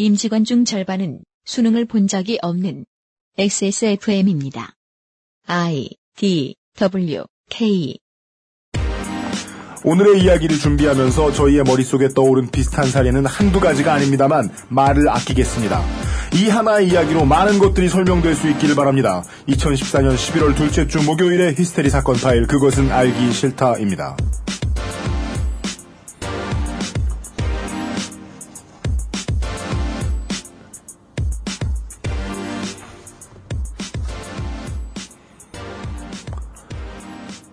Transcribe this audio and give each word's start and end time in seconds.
임직원 0.00 0.44
중 0.44 0.64
절반은 0.64 1.22
수능을 1.44 1.84
본 1.84 2.06
적이 2.06 2.38
없는 2.40 2.86
XSFM입니다. 3.36 4.76
I 5.48 5.88
D 6.16 6.54
W 6.76 7.24
K 7.50 7.98
오늘의 9.82 10.22
이야기를 10.22 10.56
준비하면서 10.56 11.32
저희의 11.32 11.64
머릿속에 11.64 12.10
떠오른 12.14 12.48
비슷한 12.48 12.86
사례는 12.86 13.26
한두 13.26 13.58
가지가 13.58 13.92
아닙니다만 13.92 14.50
말을 14.68 15.08
아끼겠습니다. 15.08 15.82
이 16.34 16.48
하나의 16.48 16.90
이야기로 16.90 17.24
많은 17.24 17.58
것들이 17.58 17.88
설명될 17.88 18.36
수 18.36 18.48
있기를 18.50 18.76
바랍니다. 18.76 19.24
2014년 19.48 20.14
11월 20.14 20.54
둘째 20.54 20.86
주 20.86 21.02
목요일의 21.02 21.56
히스테리 21.56 21.90
사건 21.90 22.14
파일 22.14 22.46
그것은 22.46 22.92
알기 22.92 23.32
싫다입니다. 23.32 24.16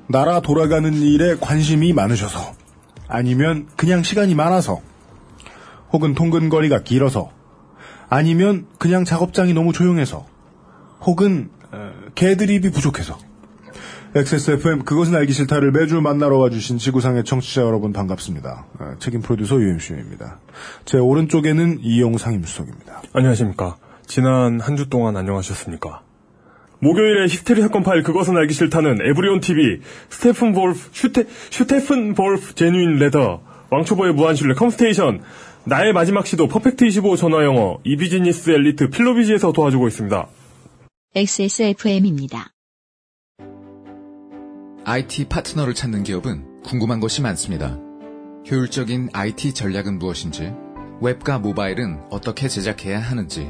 나라 0.07 0.39
돌아가는 0.39 0.93
일에 0.93 1.35
관심이 1.35 1.93
많으셔서 1.93 2.53
아니면 3.07 3.67
그냥 3.75 4.03
시간이 4.03 4.35
많아서 4.35 4.81
혹은 5.91 6.13
통근거리가 6.13 6.83
길어서 6.83 7.31
아니면 8.09 8.67
그냥 8.77 9.03
작업장이 9.05 9.53
너무 9.53 9.73
조용해서 9.73 10.25
혹은 11.01 11.49
어, 11.71 11.91
개드립이 12.15 12.71
부족해서 12.71 13.17
XSFM 14.15 14.83
그것은 14.85 15.15
알기 15.15 15.33
싫다를 15.33 15.71
매주 15.71 15.99
만나러 15.99 16.37
와주신 16.37 16.77
지구상의 16.77 17.25
청취자 17.25 17.61
여러분 17.63 17.91
반갑습니다. 17.91 18.65
어, 18.79 18.93
책임 18.99 19.21
프로듀서 19.21 19.55
UMC입니다. 19.55 20.39
제 20.85 20.97
오른쪽에는 20.97 21.79
이용상 21.81 22.33
임수석입니다. 22.33 23.01
안녕하십니까. 23.13 23.75
지난 24.07 24.61
한 24.61 24.77
주 24.77 24.87
동안 24.87 25.17
안녕하셨습니까? 25.17 26.04
목요일에 26.79 27.23
히스테리 27.23 27.61
사건 27.61 27.83
파일 27.83 28.03
그것은 28.03 28.35
알기 28.37 28.53
싫다는 28.53 28.99
에브리온 29.01 29.39
TV 29.39 29.79
스테픈 30.09 30.53
볼프 30.53 30.89
슈테 30.91 31.25
슈테픈 31.49 32.13
볼프 32.13 32.55
제뉴인 32.55 32.97
레더 32.97 33.41
왕초보의 33.71 34.13
무한실내 34.13 34.53
컴스테이션 34.53 35.21
나의 35.65 35.93
마지막 35.93 36.27
시도 36.27 36.47
퍼펙트 36.47 36.85
25 36.85 37.15
전화 37.15 37.43
영어 37.43 37.79
이비지니스 37.83 38.51
엘리트 38.51 38.89
필로비지에서 38.89 39.51
도와주고 39.51 39.87
있습니다. 39.87 40.27
XSFM입니다. 41.15 42.51
IT 44.83 45.25
파트너를 45.29 45.73
찾는 45.73 46.03
기업은 46.03 46.61
궁금한 46.61 46.99
것이 46.99 47.23
많습니다. 47.23 47.79
효율적인 48.49 49.09
IT 49.13 49.55
전략은 49.55 49.97
무엇인지, 49.97 50.53
웹과 51.01 51.39
모바일은 51.39 52.01
어떻게 52.11 52.47
제작해야 52.47 52.99
하는지, 52.99 53.49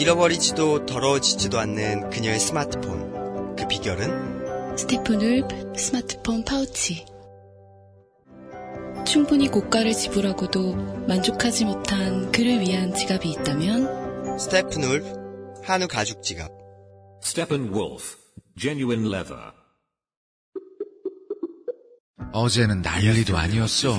잃어버리지도 0.00 0.86
더러워지지도 0.86 1.58
않는 1.58 2.08
그녀의 2.08 2.40
스마트폰. 2.40 3.54
그 3.54 3.68
비결은 3.68 4.74
Steppenwolf 4.78 5.74
스마트폰 5.76 6.42
파우치. 6.42 7.04
충분히 9.06 9.48
고가를 9.48 9.92
지불하고도 9.92 11.04
만족하지 11.06 11.66
못한 11.66 12.32
그를 12.32 12.60
위한 12.60 12.94
지갑이 12.94 13.30
있다면 13.30 14.38
Steppenwolf 14.38 15.60
한우 15.64 15.86
가죽 15.86 16.22
지갑. 16.22 16.50
Steppenwolf, 17.22 18.16
genuine 18.58 19.06
leather. 19.06 19.52
어제는 22.32 22.80
난리도 22.80 23.36
아니었어. 23.36 23.98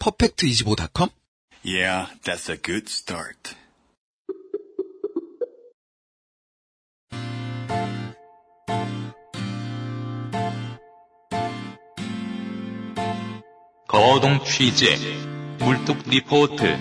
퍼펙트25.com? 0.00 1.10
Yeah, 1.62 2.06
that's 2.24 2.48
a 2.48 2.56
good 2.56 2.88
start. 2.88 3.54
거동 13.86 14.42
취재 14.44 14.96
물뚝 15.58 16.08
리포트 16.08 16.78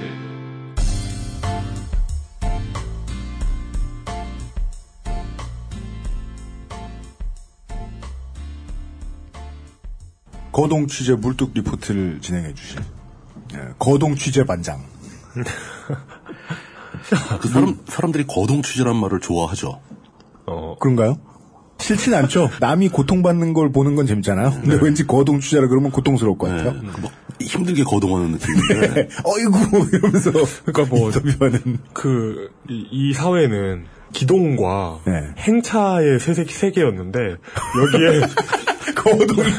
거동 10.51 10.88
취재 10.88 11.16
물뚝 11.16 11.53
리포트를 11.56 12.22
진행해 12.22 12.53
주실 12.53 12.80
예, 12.80 12.99
거동 13.78 14.16
취재 14.16 14.44
반장. 14.44 14.84
그 17.40 17.47
사람, 17.47 17.80
사람들이 17.88 18.25
거동 18.28 18.62
취재란 18.62 18.96
말을 18.96 19.20
좋아하죠. 19.20 19.80
어, 20.46 20.75
그런가요? 20.80 21.18
싫진 21.80 22.14
않죠. 22.14 22.50
남이 22.59 22.90
고통받는 22.90 23.53
걸 23.53 23.72
보는 23.72 23.96
건 23.96 24.06
재밌잖아요. 24.06 24.52
근데 24.62 24.78
왠지 24.81 25.08
거동 25.08 25.40
취재라 25.40 25.68
그러면 25.68 25.92
고통스러울 25.92 26.38
것 26.38 26.50
같아요. 26.50 26.74
네, 26.74 26.90
그막 26.94 27.12
힘들게 27.42 27.84
거동하는 27.84 28.31
느낌인데. 28.31 29.09
어이구 29.24 29.88
이러면서 29.94 30.31
그러니까 30.66 30.96
뭐 30.96 31.08
인터뷰하는 31.08 31.80
그, 31.94 32.52
이, 32.69 32.86
이 32.92 33.14
사회는 33.14 33.86
기동과 34.12 35.00
네. 35.06 35.14
행차의 35.38 36.19
세, 36.19 36.34
세 36.34 36.72
개였는데, 36.72 37.19
여기에 37.19 38.22
거동이 38.95 39.50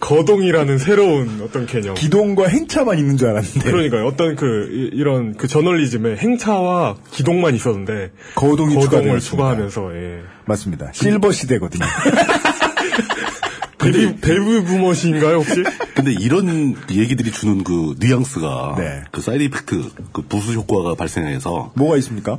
거동이라는 0.00 0.78
새로운 0.78 1.40
어떤 1.42 1.66
개념. 1.66 1.94
기동과 1.94 2.48
행차만 2.48 2.98
있는 2.98 3.16
줄 3.16 3.28
알았는데 3.28 3.70
그러니까요. 3.70 4.06
어떤 4.06 4.36
그, 4.36 4.68
이- 4.72 4.96
이런 4.96 5.34
그 5.36 5.46
저널리즘에 5.48 6.16
행차와 6.16 6.96
기동만 7.10 7.54
있었는데, 7.54 8.10
거동이 8.34 8.74
거동을. 8.74 9.20
추가하면서, 9.20 9.94
예. 9.94 10.20
맞습니다. 10.46 10.90
실버 10.92 11.32
시대거든요. 11.32 11.84
베이비, 13.78 14.16
베이비 14.20 14.64
부머신가요, 14.64 15.36
혹시? 15.36 15.62
근데 15.94 16.12
이런 16.12 16.74
얘기들이 16.90 17.30
주는 17.30 17.62
그 17.64 17.94
뉘앙스가 17.98 18.74
네. 18.78 19.02
그 19.12 19.20
side 19.20 19.42
effect, 19.44 19.82
그 20.12 20.22
부수 20.22 20.52
효과가 20.52 20.94
발생해서 20.94 21.72
뭐가 21.74 21.96
있습니까? 21.98 22.38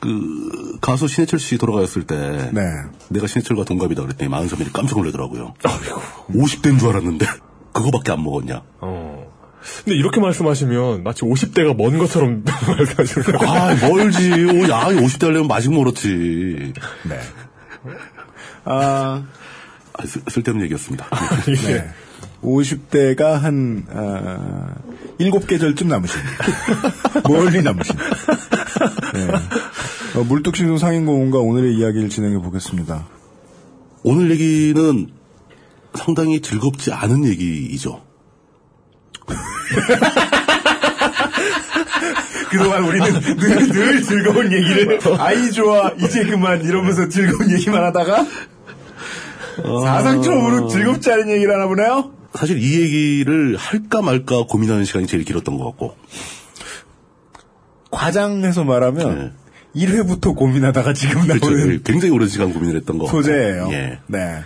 그 0.00 0.78
가수 0.80 1.08
신해철 1.08 1.40
씨 1.40 1.58
돌아가셨을 1.58 2.06
때 2.06 2.50
네. 2.52 2.62
내가 3.08 3.26
신해철과 3.26 3.64
동갑이다 3.64 4.02
그랬더니 4.02 4.28
많은 4.28 4.48
사람들이 4.48 4.72
깜짝 4.72 4.98
놀라더라고요. 4.98 5.54
50대인 6.30 6.78
줄 6.78 6.88
알았는데 6.90 7.26
그거밖에 7.72 8.12
안 8.12 8.22
먹었냐? 8.22 8.62
어. 8.80 9.28
근데 9.84 9.96
이렇게 9.96 10.20
말씀하시면 10.20 11.02
마치 11.02 11.22
50대가 11.22 11.76
먼 11.76 11.98
것처럼 11.98 12.44
말씀하시는 12.46 13.38
거예요. 13.38 13.52
아 13.52 13.74
멀지. 13.74 14.30
오, 14.32 14.68
야 14.68 14.86
50대 14.86 15.26
하려면 15.26 15.48
마직 15.48 15.72
멀었지. 15.72 16.72
네. 17.04 17.20
아, 18.64 19.24
아, 19.94 20.06
쓸, 20.06 20.22
쓸데없는 20.28 20.64
얘기였습니다. 20.64 21.08
네. 21.46 21.88
50대가 22.42 23.32
한, 23.32 23.86
아, 23.90 24.74
7계절쯤 25.18 25.86
남으신. 25.86 26.20
멀리 27.28 27.62
남으신. 27.62 27.96
네. 29.14 29.26
어, 30.18 30.24
물뚝심송 30.24 30.78
상인공원과 30.78 31.38
오늘의 31.38 31.74
이야기를 31.74 32.08
진행해 32.08 32.38
보겠습니다. 32.38 33.06
오늘 34.04 34.30
얘기는 34.30 35.08
상당히 35.94 36.40
즐겁지 36.40 36.92
않은 36.92 37.24
얘기이죠. 37.24 38.02
그동안 42.50 42.84
우리는 42.84 43.20
늘, 43.20 43.68
늘 43.68 44.02
즐거운 44.02 44.50
얘기를 44.52 44.98
아이 45.20 45.52
좋아 45.52 45.90
이제 45.98 46.24
그만 46.24 46.64
이러면서 46.64 47.08
즐거운 47.08 47.50
얘기만 47.50 47.84
하다가 47.84 48.24
사상 49.84 50.22
처음으로 50.22 50.68
즐겁지 50.68 51.12
않은 51.12 51.28
얘기를 51.28 51.52
하나 51.52 51.66
보네요. 51.66 52.17
사실 52.34 52.58
이 52.58 52.80
얘기를 52.80 53.56
할까 53.56 54.02
말까 54.02 54.44
고민하는 54.48 54.84
시간이 54.84 55.06
제일 55.06 55.24
길었던 55.24 55.56
것 55.56 55.64
같고. 55.64 55.96
과장해서 57.90 58.64
말하면 58.64 59.34
1회부터 59.74 60.36
고민하다가 60.36 60.92
지금 60.92 61.26
나오는 61.26 61.40
그렇죠. 61.40 61.82
굉장히 61.84 62.14
오랜 62.14 62.28
시간 62.28 62.52
고민을 62.52 62.76
했던 62.76 62.98
거. 62.98 63.06
소재예요. 63.06 63.68
예. 63.72 63.98
네. 64.06 64.38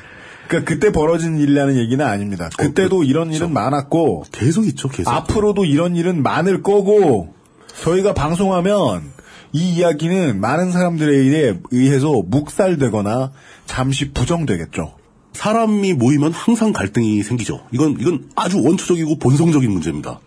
그러니까 0.47 0.69
그때 0.69 0.93
벌어진 0.93 1.39
일이라는 1.39 1.77
얘기는 1.77 2.05
아닙니다. 2.05 2.51
그때도 2.57 3.05
이런 3.05 3.33
일은 3.33 3.53
많고 3.53 4.25
계속 4.33 4.67
있죠. 4.67 4.89
계속. 4.89 5.11
앞으로도 5.11 5.65
이런 5.65 5.97
일은 5.97 6.23
많을 6.23 6.63
거고 6.63 7.35
저희가 7.83 8.13
방송하면 8.15 9.13
이 9.53 9.75
이야기는 9.75 10.41
많은 10.41 10.71
사람들에 10.73 11.57
의해서 11.71 12.23
묵살되거나 12.27 13.33
잠시 13.67 14.13
부정되겠죠. 14.13 14.95
사람이 15.33 15.95
모이면 15.95 16.33
항상 16.33 16.73
갈등이 16.73 17.23
생기죠. 17.23 17.61
이건 17.73 17.97
이건 18.01 18.31
아주 18.37 18.63
원초적이고 18.63 19.19
본성적인 19.19 19.71
문제입니다. 19.71 20.21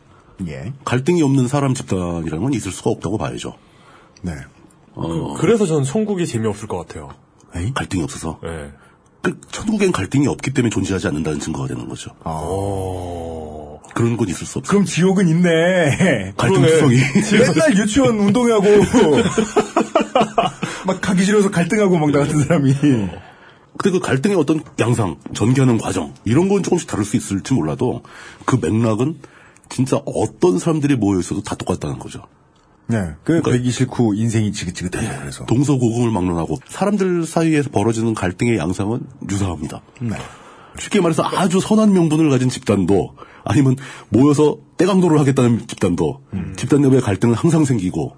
예. 0.48 0.74
갈등이 0.84 1.22
없는 1.22 1.48
사람 1.48 1.74
집단이라는 1.74 2.44
건 2.44 2.54
있을 2.54 2.72
수가 2.72 2.90
없다고 2.90 3.18
봐야죠. 3.18 3.56
네. 4.22 4.34
어, 4.94 5.34
그 5.36 5.46
래서 5.46 5.66
전 5.66 5.84
천국이 5.84 6.26
재미없을 6.26 6.68
것 6.68 6.78
같아요. 6.78 7.10
에이? 7.56 7.72
갈등이 7.74 8.04
없어서. 8.04 8.40
네. 8.44 8.72
그 9.22 9.40
천국엔 9.50 9.92
갈등이 9.92 10.28
없기 10.28 10.54
때문에 10.54 10.70
존재하지 10.70 11.08
않는다는 11.08 11.40
증거가 11.40 11.68
되는 11.68 11.90
거죠. 11.90 12.12
어... 12.24 13.80
그런 13.96 14.18
건 14.18 14.28
있을 14.28 14.46
수 14.46 14.60
없어. 14.60 14.70
그럼 14.70 14.86
지옥은 14.86 15.28
있네. 15.30 16.34
갈등성이. 16.38 16.98
맨날 17.32 17.78
유치원 17.78 18.20
운동하고 18.20 18.68
막 20.86 21.02
가기 21.02 21.24
싫어서 21.24 21.50
갈등하고 21.50 21.98
막나 21.98 22.20
같은 22.20 22.44
사람이. 22.44 22.76
근데 23.78 24.00
그 24.00 24.06
갈등의 24.06 24.38
어떤 24.38 24.64
양상, 24.80 25.18
전개하는 25.34 25.78
과정 25.78 26.14
이런 26.24 26.50
건 26.50 26.64
조금씩 26.64 26.88
다를 26.88 27.04
수 27.06 27.18
있을지 27.18 27.54
몰라도 27.54 28.04
그 28.46 28.58
맥락은 28.62 29.18
진짜 29.70 30.02
어떤 30.06 30.60
사람들이 30.60 30.96
모여 30.96 31.20
있어도 31.20 31.42
다 31.42 31.56
똑같다는 31.56 32.00
거죠. 32.00 32.24
네. 32.88 33.14
그 33.24 33.42
배기 33.42 33.72
싫고 33.72 34.14
인생이 34.14 34.52
지긋지긋해요. 34.52 35.20
그래서. 35.20 35.46
동서고금을 35.46 36.12
막론하고 36.12 36.58
사람들 36.68 37.26
사이에서 37.26 37.70
벌어지는 37.72 38.14
갈등의 38.14 38.58
양상은 38.58 39.02
유사합니다. 39.30 39.82
네. 40.02 40.16
쉽게 40.80 41.02
말해서 41.02 41.24
아주 41.24 41.60
선한 41.60 41.94
명분을 41.94 42.30
가진 42.30 42.50
집단도 42.50 43.16
아니면 43.44 43.76
모여서 44.10 44.58
떼강도를 44.78 45.20
하겠다는 45.20 45.68
집단도 45.68 46.22
집단 46.58 46.82
내부의 46.82 47.02
갈등은 47.02 47.34
항상 47.34 47.64
생기고 47.64 48.18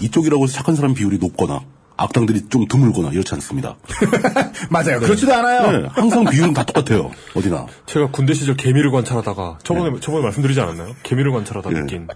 이쪽이라고 0.00 0.44
해서 0.44 0.54
착한 0.54 0.76
사람 0.76 0.94
비율이 0.94 1.18
높거나 1.18 1.60
악당들이 1.98 2.48
좀 2.48 2.66
드물거나 2.66 3.10
이렇지 3.10 3.34
않습니다. 3.34 3.76
맞아요. 4.70 5.00
그렇지도 5.00 5.34
않아요. 5.34 5.70
네, 5.82 5.88
항상 5.90 6.24
비율은 6.24 6.54
다 6.54 6.62
똑같아요. 6.64 7.10
어디나. 7.34 7.66
제가 7.86 8.10
군대 8.10 8.32
시절 8.34 8.56
개미를 8.56 8.90
관찰하다가 8.90 9.58
저번에 9.64 9.98
저번에 10.00 10.22
말씀드리지 10.22 10.60
않았나요? 10.60 10.94
개미를 11.02 11.32
관찰하다 11.32 11.70
네. 11.70 11.80
느낀. 11.80 12.06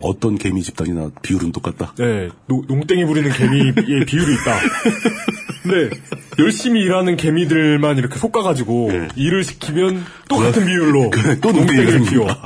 어떤 0.00 0.36
개미 0.36 0.62
집단이나 0.62 1.10
비율은 1.22 1.50
똑같다. 1.52 1.92
네, 1.96 2.28
노- 2.46 2.62
농땡이 2.68 3.04
부리는 3.06 3.30
개미의 3.32 3.72
비율이 4.06 4.34
있다. 4.34 4.58
근데 5.62 5.90
열심히 6.38 6.80
일하는 6.82 7.16
개미들만 7.16 7.98
이렇게 7.98 8.18
섞어가지고 8.18 8.90
일을 9.16 9.44
시키면 9.44 10.04
또 10.28 10.36
같은 10.36 10.64
비율로 10.66 11.10
그래, 11.10 11.36
또 11.40 11.52
농땡이를 11.52 12.02
키워. 12.02 12.28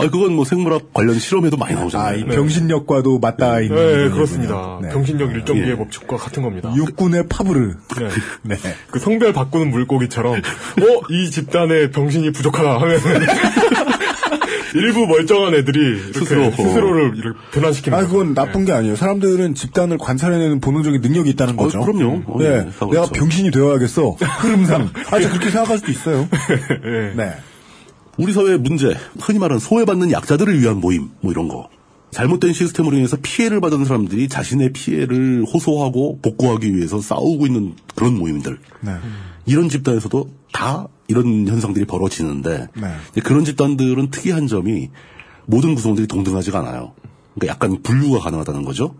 아, 0.00 0.02
그건 0.10 0.34
뭐 0.34 0.44
생물학 0.44 0.94
관련 0.94 1.18
실험에도 1.18 1.56
많이 1.56 1.74
아, 1.74 1.80
나오잖아요. 1.80 2.18
이 2.20 2.24
병신력과도 2.24 3.18
맞닿아 3.18 3.60
있는. 3.60 3.74
네, 3.74 3.82
부분이군요. 3.82 4.14
그렇습니다. 4.14 4.78
네. 4.80 4.88
병신력 4.90 5.32
일정기의 5.32 5.70
예. 5.70 5.76
법칙과 5.76 6.16
같은 6.16 6.44
겁니다. 6.44 6.72
육군의 6.76 7.24
파브르. 7.28 7.74
네. 7.98 8.08
네. 8.42 8.56
그 8.92 9.00
성별 9.00 9.32
바꾸는 9.32 9.70
물고기처럼 9.70 10.34
어 10.80 10.98
이 11.10 11.30
집단의 11.30 11.90
병신이 11.90 12.30
부족하다 12.32 12.80
하면 12.80 13.00
일부 14.74 15.06
멀쩡한 15.06 15.54
애들이 15.54 16.12
스스로. 16.12 16.50
스스로, 16.50 16.92
를 16.92 17.16
이렇게 17.16 17.38
변환시키는 17.52 17.98
아. 17.98 18.06
그건 18.06 18.34
나쁜 18.34 18.64
게 18.64 18.72
아니에요. 18.72 18.96
사람들은 18.96 19.54
집단을 19.54 19.98
관찰해내는 19.98 20.60
본능적인 20.60 21.00
능력이 21.00 21.30
있다는 21.30 21.54
어, 21.58 21.62
거죠. 21.64 21.80
그럼요. 21.80 22.22
어, 22.26 22.38
네. 22.38 22.44
예, 22.44 22.50
내가 22.64 22.86
그렇죠. 22.86 23.12
병신이 23.12 23.50
되어야겠어. 23.50 24.16
흐름상. 24.20 24.90
아, 25.10 25.20
저 25.20 25.28
그렇게 25.28 25.50
생각할 25.50 25.78
수도 25.78 25.90
있어요. 25.90 26.28
예. 26.84 27.14
네. 27.16 27.34
우리 28.16 28.32
사회의 28.32 28.58
문제, 28.58 28.96
흔히 29.20 29.38
말하는 29.38 29.60
소외받는 29.60 30.10
약자들을 30.10 30.60
위한 30.60 30.80
모임, 30.80 31.10
뭐 31.20 31.30
이런 31.30 31.48
거. 31.48 31.68
잘못된 32.10 32.52
시스템으로 32.52 32.96
인해서 32.96 33.16
피해를 33.22 33.60
받은 33.60 33.84
사람들이 33.84 34.28
자신의 34.28 34.72
피해를 34.72 35.44
호소하고 35.44 36.20
복구하기 36.22 36.74
위해서 36.74 37.00
싸우고 37.00 37.46
있는 37.46 37.74
그런 37.94 38.18
모임들. 38.18 38.58
네. 38.80 38.92
이런 39.46 39.68
집단에서도 39.68 40.30
다 40.52 40.88
이런 41.08 41.48
현상들이 41.48 41.86
벌어지는데 41.86 42.68
네. 42.74 43.20
그런 43.22 43.44
집단들은 43.44 44.10
특이한 44.10 44.46
점이 44.46 44.90
모든 45.46 45.74
구성원들이 45.74 46.06
동등하지가 46.06 46.58
않아요. 46.60 46.92
그러니까 47.34 47.54
약간 47.54 47.82
분류가 47.82 48.20
가능하다는 48.20 48.64
거죠. 48.64 48.94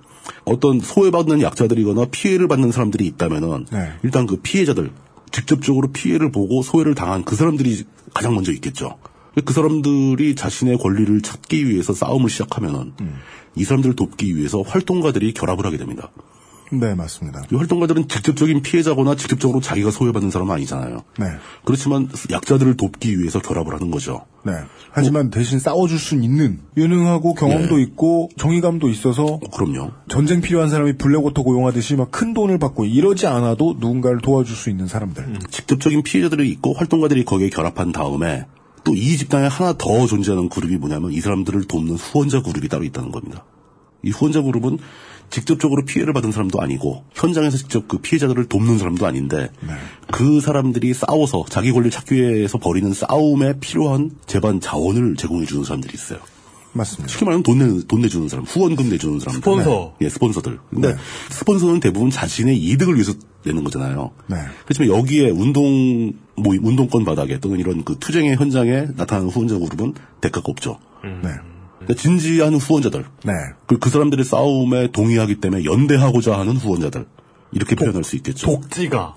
어떤 0.44 0.80
소외받는 0.80 1.42
약자들이거나 1.42 2.06
피해를 2.10 2.48
받는 2.48 2.72
사람들이 2.72 3.06
있다면은 3.06 3.66
네. 3.70 3.92
일단 4.02 4.26
그 4.26 4.36
피해자들 4.36 4.90
직접적으로 5.30 5.88
피해를 5.88 6.32
보고 6.32 6.62
소외를 6.62 6.94
당한 6.94 7.24
그 7.24 7.36
사람들이 7.36 7.84
가장 8.14 8.34
먼저 8.34 8.52
있겠죠. 8.52 8.98
그 9.44 9.52
사람들이 9.52 10.34
자신의 10.34 10.78
권리를 10.78 11.20
찾기 11.20 11.68
위해서 11.68 11.92
싸움을 11.92 12.30
시작하면은 12.30 12.92
이 13.54 13.64
사람들을 13.64 13.94
돕기 13.94 14.36
위해서 14.36 14.62
활동가들이 14.62 15.34
결합을 15.34 15.66
하게 15.66 15.76
됩니다. 15.76 16.10
네, 16.70 16.94
맞습니다. 16.94 17.42
이 17.50 17.54
활동가들은 17.56 18.08
직접적인 18.08 18.62
피해자거나 18.62 19.14
직접적으로 19.16 19.60
자기가 19.60 19.90
소외받는 19.90 20.30
사람은 20.30 20.54
아니잖아요. 20.54 21.02
네. 21.18 21.26
그렇지만 21.64 22.08
약자들을 22.30 22.76
돕기 22.76 23.18
위해서 23.18 23.38
결합을 23.40 23.74
하는 23.74 23.90
거죠. 23.90 24.26
네. 24.44 24.52
하지만 24.90 25.30
대신 25.30 25.58
싸워줄 25.58 25.98
수 25.98 26.14
있는 26.14 26.60
유능하고 26.76 27.34
경험도 27.34 27.76
네. 27.76 27.82
있고 27.82 28.28
정의감도 28.36 28.88
있어서 28.90 29.40
그럼요. 29.54 29.92
전쟁 30.08 30.40
필요한 30.40 30.68
사람이 30.68 30.98
블랙워터 30.98 31.42
고용하듯이 31.42 31.96
막 31.96 32.10
큰 32.10 32.34
돈을 32.34 32.58
받고 32.58 32.84
이러지 32.84 33.26
않아도 33.26 33.76
누군가를 33.78 34.20
도와줄 34.20 34.56
수 34.56 34.70
있는 34.70 34.86
사람들. 34.86 35.24
음. 35.24 35.38
직접적인 35.50 36.02
피해자들이 36.02 36.50
있고 36.50 36.72
활동가들이 36.74 37.24
거기에 37.24 37.48
결합한 37.50 37.92
다음에 37.92 38.46
또 38.84 38.92
이 38.94 39.16
집단에 39.16 39.46
하나 39.48 39.74
더 39.74 40.06
존재하는 40.06 40.48
그룹이 40.48 40.76
뭐냐면 40.76 41.12
이 41.12 41.20
사람들을 41.20 41.64
돕는 41.64 41.94
후원자 41.96 42.40
그룹이 42.42 42.68
따로 42.68 42.84
있다는 42.84 43.12
겁니다. 43.12 43.44
이 44.02 44.10
후원자 44.10 44.40
그룹은 44.42 44.78
직접적으로 45.30 45.84
피해를 45.84 46.12
받은 46.12 46.32
사람도 46.32 46.60
아니고 46.60 47.04
현장에서 47.14 47.56
직접 47.58 47.86
그 47.88 47.98
피해자들을 47.98 48.46
돕는 48.46 48.78
사람도 48.78 49.06
아닌데 49.06 49.50
그 50.10 50.40
사람들이 50.40 50.94
싸워서 50.94 51.44
자기 51.48 51.72
권리를 51.72 51.90
찾기 51.90 52.14
위해서 52.14 52.58
벌이는 52.58 52.92
싸움에 52.92 53.58
필요한 53.60 54.10
재반 54.26 54.60
자원을 54.60 55.16
제공해 55.16 55.46
주는 55.46 55.64
사람들이 55.64 55.94
있어요. 55.94 56.18
맞습니다. 56.72 57.10
쉽게 57.10 57.24
말하면 57.24 57.42
돈, 57.42 57.58
내, 57.58 57.86
돈 57.86 58.00
내주는 58.02 58.28
사람, 58.28 58.44
후원금 58.44 58.88
내주는 58.88 59.18
사람. 59.20 59.34
스폰서. 59.36 59.96
예, 60.00 60.08
스폰서들. 60.08 60.58
근데 60.70 60.96
스폰서는 61.30 61.80
대부분 61.80 62.10
자신의 62.10 62.56
이득을 62.56 62.94
위해서 62.94 63.14
내는 63.44 63.64
거잖아요. 63.64 64.10
네. 64.26 64.36
그렇지만 64.64 64.96
여기에 64.98 65.30
운동, 65.30 66.12
뭐, 66.36 66.54
운동권 66.60 67.04
바닥에 67.04 67.38
또는 67.40 67.58
이런 67.58 67.84
그 67.84 67.96
투쟁의 67.98 68.36
현장에 68.36 68.86
나타나는 68.96 69.30
후원자 69.30 69.58
그룹은 69.58 69.94
대가가 70.20 70.44
없죠. 70.48 70.78
네. 71.02 71.30
그러니까 71.88 72.02
진지한 72.02 72.54
후원자들. 72.54 73.06
네. 73.24 73.32
그, 73.66 73.78
그 73.78 73.88
사람들의 73.88 74.24
싸움에 74.24 74.92
동의하기 74.92 75.36
때문에 75.36 75.64
연대하고자 75.64 76.38
하는 76.38 76.56
후원자들. 76.56 77.06
이렇게 77.52 77.74
표현할 77.74 78.04
수 78.04 78.16
있겠죠. 78.16 78.46
독지가 78.46 79.14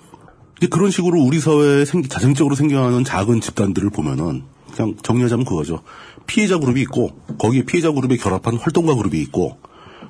그런 0.70 0.90
식으로 0.90 1.20
우리 1.22 1.42
사회에 1.42 1.84
생, 1.84 2.02
자생적으로 2.04 2.56
생겨나는 2.56 3.04
작은 3.04 3.42
집단들을 3.42 3.90
보면은 3.90 4.44
그냥 4.74 4.96
정리하자면 5.04 5.44
그거죠. 5.44 5.82
피해자 6.28 6.58
그룹이 6.60 6.80
있고 6.84 7.12
거기에 7.38 7.64
피해자 7.64 7.92
그룹에 7.92 8.16
결합한 8.16 8.56
활동가 8.56 8.96
그룹이 8.96 9.20
있고 9.24 9.58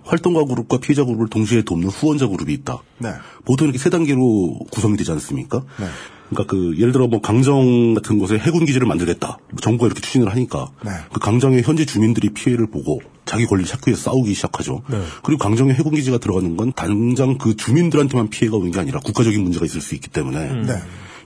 활동가 0.04 0.46
그룹과 0.46 0.78
피해자 0.78 1.04
그룹을 1.04 1.30
동시에 1.30 1.64
돕는 1.64 1.88
후원자 1.90 2.28
그룹이 2.28 2.54
있다. 2.54 2.84
네. 3.00 3.10
보통 3.44 3.66
이렇게 3.66 3.80
세 3.80 3.90
단계로 3.90 4.60
구성이 4.72 4.98
되지 4.98 5.12
않습니까? 5.14 5.64
네. 5.80 5.88
그러니까 6.32 6.50
그 6.50 6.76
예를 6.78 6.94
들어 6.94 7.08
뭐 7.08 7.20
강정 7.22 7.94
같은 7.94 8.18
곳에 8.18 8.38
해군 8.38 8.66
기지를 8.66 8.88
만들겠다. 8.88 9.38
정부가 9.62 9.88
이렇게 9.88 10.02
추진을 10.02 10.32
하니까 10.32 10.70
네. 10.84 10.92
그 11.12 11.20
강정의 11.20 11.62
현지 11.62 11.86
주민들이 11.86 12.30
피해를 12.30 12.68
보고 12.68 13.02
자기 13.26 13.46
권리를 13.46 13.70
찾기 13.70 13.90
위해서 13.90 14.10
싸우기 14.10 14.34
시작하죠. 14.34 14.82
네. 14.90 15.02
그리고 15.24 15.44
강정의 15.44 15.76
해군 15.76 15.94
기지가 15.94 16.20
들어가는 16.20 16.56
건 16.56 16.72
당장 16.74 17.38
그 17.38 17.56
주민들한테만 17.58 18.30
피해가 18.30 18.56
오는 18.56 18.72
게 18.72 18.80
아니라 18.80 19.00
국가적인 19.02 19.44
문제가 19.44 19.66
있을 19.66 19.82
수 19.82 19.94
있기 19.94 20.08
때문에 20.10 20.66
네. 20.66 20.74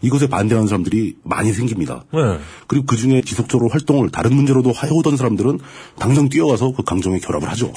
이것에 0.01 0.27
반대하는 0.27 0.67
사람들이 0.67 1.17
많이 1.23 1.53
생깁니다. 1.53 2.03
네. 2.11 2.39
그리고 2.67 2.85
그 2.87 2.97
중에 2.97 3.21
지속적으로 3.21 3.69
활동을 3.69 4.09
다른 4.09 4.35
문제로도 4.35 4.73
해오던 4.73 5.17
사람들은 5.17 5.59
당장 5.99 6.29
뛰어가서 6.29 6.73
그 6.73 6.83
강정에 6.83 7.19
결합을 7.19 7.47
하죠. 7.49 7.71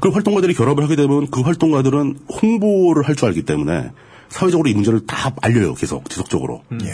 그 0.00 0.08
활동가들이 0.08 0.54
결합을 0.54 0.84
하게 0.84 0.96
되면 0.96 1.28
그 1.30 1.40
활동가들은 1.40 2.18
홍보를 2.42 3.06
할 3.06 3.14
줄 3.16 3.28
알기 3.28 3.42
때문에 3.42 3.90
사회적으로 4.34 4.68
이 4.68 4.74
문제를 4.74 5.06
다 5.06 5.32
알려요. 5.42 5.74
계속 5.74 6.10
지속적으로. 6.10 6.62
예. 6.82 6.88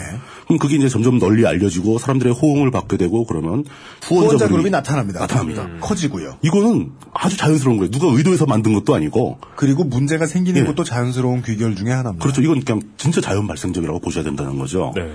그럼 0.45 0.59
그게 0.59 0.75
이제 0.75 0.87
점점 0.87 1.17
널리 1.17 1.47
알려지고 1.47 1.97
사람들의 1.97 2.35
호응을 2.35 2.69
받게 2.69 2.97
되고 2.97 3.25
그러면 3.25 3.65
후원자, 4.03 4.27
후원자 4.27 4.47
그룹이 4.47 4.69
나타납니다. 4.69 5.21
나타납니다. 5.21 5.67
커지고요. 5.79 6.37
이거는 6.43 6.91
아주 7.11 7.37
자연스러운 7.37 7.79
거예요. 7.79 7.89
누가 7.89 8.15
의도해서 8.15 8.45
만든 8.45 8.73
것도 8.73 8.93
아니고. 8.93 9.39
그리고 9.55 9.83
문제가 9.83 10.27
생기는 10.27 10.61
예. 10.61 10.65
것도 10.67 10.83
자연스러운 10.83 11.41
귀결 11.41 11.75
중에 11.75 11.89
하나입니다. 11.89 12.21
그렇죠. 12.21 12.43
이건 12.43 12.63
그냥 12.63 12.83
진짜 12.97 13.21
자연 13.21 13.47
발생적이라고 13.47 13.99
보셔야 14.01 14.23
된다는 14.23 14.59
거죠. 14.59 14.93
네. 14.95 15.11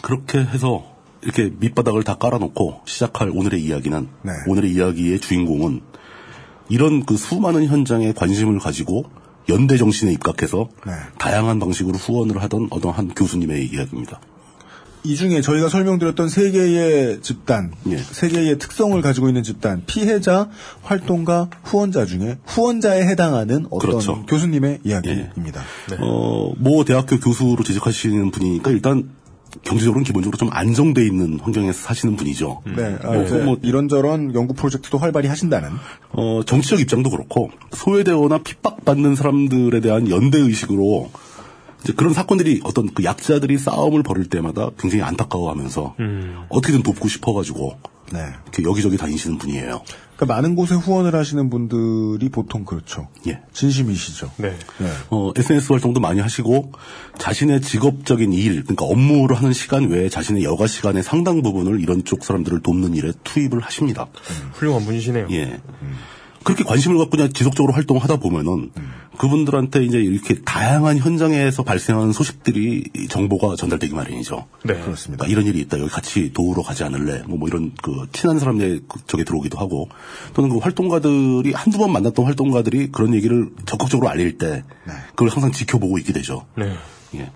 그렇게 0.00 0.38
해서 0.38 0.86
이렇게 1.20 1.52
밑바닥을 1.54 2.02
다 2.02 2.14
깔아놓고 2.14 2.80
시작할 2.86 3.30
오늘의 3.30 3.62
이야기는 3.62 4.08
네. 4.22 4.32
오늘의 4.46 4.72
이야기의 4.72 5.20
주인공은 5.20 5.82
이런 6.70 7.04
그 7.04 7.18
수많은 7.18 7.66
현장에 7.66 8.14
관심을 8.14 8.58
가지고 8.58 9.04
연대 9.48 9.76
정신에 9.76 10.12
입각해서 10.12 10.68
네. 10.86 10.92
다양한 11.18 11.58
방식으로 11.58 11.96
후원을 11.96 12.42
하던 12.42 12.68
어떤 12.70 12.92
한 12.92 13.08
교수님의 13.08 13.66
이야기입니다. 13.66 14.20
이 15.04 15.16
중에 15.16 15.40
저희가 15.40 15.68
설명드렸던 15.68 16.28
세 16.28 16.52
개의 16.52 17.20
집단, 17.22 17.72
예. 17.90 17.96
세 17.96 18.28
개의 18.28 18.58
특성을 18.58 19.00
가지고 19.02 19.28
있는 19.28 19.42
집단, 19.42 19.82
피해자, 19.86 20.48
활동가, 20.82 21.50
후원자 21.64 22.06
중에 22.06 22.38
후원자에 22.46 23.02
해당하는 23.02 23.66
어떤 23.70 23.90
그렇죠. 23.90 24.24
교수님의 24.26 24.80
이야기입니다. 24.84 25.62
어, 25.98 26.52
모 26.56 26.84
대학교 26.84 27.18
교수로 27.18 27.64
재직하시는 27.64 28.30
분이니까 28.30 28.70
일단 28.70 29.10
경제적으로는 29.62 30.04
기본적으로 30.04 30.36
좀 30.38 30.48
안정돼 30.50 31.04
있는 31.04 31.38
환경에서 31.40 31.78
사시는 31.78 32.16
분이죠. 32.16 32.62
네, 32.76 32.96
아, 33.02 33.12
뭐, 33.12 33.38
뭐, 33.44 33.56
이런저런 33.62 34.34
연구 34.34 34.54
프로젝트도 34.54 34.98
활발히 34.98 35.28
하신다는. 35.28 35.70
어, 36.10 36.42
정치적 36.44 36.80
입장도 36.80 37.10
그렇고 37.10 37.50
소외되거나 37.72 38.38
핍박받는 38.38 39.14
사람들에 39.14 39.80
대한 39.80 40.08
연대 40.10 40.38
의식으로 40.38 41.10
이제 41.82 41.92
그런 41.92 42.14
사건들이 42.14 42.60
어떤 42.64 42.92
그 42.92 43.04
약자들이 43.04 43.58
싸움을 43.58 44.02
벌일 44.02 44.28
때마다 44.28 44.70
굉장히 44.78 45.02
안타까워하면서 45.02 45.96
어떻게든 46.48 46.82
돕고 46.82 47.08
싶어가지고 47.08 47.76
네. 48.12 48.20
이렇게 48.44 48.62
여기저기 48.62 48.96
다니시는 48.96 49.38
분이에요. 49.38 49.82
그러니까 50.22 50.36
많은 50.36 50.54
곳에 50.54 50.76
후원을 50.76 51.16
하시는 51.16 51.50
분들이 51.50 52.28
보통 52.28 52.64
그렇죠. 52.64 53.08
예. 53.26 53.40
진심이시죠. 53.52 54.30
네. 54.36 54.56
네. 54.78 54.86
어, 55.10 55.32
SNS 55.36 55.72
활동도 55.72 55.98
많이 55.98 56.20
하시고 56.20 56.70
자신의 57.18 57.60
직업적인 57.60 58.32
일, 58.32 58.62
그러니까 58.62 58.84
업무를 58.84 59.36
하는 59.36 59.52
시간 59.52 59.88
외에 59.88 60.08
자신의 60.08 60.44
여가 60.44 60.68
시간의 60.68 61.02
상당 61.02 61.42
부분을 61.42 61.80
이런 61.80 62.04
쪽 62.04 62.24
사람들을 62.24 62.60
돕는 62.60 62.94
일에 62.94 63.12
투입을 63.24 63.60
하십니다. 63.60 64.06
훌륭한 64.52 64.84
분이시네요. 64.84 65.26
예. 65.32 65.60
그렇게 66.44 66.64
관심을 66.64 66.98
갖고 66.98 67.10
그냥 67.10 67.32
지속적으로 67.32 67.72
활동하다 67.72 68.16
보면은 68.16 68.70
그분들한테 69.18 69.84
이제 69.84 69.98
이렇게 69.98 70.40
다양한 70.42 70.98
현장에서 70.98 71.62
발생하는 71.62 72.12
소식들이 72.12 72.84
정보가 73.08 73.56
전달되기 73.56 73.94
마련이죠. 73.94 74.46
네. 74.64 74.80
그렇습니다. 74.80 75.26
이런 75.26 75.46
일이 75.46 75.60
있다. 75.60 75.78
여기 75.78 75.90
같이 75.90 76.32
도우러 76.32 76.62
가지 76.62 76.84
않을래? 76.84 77.22
뭐, 77.26 77.38
뭐 77.38 77.48
이런 77.48 77.72
그 77.82 78.06
친한 78.12 78.38
사람들 78.38 78.82
쪽에 79.06 79.24
들어오기도 79.24 79.58
하고 79.58 79.88
또는 80.34 80.50
그 80.50 80.58
활동가들이 80.58 81.52
한두 81.52 81.78
번 81.78 81.92
만났던 81.92 82.24
활동가들이 82.24 82.90
그런 82.90 83.14
얘기를 83.14 83.50
적극적으로 83.66 84.08
알릴 84.08 84.38
때 84.38 84.64
그걸 85.10 85.28
항상 85.28 85.52
지켜보고 85.52 85.98
있게 85.98 86.12
되죠. 86.12 86.46
네. 86.56 86.72
예. 87.16 87.30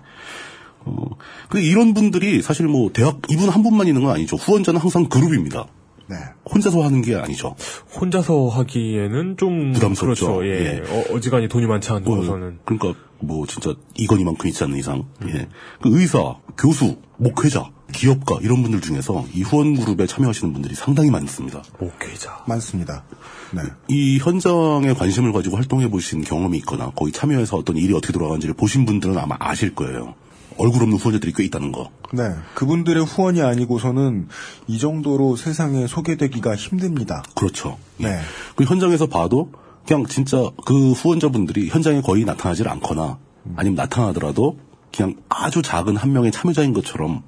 어, 0.85 1.09
그 1.49 1.59
이런 1.59 1.93
분들이 1.93 2.41
사실 2.41 2.67
뭐 2.67 2.91
대학 2.91 3.21
이분 3.29 3.49
한 3.49 3.61
분만 3.61 3.87
있는 3.87 4.03
건 4.03 4.13
아니죠. 4.13 4.37
후원자는 4.37 4.79
항상 4.79 5.07
그룹입니다. 5.09 5.67
네. 6.09 6.15
혼자서 6.53 6.83
하는 6.83 7.01
게 7.01 7.15
아니죠. 7.15 7.55
혼자서 7.99 8.47
하기에는 8.47 9.37
좀 9.37 9.73
부담스럽죠. 9.73 10.37
그렇죠. 10.37 10.47
예. 10.47 10.81
예. 10.83 10.83
어, 10.89 11.15
어지간히 11.15 11.47
돈이 11.47 11.65
많지 11.67 11.91
않은 11.91 12.03
뭐, 12.03 12.17
곳에서는 12.17 12.59
그러니까 12.65 12.99
뭐 13.19 13.45
진짜 13.47 13.73
이건이만큼 13.95 14.47
있지 14.47 14.63
않는 14.63 14.77
이상 14.77 15.05
예. 15.27 15.47
그 15.81 15.99
의사, 15.99 16.35
교수, 16.57 16.97
목회자, 17.17 17.71
기업가 17.91 18.37
이런 18.41 18.61
분들 18.61 18.81
중에서 18.81 19.25
이 19.33 19.41
후원 19.41 19.75
그룹에 19.75 20.05
참여하시는 20.05 20.53
분들이 20.53 20.75
상당히 20.75 21.09
많습니다. 21.09 21.63
목회자. 21.79 22.43
많습니다. 22.47 23.03
네. 23.51 23.61
이 23.87 24.19
현장에 24.19 24.93
관심을 24.93 25.31
가지고 25.31 25.55
활동해 25.55 25.89
보신 25.89 26.21
경험이 26.21 26.57
있거나 26.59 26.91
거기 26.95 27.11
참여해서 27.11 27.57
어떤 27.57 27.77
일이 27.77 27.93
어떻게 27.93 28.13
돌아가는지를 28.13 28.55
보신 28.55 28.85
분들은 28.85 29.17
아마 29.17 29.35
아실 29.39 29.73
거예요. 29.73 30.15
얼굴 30.57 30.83
없는 30.83 30.97
후원자들이 30.97 31.33
꽤 31.35 31.43
있다는 31.45 31.71
거. 31.71 31.91
네. 32.13 32.23
그분들의 32.55 33.03
후원이 33.05 33.41
아니고서는 33.41 34.27
이 34.67 34.79
정도로 34.79 35.35
세상에 35.35 35.87
소개되기가 35.87 36.55
힘듭니다. 36.55 37.23
그렇죠. 37.35 37.77
예. 38.01 38.07
네. 38.07 38.19
그 38.55 38.63
현장에서 38.63 39.07
봐도 39.07 39.51
그냥 39.85 40.05
진짜 40.05 40.37
그 40.65 40.91
후원자분들이 40.91 41.69
현장에 41.69 42.01
거의 42.01 42.25
나타나질 42.25 42.67
않거나 42.67 43.17
아니면 43.55 43.75
나타나더라도 43.75 44.59
그냥 44.95 45.15
아주 45.29 45.61
작은 45.61 45.95
한 45.95 46.11
명의 46.11 46.31
참여자인 46.31 46.73
것처럼 46.73 47.23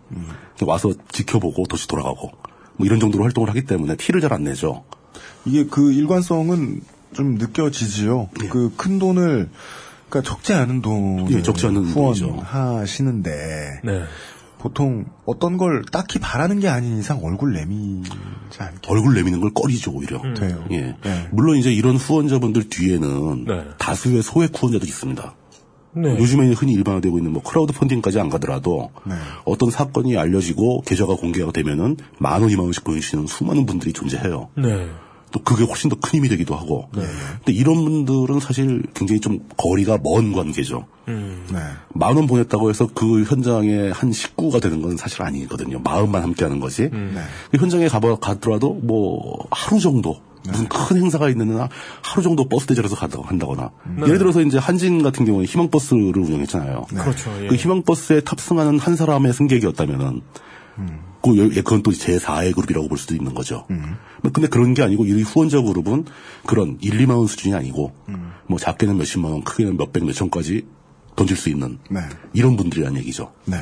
와서 0.63 0.93
지켜보고 1.11 1.65
다시 1.65 1.87
돌아가고 1.87 2.31
뭐 2.75 2.85
이런 2.85 2.99
정도로 2.99 3.23
활동을 3.23 3.49
하기 3.49 3.65
때문에 3.65 3.95
티를 3.95 4.21
잘 4.21 4.33
안 4.33 4.43
내죠. 4.43 4.83
이게 5.45 5.65
그 5.65 5.91
일관성은 5.93 6.81
좀 7.13 7.35
느껴지지요. 7.35 8.29
예. 8.43 8.47
그큰 8.47 8.99
돈을 8.99 9.49
그러니까 10.09 10.21
적지 10.21 10.53
않은 10.53 10.81
돈을 10.81 11.31
예, 11.31 11.41
적지 11.41 11.67
않은 11.67 11.93
돈이죠. 11.93 12.27
후원하시는데 12.27 13.81
네. 13.83 14.03
보통 14.57 15.05
어떤 15.25 15.57
걸 15.57 15.83
딱히 15.89 16.19
바라는 16.19 16.59
게 16.59 16.67
아닌 16.67 16.97
이상 16.97 17.23
얼굴 17.23 17.53
내미지 17.53 18.11
않게 18.57 18.89
얼굴 18.89 19.15
내미는 19.15 19.39
걸 19.39 19.53
꺼리죠 19.53 19.91
오히려. 19.91 20.21
돼요. 20.33 20.65
예. 20.71 20.95
네. 21.01 21.27
물론 21.31 21.57
이제 21.57 21.71
이런 21.71 21.95
후원자분들 21.95 22.69
뒤에는 22.69 23.45
네. 23.45 23.63
다수의 23.77 24.21
소액 24.21 24.51
후원자들이 24.53 24.89
있습니다. 24.89 25.35
네. 25.93 26.17
요즘에 26.17 26.51
흔히 26.53 26.73
일반화되고 26.73 27.17
있는 27.17 27.31
뭐 27.31 27.41
크라우드 27.41 27.73
펀딩까지 27.73 28.19
안 28.19 28.29
가더라도 28.29 28.91
네. 29.05 29.15
어떤 29.45 29.71
사건이 29.71 30.17
알려지고 30.17 30.81
계좌가 30.81 31.15
공개가 31.15 31.51
되면은 31.51 31.97
만 32.19 32.41
원, 32.41 32.51
이만 32.51 32.65
원씩 32.65 32.83
보내주시는 32.83 33.27
수많은 33.27 33.65
분들이 33.65 33.93
존재해요. 33.93 34.49
네. 34.57 34.89
또 35.31 35.41
그게 35.43 35.63
훨씬 35.63 35.89
더 35.89 35.95
큰 35.99 36.19
힘이 36.19 36.29
되기도 36.29 36.55
하고. 36.55 36.89
네. 36.95 37.03
근데 37.37 37.53
이런 37.53 37.83
분들은 37.83 38.39
사실 38.39 38.83
굉장히 38.93 39.19
좀 39.19 39.39
거리가 39.57 39.99
먼 40.03 40.31
관계죠. 40.31 40.85
음. 41.07 41.45
네. 41.51 41.59
만원 41.93 42.27
보냈다고 42.27 42.69
해서 42.69 42.87
그 42.93 43.23
현장의 43.23 43.91
한 43.91 44.11
식구가 44.11 44.59
되는 44.59 44.81
건 44.81 44.97
사실 44.97 45.21
아니거든요. 45.23 45.79
마음만 45.79 46.23
함께 46.23 46.45
하는 46.45 46.59
거지. 46.59 46.83
음. 46.93 47.11
네. 47.15 47.21
그 47.51 47.57
현장에 47.61 47.87
가봐, 47.87 48.17
가더라도 48.17 48.73
뭐 48.75 49.47
하루 49.51 49.79
정도 49.79 50.21
무슨 50.47 50.67
큰 50.69 50.97
행사가 50.97 51.29
있는 51.29 51.55
날 51.57 51.69
하루 52.01 52.23
정도 52.23 52.47
버스 52.47 52.65
대절해서 52.65 52.95
가다, 52.95 53.19
한다거나 53.23 53.71
예를 53.99 54.17
들어서 54.19 54.41
이제 54.41 54.57
한진 54.57 55.03
같은 55.03 55.25
경우는 55.25 55.45
희망버스를 55.45 56.17
운영했잖아요. 56.17 56.85
그렇죠. 56.89 57.43
예. 57.43 57.47
그 57.47 57.55
희망버스에 57.55 58.21
탑승하는 58.21 58.79
한 58.79 58.95
사람의 58.95 59.33
승객이었다면은 59.33 60.21
그 61.21 61.37
여- 61.37 61.49
예, 61.49 61.61
그건 61.61 61.83
또 61.83 61.91
제4의 61.91 62.55
그룹이라고 62.55 62.87
볼 62.87 62.97
수도 62.97 63.13
있는 63.13 63.33
거죠. 63.33 63.65
뭐 64.21 64.31
근데 64.31 64.47
그런 64.47 64.73
게 64.73 64.81
아니고 64.83 65.05
이 65.05 65.21
후원자 65.21 65.61
그룹은 65.61 66.05
그런 66.45 66.77
1, 66.81 66.97
2만 67.05 67.17
원 67.17 67.27
수준이 67.27 67.53
아니고 67.55 67.93
뭐 68.47 68.57
작게는 68.57 68.97
몇십만 68.97 69.31
원, 69.31 69.43
크게는 69.43 69.77
몇백, 69.77 70.05
몇천까지 70.05 70.65
던질 71.15 71.35
수 71.35 71.49
있는 71.49 71.77
네. 71.89 71.99
이런 72.33 72.55
분들이란 72.55 72.95
얘기죠. 72.97 73.33
네. 73.45 73.57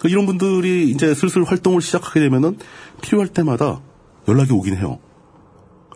그 0.00 0.08
이런 0.08 0.26
분들이 0.26 0.90
이제 0.90 1.12
슬슬 1.14 1.44
활동을 1.44 1.82
시작하게 1.82 2.20
되면은 2.20 2.58
필요할 3.02 3.28
때마다 3.28 3.80
연락이 4.28 4.52
오긴 4.52 4.76
해요. 4.76 5.00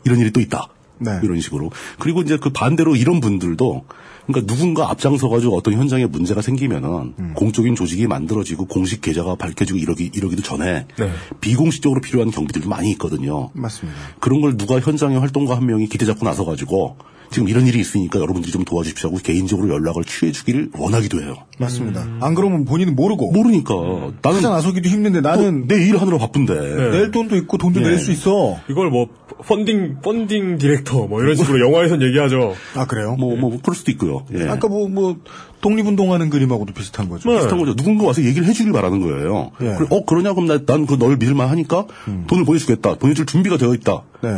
이런 0.04 0.19
일이 0.19 0.31
또 0.33 0.40
있다. 0.40 0.69
네. 0.99 1.21
이런 1.23 1.40
식으로. 1.40 1.71
그리고 1.99 2.21
이제 2.23 2.37
그 2.37 2.50
반대로 2.50 2.97
이런 2.97 3.21
분들도 3.21 3.85
그러니까 4.32 4.52
누군가 4.52 4.90
앞장서가지고 4.90 5.56
어떤 5.56 5.74
현장에 5.74 6.06
문제가 6.06 6.42
생기면은 6.42 7.14
음. 7.18 7.32
공적인 7.34 7.74
조직이 7.74 8.06
만들어지고 8.06 8.66
공식 8.66 9.00
계좌가 9.00 9.34
밝혀지고 9.34 9.78
이러기 9.78 10.10
이러기도 10.14 10.42
전에 10.42 10.86
네. 10.98 11.10
비공식적으로 11.40 12.00
필요한 12.00 12.30
경비들도 12.30 12.68
많이 12.68 12.90
있거든요. 12.92 13.50
맞습니다. 13.52 13.98
그런 14.20 14.40
걸 14.40 14.56
누가 14.56 14.80
현장의 14.80 15.18
활동가 15.20 15.56
한 15.56 15.66
명이 15.66 15.88
기대 15.88 16.06
잡고 16.06 16.24
나서 16.24 16.44
가지고 16.44 16.96
지금 17.32 17.48
이런 17.48 17.66
일이 17.66 17.80
있으니까 17.80 18.20
여러분들이 18.20 18.52
좀 18.52 18.64
도와주십시오 18.64 19.08
하고 19.08 19.18
개인적으로 19.22 19.68
연락을 19.74 20.04
취해주기를 20.04 20.70
원하기도 20.78 21.20
해요. 21.22 21.34
맞습니다. 21.58 22.06
안 22.20 22.34
그러면 22.34 22.64
본인은 22.64 22.94
모르고 22.94 23.32
모르니까 23.32 23.74
나는 24.22 24.36
투자 24.38 24.50
나서기도 24.50 24.88
힘든데 24.88 25.20
나는 25.20 25.66
내 25.66 25.82
일 25.82 25.96
하느라 25.96 26.18
바쁜데 26.18 26.54
네. 26.54 26.90
낼 26.90 27.10
돈도 27.10 27.34
있고 27.36 27.58
돈도 27.58 27.80
예. 27.82 27.86
낼수 27.88 28.12
있어. 28.12 28.56
이걸 28.70 28.90
뭐 28.90 29.08
펀딩 29.46 29.96
펀딩 30.02 30.58
디렉터 30.58 31.06
뭐 31.08 31.20
이런 31.22 31.34
식으로 31.34 31.60
영화에선 31.66 32.02
얘기하죠. 32.02 32.54
아 32.76 32.86
그래요? 32.86 33.16
뭐, 33.18 33.36
뭐, 33.36 33.58
그럴 33.60 33.74
수도 33.74 33.90
있고요. 33.90 34.24
예. 34.34 34.48
아까 34.48 34.68
뭐, 34.68 34.88
뭐, 34.88 35.16
독립운동하는 35.60 36.30
그림하고도 36.30 36.72
비슷한 36.72 37.08
거죠. 37.08 37.28
네. 37.30 37.36
비슷한 37.38 37.58
거죠. 37.58 37.74
누군가 37.74 38.06
와서 38.06 38.22
얘기를 38.22 38.46
해주길 38.46 38.72
바라는 38.72 39.00
거예요. 39.00 39.50
예. 39.62 39.74
그래, 39.76 39.86
어, 39.90 40.04
그러냐? 40.04 40.34
그럼 40.34 40.46
나, 40.46 40.58
난그 40.64 40.98
널 40.98 41.16
믿을만 41.16 41.48
하니까 41.48 41.86
돈을 42.28 42.44
보내주겠다. 42.44 42.96
보내줄 42.96 43.26
준비가 43.26 43.56
되어 43.56 43.74
있다. 43.74 44.02
네. 44.22 44.30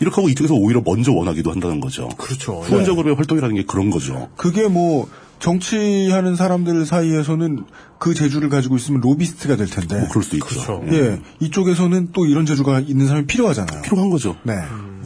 이렇게 0.00 0.16
하고 0.16 0.28
이쪽에서 0.28 0.54
오히려 0.54 0.82
먼저 0.84 1.12
원하기도 1.12 1.50
한다는 1.50 1.80
거죠. 1.80 2.08
그렇죠. 2.16 2.60
후원자 2.60 2.92
그룹의 2.92 3.14
활동이라는 3.14 3.56
게 3.56 3.64
그런 3.64 3.90
거죠. 3.90 4.30
그게 4.36 4.66
뭐, 4.66 5.08
정치하는 5.40 6.36
사람들 6.36 6.84
사이에서는 6.84 7.64
그 7.98 8.14
재주를 8.14 8.48
가지고 8.48 8.76
있으면 8.76 9.00
로비스트가 9.00 9.56
될 9.56 9.66
텐데. 9.66 9.98
뭐 9.98 10.08
그럴 10.08 10.22
수도 10.22 10.36
있죠. 10.36 10.46
그렇죠. 10.46 10.84
예. 10.90 10.96
예. 10.96 11.20
이쪽에서는 11.40 12.10
또 12.12 12.26
이런 12.26 12.46
재주가 12.46 12.80
있는 12.80 13.06
사람이 13.06 13.26
필요하잖아요. 13.26 13.82
필요한 13.82 14.10
거죠. 14.10 14.36
네. 14.42 14.54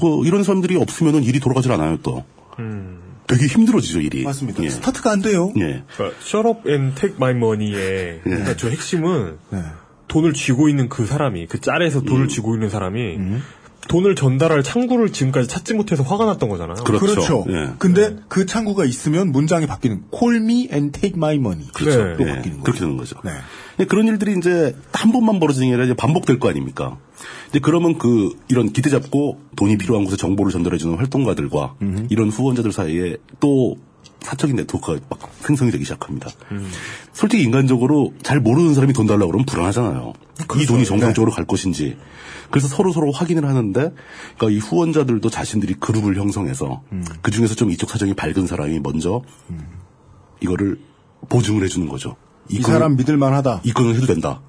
그 0.00 0.26
이런 0.26 0.42
사람들이 0.42 0.76
없으면 0.76 1.22
일이 1.22 1.38
돌아가질 1.40 1.70
않아요, 1.72 1.98
또. 2.02 2.24
되게 3.26 3.46
힘들어지죠, 3.46 4.00
일이. 4.00 4.22
맞습니다. 4.22 4.62
예. 4.64 4.70
스타트가 4.70 5.10
안 5.12 5.22
돼요. 5.22 5.52
예. 5.56 5.82
그러니까 5.96 6.18
shut 6.20 6.46
up 6.46 6.68
and 6.68 6.94
take 7.00 7.16
my 7.16 7.32
money의 7.32 8.20
그러니까 8.22 8.56
저 8.56 8.68
핵심은 8.68 9.38
돈을 10.08 10.32
쥐고 10.34 10.68
있는 10.68 10.88
그 10.88 11.06
사람이 11.06 11.46
그 11.46 11.60
짤에서 11.60 12.02
돈을 12.02 12.28
쥐고 12.28 12.54
있는 12.54 12.68
사람이 12.68 13.18
돈을 13.88 14.14
전달할 14.14 14.62
창구를 14.62 15.12
지금까지 15.12 15.48
찾지 15.48 15.74
못해서 15.74 16.02
화가 16.02 16.24
났던 16.24 16.48
거잖아요. 16.48 16.76
그렇죠. 16.84 17.44
예. 17.48 17.70
근데 17.78 18.16
그 18.28 18.46
창구가 18.46 18.84
있으면 18.84 19.32
문장이 19.32 19.66
바뀌는 19.66 20.04
Call 20.16 20.42
me 20.42 20.68
and 20.72 20.98
take 20.98 21.16
my 21.16 21.36
money. 21.36 21.68
그렇죠. 21.72 22.02
로 22.02 22.28
예, 22.28 22.34
바뀌는 22.36 22.58
거죠. 22.58 22.62
그렇게 22.62 22.80
되는 22.80 22.96
거죠. 22.96 23.16
네. 23.24 23.30
예, 23.80 23.84
그런 23.84 24.06
일들이 24.06 24.36
이제 24.38 24.74
한 24.92 25.12
번만 25.12 25.40
벌어지는 25.40 25.68
게 25.68 25.74
아니라 25.74 25.84
이제 25.84 25.94
반복될 25.94 26.38
거 26.38 26.48
아닙니까? 26.48 26.98
이제 27.50 27.58
그러면 27.60 27.98
그 27.98 28.30
이런 28.48 28.72
기대 28.72 28.90
잡고 28.90 29.40
돈이 29.56 29.78
필요한 29.78 30.04
곳에 30.04 30.16
정보를 30.16 30.52
전달해 30.52 30.78
주는 30.78 30.96
활동가들과 30.96 31.74
이런 32.08 32.28
후원자들 32.28 32.72
사이에 32.72 33.16
또 33.40 33.76
사적인 34.24 34.56
네트워크가 34.56 34.98
막 35.08 35.20
생성이 35.40 35.70
되기 35.70 35.84
시작합니다. 35.84 36.30
솔직히 37.12 37.42
인간적으로 37.42 38.12
잘 38.22 38.40
모르는 38.40 38.74
사람이 38.74 38.92
돈 38.94 39.06
달라고 39.06 39.28
그러면 39.28 39.46
불안하잖아요. 39.46 40.12
이 40.60 40.66
돈이 40.66 40.84
정상적으로 40.84 41.30
갈 41.30 41.44
것인지. 41.44 41.96
그래서 42.50 42.68
서로 42.68 42.92
서로 42.92 43.12
확인을 43.12 43.46
하는데, 43.46 43.92
그러니까 44.36 44.50
이 44.50 44.58
후원자들도 44.58 45.28
자신들이 45.28 45.74
그룹을 45.74 46.16
형성해서 46.16 46.82
그 47.22 47.30
중에서 47.30 47.54
좀 47.54 47.70
이쪽 47.70 47.90
사정이 47.90 48.14
밝은 48.14 48.46
사람이 48.46 48.80
먼저 48.80 49.22
이거를 50.40 50.80
보증을 51.28 51.62
해주는 51.64 51.88
거죠. 51.88 52.16
이 52.48 52.60
사람 52.60 52.96
믿을만하다. 52.96 53.60
이 53.64 53.72
건을 53.72 53.94
해도 53.94 54.06
된다. 54.06 54.40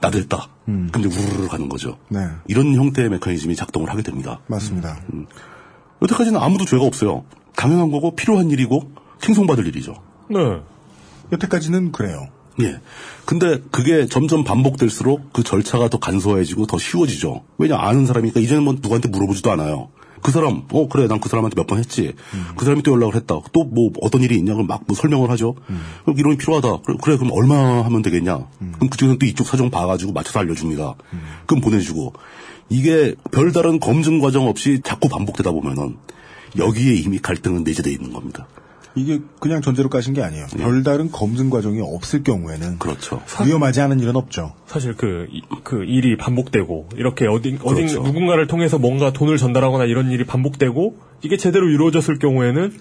나도 0.00 0.18
했다. 0.18 0.48
그럼 0.64 0.90
이제 0.98 1.08
우르르 1.08 1.48
가는 1.48 1.68
거죠. 1.68 1.98
네. 2.08 2.26
이런 2.46 2.74
형태의 2.74 3.10
메커니즘이 3.10 3.54
작동을 3.56 3.90
하게 3.90 4.02
됩니다. 4.02 4.40
맞습니다. 4.46 4.98
여태까지는 6.02 6.40
아무도 6.40 6.64
죄가 6.64 6.84
없어요. 6.84 7.24
당연한 7.56 7.90
거고 7.90 8.14
필요한 8.14 8.50
일이고 8.50 8.90
칭송받을 9.20 9.66
일이죠. 9.66 9.94
네. 10.28 10.38
여태까지는 11.32 11.92
그래요. 11.92 12.28
예. 12.60 12.78
근데 13.24 13.58
그게 13.70 14.06
점점 14.06 14.44
반복될수록 14.44 15.32
그 15.32 15.42
절차가 15.42 15.88
더 15.88 15.98
간소해지고 15.98 16.66
더 16.66 16.78
쉬워지죠. 16.78 17.42
왜냐 17.58 17.76
아는 17.78 18.06
사람이니까 18.06 18.40
이제는 18.40 18.62
뭐 18.62 18.74
누구한테 18.74 19.08
물어보지도 19.08 19.50
않아요. 19.52 19.88
그 20.22 20.30
사람, 20.30 20.62
어 20.72 20.88
그래 20.88 21.06
난 21.06 21.20
그 21.20 21.28
사람한테 21.28 21.54
몇 21.56 21.66
번 21.66 21.78
했지. 21.78 22.14
그 22.56 22.64
사람이 22.64 22.82
또 22.82 22.92
연락을 22.92 23.14
했다. 23.16 23.40
또 23.52 23.64
뭐 23.64 23.90
어떤 24.00 24.22
일이 24.22 24.36
있냐 24.36 24.54
그럼 24.54 24.66
막 24.66 24.82
뭐 24.86 24.96
설명을 24.96 25.30
하죠. 25.30 25.54
그럼 26.04 26.18
이론이 26.18 26.36
필요하다. 26.38 26.78
그래, 26.84 26.96
그래, 27.02 27.16
그럼 27.16 27.32
얼마 27.32 27.84
하면 27.84 28.02
되겠냐. 28.02 28.46
그럼 28.58 28.88
그쪽에서 28.90 29.18
또 29.18 29.26
이쪽 29.26 29.46
사정 29.46 29.70
봐가지고 29.70 30.12
맞춰서 30.12 30.38
알려줍니다. 30.40 30.94
그럼 31.46 31.60
보내주고 31.60 32.12
이게 32.70 33.14
별다른 33.32 33.80
검증 33.80 34.20
과정 34.20 34.46
없이 34.48 34.80
자꾸 34.82 35.08
반복되다 35.08 35.50
보면은 35.50 35.96
여기에 36.58 36.94
이미 36.94 37.18
갈등은 37.18 37.64
내재되어 37.64 37.92
있는 37.92 38.12
겁니다. 38.12 38.46
이게 38.96 39.20
그냥 39.40 39.60
전제로 39.60 39.88
까신 39.88 40.14
게 40.14 40.22
아니에요. 40.22 40.46
별다른 40.56 41.10
검증 41.10 41.50
과정이 41.50 41.80
없을 41.82 42.22
경우에는 42.22 42.78
그렇죠. 42.78 43.20
위험하지 43.44 43.80
않은 43.80 43.98
일은 43.98 44.14
없죠. 44.14 44.54
사실 44.66 44.94
그, 44.94 45.26
이- 45.32 45.42
그 45.64 45.82
일이 45.84 46.16
반복되고, 46.16 46.90
이렇게 46.96 47.26
어딘, 47.26 47.58
어딘, 47.64 47.86
그렇죠. 47.88 48.02
누군가를 48.04 48.46
통해서 48.46 48.78
뭔가 48.78 49.12
돈을 49.12 49.36
전달하거나 49.36 49.86
이런 49.86 50.12
일이 50.12 50.24
반복되고, 50.24 50.96
이게 51.22 51.36
제대로 51.36 51.68
이루어졌을 51.70 52.20
경우에는, 52.20 52.72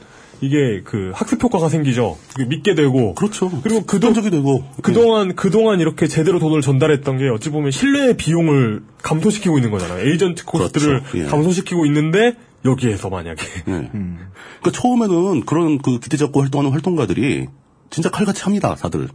이게 0.41 0.81
그 0.83 1.11
학습 1.15 1.41
효과가 1.41 1.69
생기죠. 1.69 2.17
믿게 2.47 2.75
되고. 2.75 3.15
그렇죠. 3.15 3.49
그리고 3.63 3.83
그동, 3.85 4.13
적이 4.13 4.29
되고. 4.29 4.63
그동안, 4.83 5.35
그동안 5.35 5.79
이렇게 5.79 6.07
제대로 6.07 6.37
돈을 6.37 6.61
전달했던 6.61 7.17
게 7.17 7.29
어찌 7.29 7.49
보면 7.49 7.71
신뢰의 7.71 8.17
비용을 8.17 8.83
감소시키고 9.01 9.57
있는 9.57 9.71
거잖아요. 9.71 10.07
agent 10.07 10.45
cost를 10.45 10.99
그렇죠. 11.03 11.17
예. 11.17 11.23
감소시키고 11.23 11.87
있는데, 11.87 12.35
여기에서 12.65 13.09
만약에. 13.09 13.43
예. 13.67 13.71
그러니까 13.91 14.71
처음에는 14.73 15.45
그런 15.45 15.77
그 15.79 15.99
기대 15.99 16.17
잡고 16.17 16.41
활동하는 16.41 16.71
활동가들이 16.71 17.47
진짜 17.89 18.09
칼같이 18.09 18.43
합니다, 18.43 18.75
다들. 18.75 19.09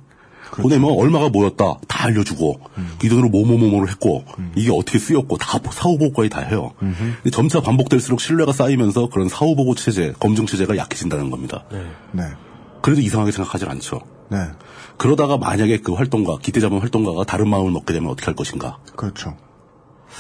보내면 0.51 0.93
얼마가 0.93 1.29
모였다 1.29 1.77
다 1.87 2.05
알려주고 2.07 2.59
이 3.05 3.09
돈으로 3.11 3.29
뭐뭐뭐뭐를 3.29 3.91
했고 3.91 4.25
이게 4.57 4.71
어떻게 4.73 4.99
쓰였고 4.99 5.37
다 5.37 5.59
사후 5.71 5.99
보고까지 5.99 6.31
다 6.31 6.41
해요. 6.41 6.73
근데 6.79 7.31
점차 7.31 7.61
반복될수록 7.61 8.21
신뢰가 8.21 8.53
쌓이면서 8.53 9.11
그런 9.11 9.29
사후 9.29 9.55
보고 9.55 9.75
체제, 9.75 10.15
검증 10.19 10.47
체제가 10.47 10.77
약해진다는 10.79 11.31
겁니다. 11.31 11.65
네. 12.13 12.25
그래도 12.81 13.01
이상하게 13.03 13.33
생각하지 13.33 13.67
않죠. 13.67 14.01
네. 14.31 14.39
그러다가 14.97 15.37
만약에 15.37 15.79
그 15.79 15.93
활동가, 15.93 16.39
기대 16.39 16.61
잡은 16.61 16.79
활동가가 16.79 17.25
다른 17.25 17.49
마음을 17.49 17.71
먹게 17.71 17.93
되면 17.93 18.11
어떻게 18.11 18.27
할 18.27 18.35
것인가? 18.35 18.79
그렇죠. 18.97 19.37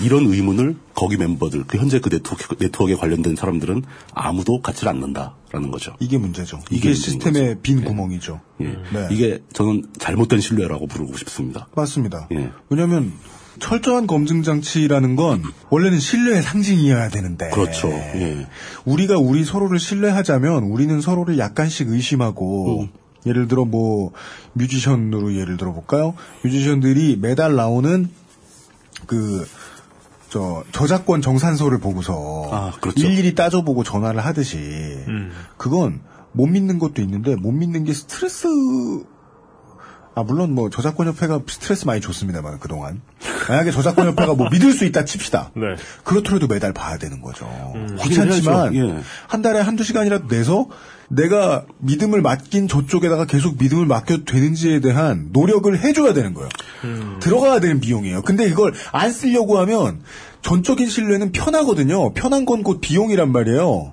이런 0.01 0.27
의문을 0.27 0.77
거기 0.95 1.17
멤버들, 1.17 1.65
그 1.67 1.79
현재 1.79 2.01
그 2.01 2.11
네트워크, 2.11 2.57
네트워크에 2.59 2.97
관련된 2.97 3.37
사람들은 3.37 3.83
아무도 4.15 4.61
갖지 4.61 4.89
않는다라는 4.89 5.71
거죠. 5.71 5.95
이게 6.01 6.19
문제죠. 6.19 6.61
이게 6.71 6.91
이게 6.91 6.95
시스템의 6.95 7.59
빈 7.63 7.85
구멍이죠. 7.85 8.41
예. 8.61 8.65
네. 8.65 9.09
이게 9.11 9.43
저는 9.53 9.85
잘못된 9.99 10.41
신뢰라고 10.41 10.87
부르고 10.87 11.17
싶습니다. 11.17 11.69
맞습니다. 11.75 12.29
예. 12.33 12.51
왜냐하면 12.69 13.13
철저한 13.61 14.07
검증 14.07 14.43
장치라는 14.43 15.17
건 15.17 15.43
원래는 15.71 15.99
신뢰의 15.99 16.43
상징이어야 16.43 17.09
되는데. 17.09 17.51
그렇죠. 17.51 17.89
예. 17.89 18.47
우리가 18.85 19.19
우리 19.19 19.45
서로를 19.45 19.79
신뢰하자면 19.79 20.65
우리는 20.65 21.01
서로를 21.01 21.39
약간씩 21.39 21.89
의심하고 21.89 22.83
음. 22.83 22.89
예를 23.27 23.49
들어 23.49 23.65
뭐 23.65 24.13
뮤지션으로 24.53 25.35
예를 25.35 25.57
들어 25.57 25.73
볼까요? 25.73 26.15
뮤지션들이 26.43 27.17
매달 27.21 27.57
나오는 27.57 28.09
그 29.07 29.47
저 30.31 30.63
저작권 30.73 31.23
정산서를 31.23 31.79
보고서 31.79 32.49
아, 32.53 32.73
그렇죠. 32.81 33.01
일일이 33.01 33.35
따져보고 33.35 33.83
전화를 33.83 34.25
하듯이 34.25 34.59
그건 35.57 36.01
못 36.33 36.47
믿는 36.47 36.79
것도 36.79 37.01
있는데 37.03 37.35
못 37.35 37.53
믿는 37.53 37.85
게 37.85 37.93
스트레스 37.93 38.47
아 40.15 40.23
물론 40.25 40.53
뭐 40.53 40.69
저작권 40.69 41.07
협회가 41.07 41.41
스트레스 41.49 41.87
많이 41.87 42.01
줬습니다만 42.01 42.59
그동안 42.59 43.01
만약에 43.49 43.71
저작권 43.71 44.09
협회가 44.09 44.35
뭐 44.35 44.49
믿을 44.51 44.73
수 44.73 44.85
있다 44.85 45.05
칩시다 45.05 45.53
네. 45.57 45.77
그렇더라도 46.05 46.49
매달 46.49 46.73
봐야 46.73 46.99
되는 46.99 47.23
거죠 47.23 47.47
음. 47.77 47.97
귀찮지만. 48.03 48.75
예. 48.75 49.01
한 49.29 49.43
달에 49.43 49.61
한두 49.61 49.85
시간이라도 49.85 50.27
내서 50.27 50.67
내가 51.09 51.65
믿음을 51.79 52.21
맡긴 52.23 52.69
저쪽에다가 52.69 53.25
계속 53.25 53.57
믿음을 53.59 53.87
맡겨도 53.87 54.25
되는지에 54.25 54.81
대한 54.81 55.31
노력을 55.33 55.77
해줘야 55.79 56.13
되는 56.13 56.35
거예요 56.35 56.49
들어가야 57.21 57.61
되는 57.61 57.81
비용이에요 57.81 58.23
근데 58.23 58.47
이걸 58.47 58.75
안 58.93 59.11
쓰려고 59.13 59.59
하면 59.59 60.01
전적인 60.43 60.89
신뢰는 60.89 61.33
편하거든요 61.33 62.13
편한 62.13 62.45
건 62.45 62.63
곧 62.63 62.81
비용이란 62.81 63.33
말이에요 63.33 63.93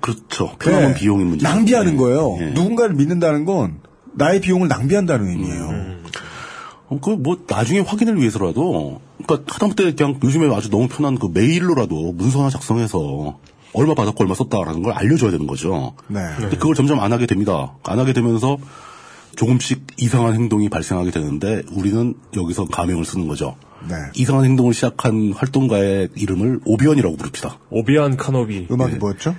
그렇죠. 0.00 0.56
편함은 0.58 0.88
네. 0.88 0.94
비용인 0.94 1.26
문제. 1.28 1.46
낭비하는 1.46 1.96
거예요. 1.96 2.36
예. 2.40 2.46
누군가를 2.50 2.94
믿는다는 2.96 3.44
건 3.44 3.78
나의 4.14 4.40
비용을 4.40 4.68
낭비한다는 4.68 5.28
의미예요. 5.28 5.94
어, 6.88 7.00
그뭐 7.00 7.38
나중에 7.48 7.80
확인을 7.80 8.18
위해서라도 8.20 9.00
그러니까 9.24 9.54
하다못해 9.54 9.94
그냥 9.94 10.18
요즘에 10.22 10.54
아주 10.54 10.68
너무 10.70 10.88
편한 10.88 11.16
그 11.18 11.28
메일로라도 11.32 12.12
문서 12.12 12.40
하나 12.40 12.50
작성해서 12.50 13.38
얼마 13.74 13.94
받았고 13.94 14.22
얼마 14.22 14.34
썼다라는 14.34 14.82
걸 14.82 14.92
알려줘야 14.92 15.30
되는 15.30 15.46
거죠. 15.46 15.94
네. 16.08 16.20
근데 16.38 16.56
그걸 16.56 16.74
점점 16.74 17.00
안 17.00 17.12
하게 17.12 17.26
됩니다. 17.26 17.74
안 17.84 17.98
하게 17.98 18.12
되면서 18.12 18.56
조금씩 19.36 19.86
이상한 19.98 20.34
행동이 20.34 20.68
발생하게 20.68 21.10
되는데 21.10 21.62
우리는 21.72 22.14
여기서 22.36 22.66
가명을 22.66 23.04
쓰는 23.04 23.26
거죠. 23.28 23.56
네. 23.88 23.96
이상한 24.14 24.44
행동을 24.44 24.72
시작한 24.72 25.32
활동가의 25.32 26.10
이름을 26.16 26.60
오비완이라고 26.64 27.16
부릅시다. 27.16 27.58
오비완 27.70 28.16
케노비. 28.16 28.68
음악이 28.70 28.94
예. 28.94 28.96
뭐였죠? 28.98 29.34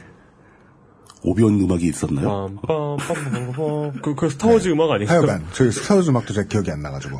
오비완 1.23 1.59
음악이 1.59 1.87
있었나요? 1.87 2.51
빰빰빰빰빰. 2.67 4.01
그, 4.03 4.13
그 4.15 4.29
스타워즈 4.29 4.69
음악 4.69 4.91
아니에요? 4.91 5.09
하여간 5.09 5.45
저희 5.53 5.71
스타워즈 5.71 6.11
음악도 6.11 6.33
제 6.33 6.45
기억이 6.45 6.69
안 6.69 6.81
나가지고 6.81 7.19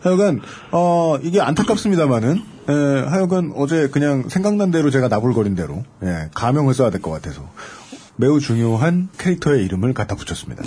하여간 0.00 0.40
어 0.70 1.18
이게 1.22 1.40
안타깝습니다만은 1.40 2.42
에, 2.72 3.08
하여간 3.08 3.52
어제 3.56 3.88
그냥 3.88 4.24
생각난 4.28 4.70
대로 4.70 4.90
제가 4.90 5.08
나불거린 5.08 5.54
대로 5.54 5.84
예, 6.02 6.28
가명을 6.34 6.74
써야 6.74 6.90
될 6.90 7.00
것 7.02 7.10
같아서 7.10 7.50
매우 8.16 8.40
중요한 8.40 9.08
캐릭터의 9.18 9.64
이름을 9.64 9.94
갖다 9.94 10.14
붙였습니다. 10.16 10.62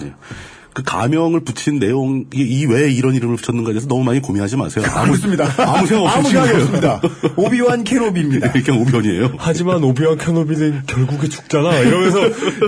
그 0.73 0.83
가명을 0.83 1.39
붙인 1.45 1.79
내용 1.79 2.25
이왜 2.33 2.91
이런 2.91 3.15
이름을 3.15 3.37
붙였는가에 3.37 3.71
대해서 3.73 3.87
너무 3.87 4.03
많이 4.03 4.19
고민하지 4.21 4.57
마세요. 4.57 4.83
아무 4.93 5.11
그렇습니다. 5.11 5.45
아무 5.59 5.87
생각 5.87 6.03
없이 6.17 6.37
아무 6.37 6.49
없습니다. 6.53 7.01
오비완 7.37 7.85
케노비입니다. 7.85 8.51
그냥 8.51 8.81
오비언이에요. 8.81 9.35
하지만 9.37 9.83
오비안 9.85 10.17
카노비는 10.17 10.83
결국에 10.85 11.29
죽잖아. 11.29 11.77
이러면서 11.79 12.19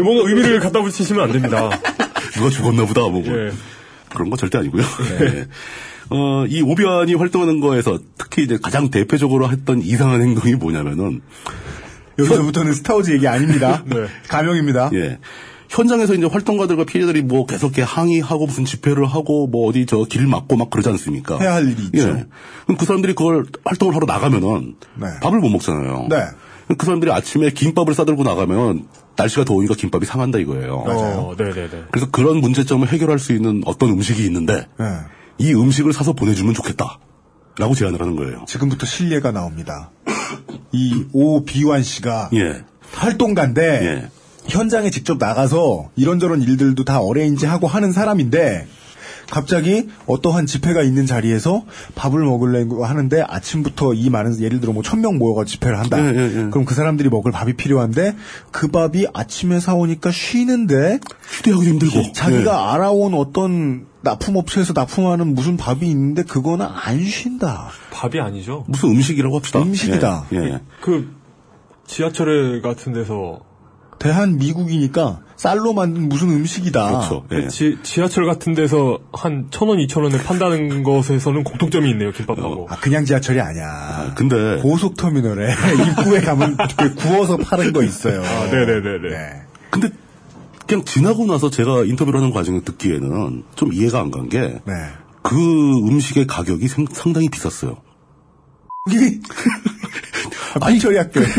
뭔가 0.02 0.30
의미를 0.30 0.60
갖다 0.62 0.82
붙이시면 0.82 1.22
안 1.24 1.32
됩니다. 1.34 1.70
누가 2.36 2.50
죽었나 2.50 2.86
보다 2.86 3.02
뭐 3.02 3.24
예. 3.26 3.52
그런 4.14 4.30
거 4.30 4.38
절대 4.38 4.58
아니고요. 4.60 4.84
네. 5.20 5.46
어, 6.10 6.46
이 6.48 6.62
오비안이 6.62 7.14
활동하는 7.16 7.60
거에서 7.60 8.00
특히 8.18 8.44
이제 8.44 8.58
가장 8.62 8.90
대표적으로 8.90 9.50
했던 9.50 9.82
이상한 9.82 10.22
행동이 10.22 10.56
뭐냐면은 10.56 11.22
여기서부터는 12.20 12.74
스타워즈 12.74 13.12
얘기 13.12 13.28
아닙니다. 13.28 13.84
네. 13.88 14.06
가명입니다. 14.28 14.90
예. 14.94 15.20
현장에서 15.70 16.14
이제 16.14 16.26
활동가들과 16.26 16.86
피해자들이 16.86 17.22
뭐 17.24 17.46
계속 17.46 17.68
이렇게 17.78 17.82
항의하고 17.82 18.46
무슨 18.46 18.64
집회를 18.64 19.06
하고 19.06 19.48
뭐 19.48 19.68
어디 19.68 19.86
저 19.86 20.06
길 20.06 20.26
막고 20.26 20.56
막 20.56 20.70
그러지 20.70 20.88
않습니까? 20.90 21.38
해야 21.40 21.56
할 21.56 21.64
일이 21.70 21.84
있죠. 21.84 22.08
예. 22.08 22.26
그럼 22.64 22.78
그 22.80 22.86
사람들이 22.86 23.14
그걸 23.14 23.46
활동을 23.66 23.94
하러 23.94 24.06
나가면은 24.06 24.76
네. 24.96 25.08
밥을 25.22 25.40
못 25.40 25.50
먹잖아요. 25.50 26.08
네. 26.10 26.18
그 26.78 26.86
사람들이 26.86 27.12
아침에 27.12 27.50
김밥을 27.52 27.94
싸들고 27.94 28.24
나가면 28.24 28.88
날씨가 29.18 29.44
더우니까 29.46 29.76
김밥이 29.76 30.06
상한다 30.06 30.40
이거예요. 30.40 30.84
어, 30.86 31.36
네네네. 31.38 31.70
그래서 31.92 32.10
그런 32.12 32.38
문제점을 32.40 32.88
해결할 32.88 33.20
수 33.20 33.34
있는 33.34 33.62
어떤 33.66 33.90
음식이 33.90 34.24
있는데 34.26 34.68
네. 34.80 34.86
이 35.38 35.54
음식을 35.54 35.94
사서 35.94 36.14
보내주면 36.14 36.54
좋겠다. 36.54 37.00
라고 37.60 37.74
제안을 37.74 38.00
하는 38.00 38.16
거예요. 38.16 38.46
지금부터 38.48 38.86
실례가 38.86 39.32
나옵니다. 39.32 39.90
이 40.72 41.06
오비완 41.14 41.82
씨가 41.84 42.30
예. 42.34 42.64
활동가인데 42.92 43.62
예. 43.84 44.10
현장에 44.48 44.90
직접 44.92 45.18
나가서 45.18 45.90
이런저런 45.96 46.42
일들도 46.42 46.84
다 46.86 47.00
어레인지 47.02 47.46
하고 47.48 47.68
하는 47.68 47.92
사람인데 47.92 48.68
갑자기 49.30 49.90
어떠한 50.06 50.46
집회가 50.46 50.84
있는 50.84 51.06
자리에서 51.06 51.66
밥을 51.96 52.24
먹으려고 52.24 52.86
하는데 52.86 53.22
아침부터 53.28 53.94
이 53.94 54.10
많은 54.10 54.40
예를 54.40 54.62
들어 54.62 54.72
뭐 54.72 54.84
천 54.84 55.02
명 55.02 55.18
모여가 55.18 55.44
집회를 55.44 55.78
한다. 55.80 56.00
예, 56.00 56.16
예, 56.16 56.24
예. 56.46 56.50
그럼 56.50 56.64
그 56.64 56.74
사람들이 56.76 57.10
먹을 57.10 57.32
밥이 57.34 57.54
필요한데 57.54 58.16
그 58.52 58.70
밥이 58.70 59.08
아침에 59.14 59.60
사오니까 59.60 60.12
쉬는데 60.12 61.00
휴대하기도 61.24 61.70
힘들고. 61.72 62.14
자기가 62.14 62.52
예. 62.52 62.74
알아온 62.74 63.14
어떤 63.16 63.88
납품업체에서 64.10 64.74
납품하는 64.74 65.36
무슨 65.36 65.58
밥이 65.58 65.82
있는데 65.90 66.24
그거는 66.24 66.66
안 66.66 67.04
쉰다. 67.04 67.70
밥이 67.92 68.20
아니죠. 68.20 68.66
무슨 68.68 68.90
음식이라고 68.90 69.38
합시다. 69.38 69.60
음식이다. 69.62 70.26
예. 70.34 70.38
예. 70.38 70.60
그 70.82 71.16
지하철 71.86 72.62
같은 72.62 72.94
데서 72.94 73.40
대한 74.00 74.38
미국이니까 74.38 75.22
쌀로 75.38 75.74
만든 75.74 76.08
무슨 76.10 76.30
음식이다. 76.30 76.88
그렇죠. 76.88 77.26
예. 77.32 77.36
그 77.42 77.48
지, 77.50 77.78
지하철 77.84 78.26
같은 78.26 78.54
데서 78.54 79.00
한 79.14 79.48
천 79.52 79.70
원, 79.70 79.80
이천 79.80 80.04
원에 80.04 80.18
판다는 80.22 80.84
것에서는 80.84 81.44
공통점이 81.44 81.90
있네요, 81.92 82.12
김밥하고. 82.12 82.68
아, 82.70 82.76
그냥 82.80 83.06
지하철이 83.06 83.40
아니야. 83.42 84.14
근데 84.16 84.58
고속터미널에 84.62 85.52
입구에 85.90 86.22
가면 86.22 86.58
그 86.78 86.94
구워서 86.96 87.38
파는 87.38 87.74
거 87.74 87.84
있어요. 87.84 88.22
아, 88.24 88.46
네네네네. 88.46 89.10
네. 89.10 89.42
근데 89.72 89.90
그냥 90.68 90.84
지나고 90.86 91.26
나서 91.26 91.50
제가 91.50 91.84
인터뷰를 91.86 92.20
하는 92.20 92.32
과정에 92.34 92.62
듣기에는 92.62 93.44
좀 93.56 93.74
이해가 93.74 94.00
안 94.02 94.12
간게그 94.12 94.62
네. 94.66 94.74
음식의 95.34 96.28
가격이 96.28 96.68
생- 96.68 96.88
상당히 96.92 97.30
비쌌어요. 97.30 97.78
이게 98.92 99.20
삐처리 100.68 100.98
학교. 100.98 101.20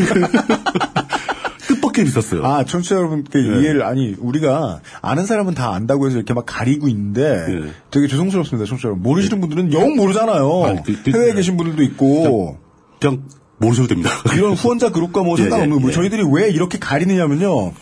뜻밖의 1.69 2.05
비쌌어요. 2.07 2.45
아, 2.47 2.65
청취자 2.65 2.97
여러분께 2.97 3.39
예. 3.39 3.43
이해를 3.61 3.83
아니 3.83 4.15
우리가 4.19 4.81
아는 5.03 5.27
사람은 5.27 5.55
다 5.55 5.73
안다고 5.75 6.07
해서 6.07 6.17
이렇게 6.17 6.33
막 6.33 6.45
가리고 6.47 6.89
있는데 6.89 7.45
예. 7.49 7.71
되게 7.91 8.07
죄송스럽습니다, 8.09 8.67
청취자 8.67 8.89
여러분. 8.89 9.03
모르시는 9.03 9.41
분들은 9.41 9.73
영 9.75 9.95
모르잖아요. 9.97 10.65
아니, 10.65 10.83
그- 10.83 11.03
그- 11.03 11.11
해외에 11.11 11.35
계신 11.35 11.57
분들도 11.59 11.83
있고 11.83 12.59
그냥 13.01 13.25
모르셔도 13.59 13.89
됩니다. 13.89 14.11
이런 14.35 14.55
후원자 14.55 14.91
그룹과 14.91 15.23
뭐 15.23 15.37
예, 15.39 15.43
상관없는 15.43 15.77
예, 15.77 15.81
뭐 15.81 15.91
예. 15.91 15.95
저희들이 15.95 16.23
왜 16.33 16.49
이렇게 16.51 16.79
가리느냐면요. 16.79 17.73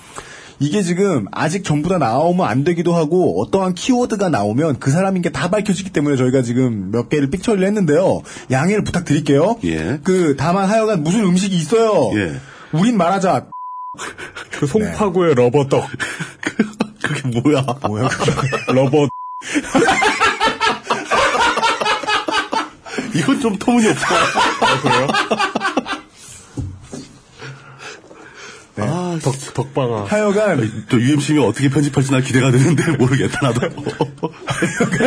이게 0.58 0.82
지금 0.82 1.26
아직 1.32 1.64
전부 1.64 1.88
다 1.90 1.98
나오면 1.98 2.46
안 2.48 2.64
되기도 2.64 2.94
하고 2.94 3.42
어떠한 3.42 3.74
키워드가 3.74 4.30
나오면 4.30 4.78
그 4.78 4.90
사람인 4.90 5.20
게 5.22 5.30
다 5.30 5.50
밝혀지기 5.50 5.90
때문에 5.90 6.16
저희가 6.16 6.40
지금 6.42 6.90
몇 6.90 7.08
개를 7.10 7.28
픽처리를 7.30 7.66
했는데요. 7.66 8.22
양해를 8.50 8.82
부탁드릴게요. 8.84 9.56
예. 9.64 10.00
그 10.02 10.34
다만 10.38 10.68
하여간 10.70 11.02
무슨 11.02 11.24
음식이 11.24 11.54
있어요. 11.56 12.10
예. 12.18 12.40
우린 12.72 12.96
말하자. 12.96 13.46
그 14.52 14.66
송파구의 14.66 15.34
러버떡. 15.34 15.84
그게 17.02 17.40
뭐야? 17.40 17.64
뭐야? 17.86 18.08
러버. 18.72 19.08
이건 23.14 23.40
좀 23.40 23.58
터무니없어. 23.58 24.04
아, 24.60 24.80
그래요? 24.80 25.06
아, 29.16 29.20
덕, 29.20 29.55
덕방아. 29.55 30.05
하여간 30.05 30.87
저 30.90 30.98
UMC가 30.98 31.42
어떻게 31.44 31.68
편집할지 31.68 32.11
난 32.11 32.22
기대가 32.22 32.50
되는데 32.50 32.92
모르겠다 32.96 33.40
나도. 33.42 33.66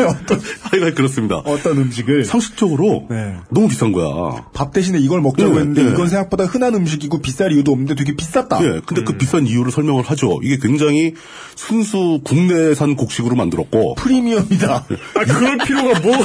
어떤 0.10 0.42
하여간 0.62 0.96
그렇습니다. 0.96 1.38
어떤 1.38 1.78
음식을 1.78 2.26
상식적으로 2.26 3.08
네. 3.10 3.36
너무 3.50 3.68
비싼 3.68 3.92
거야. 3.92 4.46
밥 4.54 4.74
대신에 4.74 5.00
이걸 5.00 5.22
먹자고 5.22 5.56
예, 5.56 5.60
했는데 5.60 5.86
예. 5.86 5.90
이건 5.90 6.10
생각보다 6.10 6.46
흔한 6.46 6.76
음식이고 6.76 7.22
비쌀 7.22 7.52
이유도 7.54 7.72
없는데 7.72 7.96
되게 7.96 8.16
비쌌다. 8.16 8.60
예, 8.64 8.82
근데 8.86 9.04
그 9.04 9.18
비싼 9.18 9.48
이유를 9.48 9.72
설명을 9.72 10.04
하죠. 10.04 10.40
이게 10.44 10.58
굉장히 10.62 11.14
순수 11.56 12.22
국내산 12.24 12.96
곡식으로 12.96 13.36
만들었고 13.36 13.96
프리미엄이다. 13.96 14.86
아, 15.16 15.24
그럴 15.26 15.58
필요가 15.58 16.00
뭐. 16.00 16.16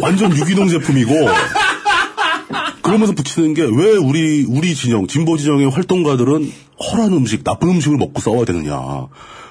완전 0.00 0.36
유기농 0.36 0.68
제품이고 0.68 1.14
그러면서 2.86 3.12
붙이는 3.14 3.54
게 3.54 3.62
왜 3.64 3.96
우리 3.96 4.44
우리 4.48 4.74
진영 4.74 5.06
진보 5.06 5.36
진영의 5.36 5.70
활동가들은 5.70 6.52
허란 6.92 7.12
음식 7.12 7.44
나쁜 7.44 7.70
음식을 7.70 7.96
먹고 7.98 8.20
싸워야 8.20 8.44
되느냐 8.44 9.06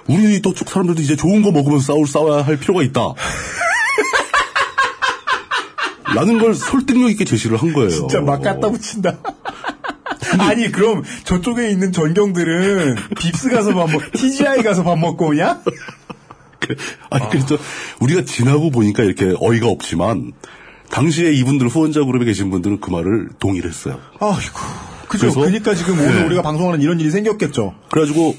우리 0.08 0.42
또 0.42 0.54
쭉 0.54 0.70
사람들도 0.70 1.02
이제 1.02 1.16
좋은 1.16 1.42
거 1.42 1.52
먹으면서 1.52 1.94
싸울 1.94 2.08
싸워야 2.08 2.46
할 2.46 2.58
필요가 2.58 2.84
있다 2.84 3.14
라는 6.16 6.40
걸 6.40 6.54
설득력 6.56 7.10
있게 7.12 7.26
제시를 7.26 7.58
한 7.62 7.74
거예요 7.74 7.90
진짜 7.90 8.22
막 8.22 8.42
갖다 8.42 8.70
붙인다. 8.70 9.18
아니 10.40 10.72
그럼 10.72 11.04
저쪽에 11.24 11.70
있는 11.70 11.92
전경들은 11.92 12.96
빕스 13.16 13.52
가서 13.52 13.74
밥 13.74 13.92
먹, 13.92 14.12
TGI 14.14 14.64
가서 14.64 14.84
밥 14.84 14.98
먹고 14.98 15.28
오냐? 15.28 15.62
아니 17.10 17.30
그래서 17.30 17.58
우리가 18.00 18.24
지나고 18.24 18.72
보니까 18.72 19.04
이렇게 19.04 19.34
어이가 19.40 19.68
없지만 19.68 20.34
당시에 20.96 21.34
이분들 21.34 21.68
후원자 21.68 22.04
그룹에 22.06 22.24
계신 22.24 22.50
분들은 22.50 22.80
그 22.80 22.90
말을 22.90 23.28
동의를 23.40 23.70
했어요 23.70 24.00
아이고. 24.20 24.60
그죠. 25.10 25.28
그래서- 25.28 25.40
그러니까 25.42 25.76
지금 25.76 26.00
오늘 26.00 26.16
네. 26.16 26.24
우리가 26.28 26.42
방송하는 26.42 26.82
이런 26.82 27.00
일이 27.02 27.12
생겼겠죠. 27.12 27.76
그래가지고 27.92 28.34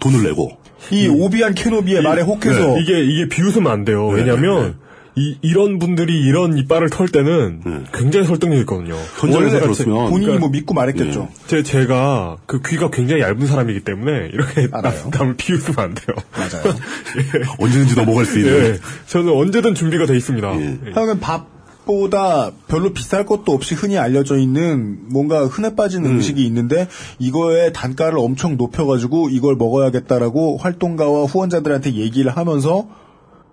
돈을 0.00 0.22
내고 0.22 0.56
이 0.90 1.06
오비안 1.06 1.54
캐노비의 1.54 2.02
말에 2.02 2.22
혹해서 2.22 2.74
네, 2.76 2.80
이게, 2.82 3.04
이게 3.04 3.28
비웃으면 3.28 3.70
안 3.70 3.84
돼요. 3.84 4.10
네, 4.12 4.22
왜냐면, 4.22 4.78
이, 5.16 5.36
이런 5.42 5.78
분들이 5.78 6.18
이런 6.20 6.56
이빨을 6.58 6.88
털 6.90 7.08
때는 7.08 7.60
네. 7.64 7.84
굉장히 7.94 8.26
설득력이 8.26 8.60
있거든요. 8.60 8.94
현장에서 9.18 9.60
들었으면 9.60 10.08
본인이 10.10 10.26
그러니까- 10.26 10.40
뭐 10.40 10.48
믿고 10.50 10.74
말했겠죠. 10.74 11.28
제, 11.46 11.62
제가 11.62 12.36
그 12.46 12.60
귀가 12.66 12.90
굉장히 12.90 13.20
얇은 13.22 13.46
사람이기 13.46 13.80
때문에 13.80 14.30
이렇게 14.32 14.68
알아요. 14.72 15.00
남, 15.04 15.10
남을 15.10 15.36
비웃으면 15.36 15.78
안 15.78 15.94
돼요. 15.94 16.16
맞아요. 16.32 16.74
언제든지 17.58 17.96
넘어갈 17.96 18.24
수 18.26 18.38
있는 18.38 18.52
예. 18.52 18.78
저는 19.08 19.32
언제든 19.32 19.74
준비가 19.74 20.06
돼 20.06 20.16
있습니다. 20.16 20.60
예. 20.60 20.78
예. 20.88 20.92
하여간 20.92 21.20
밥 21.20 21.55
보다 21.86 22.50
별로 22.66 22.92
비쌀 22.92 23.24
것도 23.24 23.52
없이 23.52 23.74
흔히 23.74 23.96
알려져 23.96 24.36
있는 24.36 24.98
뭔가 25.08 25.46
흔해 25.46 25.74
빠진 25.74 26.04
음. 26.04 26.20
식이 26.20 26.44
있는데 26.44 26.88
이거의 27.18 27.72
단가를 27.72 28.18
엄청 28.18 28.56
높여가지고 28.56 29.30
이걸 29.30 29.56
먹어야겠다라고 29.56 30.58
활동가와 30.58 31.24
후원자들한테 31.24 31.94
얘기를 31.94 32.36
하면서 32.36 32.86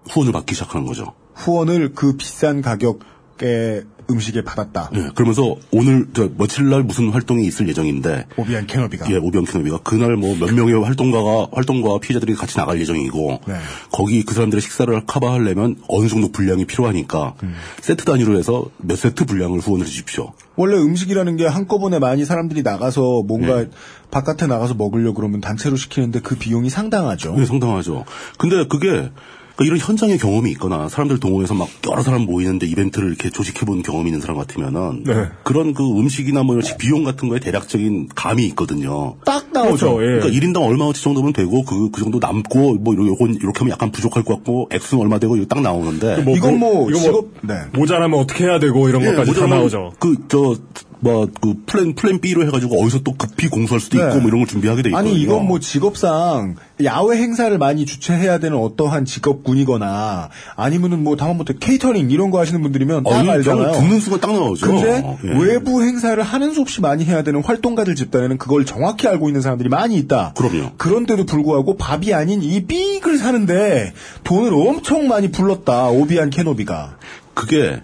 후원을 0.10 0.34
받기 0.34 0.56
시작하는 0.56 0.86
거죠. 0.86 1.14
후원을 1.36 1.94
그 1.94 2.18
비싼 2.18 2.62
가격의 2.62 3.86
음식에 4.10 4.44
받았다. 4.44 4.92
예, 4.96 5.10
그러면서 5.16 5.56
오늘 5.72 6.08
저 6.14 6.30
며칠 6.38 6.70
날 6.70 6.84
무슨 6.84 7.10
활동이 7.10 7.46
있을 7.46 7.68
예정인데 7.70 8.26
오비안 8.38 8.68
캐너비가. 8.68 9.10
예, 9.12 9.16
오병 9.18 9.46
키노비가 9.46 9.80
그날 9.84 10.16
뭐 10.16 10.36
몇 10.36 10.54
명의 10.54 10.74
활동가가 10.82 11.48
활동가와 11.52 12.00
피해자들이 12.00 12.36
같이 12.36 12.56
나갈 12.58 12.80
예정이고 12.80 13.42
네. 13.48 13.56
거기 13.92 14.24
그 14.24 14.34
사람들의 14.34 14.62
식사를 14.62 15.06
커버하려면 15.06 15.78
어느 15.88 16.08
정도 16.08 16.32
분량이 16.32 16.66
필요하니까 16.66 17.36
음. 17.44 17.56
세트 17.82 18.06
단위로 18.06 18.38
해서 18.38 18.66
몇 18.78 18.98
세트 18.98 19.26
분량을 19.26 19.60
후원을 19.60 19.86
해 19.86 19.90
주십시오. 19.90 20.34
원래 20.56 20.76
음식이라는 20.78 21.38
게 21.38 21.48
한꺼번에 21.48 22.00
많이 22.00 22.26
사람들이 22.26 22.62
나가서 22.64 23.24
뭔가 23.28 23.66
바깥에 24.12 24.46
나가서 24.48 24.76
먹으려고 24.76 25.16
그러면 25.16 25.42
단체로 25.42 25.76
시키는데 25.76 26.20
그 26.20 26.36
비용이 26.36 26.70
상당하죠. 26.70 27.36
네, 27.36 27.46
상당하죠. 27.46 28.06
근데 28.38 28.68
그게 28.68 29.10
그러니까 29.56 29.66
이런 29.66 29.78
현장의 29.78 30.18
경험이 30.18 30.52
있거나 30.52 30.90
사람들 30.90 31.20
동원해서 31.20 31.54
막 31.54 31.68
여러 31.90 32.02
사람 32.02 32.22
모이는데 32.22 32.66
이벤트를 32.68 33.10
이렇게 33.10 33.30
조직해본 33.30 33.84
경험이 33.84 34.10
있는 34.10 34.22
사람 34.22 34.38
같으면은 34.38 35.04
네. 35.04 35.28
그런 35.44 35.74
그 35.74 35.84
음식이나 35.84 36.44
뭐 36.44 36.56
이런 36.58 36.78
비용 36.78 37.04
같은 37.04 37.30
거에 37.30 37.40
대략적인 37.40 38.10
감이 38.16 38.46
있거든요. 38.48 39.16
딱 39.26 39.46
나오죠. 39.52 39.96
그렇죠. 39.96 40.04
예. 40.04 40.20
그러니까 40.20 40.28
1인당 40.30 40.68
얼마어치 40.68 41.04
정도면 41.04 41.34
되고 41.34 41.64
그, 41.64 41.92
그 41.92 42.02
정도 42.02 42.20
남고 42.20 42.76
뭐 42.76 42.94
이렇게, 42.94 43.26
이렇게 43.26 43.60
하면 43.60 43.72
약간 43.72 43.92
부족할 43.92 44.24
것 44.24 44.36
같고 44.36 44.70
액수는 44.72 45.04
얼마 45.04 45.20
되고 45.20 45.36
이거 45.36 45.46
딱 45.46 45.62
나오는데 45.62 46.22
뭐, 46.24 46.36
이건 46.36 46.60
뭐 46.60 46.90
이거 46.90 47.00
직업 47.00 47.28
네. 47.42 47.54
모자라면 47.74 48.20
어떻게 48.20 48.46
해야 48.46 48.60
되고 48.60 48.90
이런 48.90 49.06
것까지 49.06 49.34
다 49.34 49.48
나오죠. 49.48 49.94
그, 50.00 50.16
저, 50.28 50.56
뭐, 51.04 51.28
그, 51.42 51.54
플랜, 51.66 51.96
플랜 51.96 52.20
B로 52.22 52.46
해가지고 52.48 52.82
어디서 52.82 53.00
또 53.04 53.14
급히 53.14 53.50
공수할 53.50 53.82
수도 53.82 53.98
네. 53.98 54.06
있고 54.06 54.22
뭐 54.22 54.30
이런 54.30 54.40
걸 54.40 54.48
준비하게 54.48 54.84
돼 54.84 54.90
있거든요. 54.90 55.12
아니 55.12 55.22
이건 55.22 55.46
뭐 55.46 55.60
직업상 55.60 56.56
야외 56.84 57.18
행사를 57.18 57.56
많이 57.58 57.86
주최해야 57.86 58.40
되는 58.40 58.58
어떠한 58.58 59.04
직업군이거나 59.06 60.30
아니면은 60.56 61.04
뭐 61.04 61.18
다음부터 61.18 61.54
케이터링 61.60 62.10
이런 62.10 62.32
거 62.32 62.40
하시는 62.40 62.62
분들이면 62.62 63.04
딱 63.04 63.14
아니, 63.16 63.30
알잖아요. 63.30 63.74
저는 63.74 63.82
듣는 63.82 64.00
순간 64.00 64.22
딱 64.22 64.32
나오죠. 64.32 64.66
근데 64.66 65.18
예. 65.26 65.38
외부 65.38 65.84
행사를 65.84 66.22
하는 66.24 66.54
수 66.54 66.62
없이 66.62 66.80
많이 66.80 67.04
해야 67.04 67.22
되는 67.22 67.44
활동가들 67.44 67.96
집단에는 67.96 68.38
그걸 68.38 68.66
정확히 68.66 69.08
알고 69.08 69.28
있는 69.28 69.42
사람들이 69.42 69.68
많이 69.70 69.98
있다. 69.98 70.34
그럼요. 70.38 70.72
그런데도 70.78 71.26
불구하고 71.26 71.76
밥이 71.76 72.14
아닌 72.14 72.42
이 72.42 72.66
삐익을 72.66 73.18
사는데 73.18 73.94
돈을 74.24 74.54
엄청 74.54 75.08
많이 75.08 75.32
불렀다. 75.32 75.90
오비완 75.90 76.30
케노비가. 76.30 76.98
그게 77.34 77.82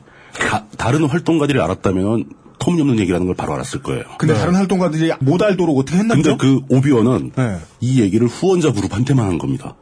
다, 0.77 0.91
른 0.91 1.05
활동가들이 1.05 1.59
알았다면 1.59 2.25
터무니없는 2.59 2.99
얘기라는 2.99 3.25
걸 3.25 3.35
바로 3.35 3.53
알았을 3.53 3.81
거예요. 3.81 4.03
근데 4.17 4.33
다른 4.33 4.55
활동가들이 4.55 5.11
못 5.21 5.41
알도록 5.41 5.77
어떻게 5.77 5.97
했나죠? 5.97 6.21
근데 6.21 6.37
그 6.37 6.61
오비원은 6.69 7.31
네. 7.35 7.57
이 7.79 8.01
얘기를 8.01 8.27
후원자 8.27 8.71
그룹한테만 8.71 9.25
한 9.25 9.37
겁니다. 9.37 9.75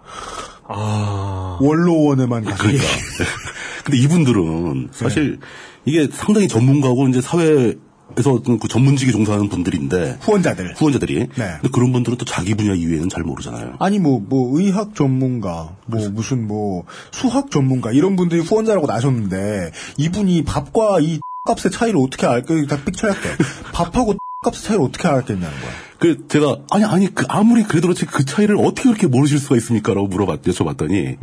아. 0.68 1.58
원로원에만. 1.62 2.44
그러니까. 2.44 2.84
근데 3.84 3.98
이분들은 4.00 4.90
사실 4.92 5.40
이게 5.86 6.08
상당히 6.12 6.48
전문가고 6.48 7.08
이제 7.08 7.22
사회에서 7.22 8.34
어떤 8.34 8.60
그 8.60 8.68
전문직에 8.68 9.12
종사하는 9.12 9.48
분들인데 9.48 10.18
후원자들. 10.22 10.74
후원자들이. 10.76 11.20
네. 11.20 11.28
근데 11.36 11.70
그런 11.72 11.94
분들은 11.94 12.18
또 12.18 12.26
자기 12.26 12.54
분야 12.54 12.74
이외에는 12.74 13.08
잘 13.08 13.24
모르잖아요. 13.24 13.76
아니 13.80 14.00
뭐뭐 14.00 14.60
의학 14.60 14.94
전문가, 14.94 15.76
뭐 15.86 16.10
무슨 16.10 16.48
뭐 16.48 16.84
수학 17.12 17.50
전문가 17.50 17.92
이런 17.94 18.18
분들이 18.18 18.42
후원자라고 18.42 18.88
나셨는데 18.88 19.72
이분이 19.98 20.44
밥과 20.44 21.00
이 21.02 21.20
값의 21.56 21.72
차이를 21.72 22.00
어떻게 22.00 22.26
알까? 22.28 22.54
다 22.68 22.78
삑쳐할게. 22.84 23.30
밥하고 23.74 24.16
값의 24.44 24.62
차이를 24.62 24.84
어떻게 24.86 25.08
알았겠냐는 25.08 25.50
거야. 25.60 25.72
그 26.00 26.28
제가 26.28 26.58
아니 26.72 26.84
아니 26.86 27.14
그 27.14 27.26
아무리 27.28 27.64
그래도 27.64 27.88
그렇지 27.88 28.06
그 28.06 28.24
차이를 28.26 28.58
어떻게 28.58 28.84
그렇게 28.90 29.08
모르실 29.08 29.40
수가 29.40 29.56
있습니까라고 29.56 30.08
물어봤 30.08 30.44
여쭤봤더니 30.44 31.18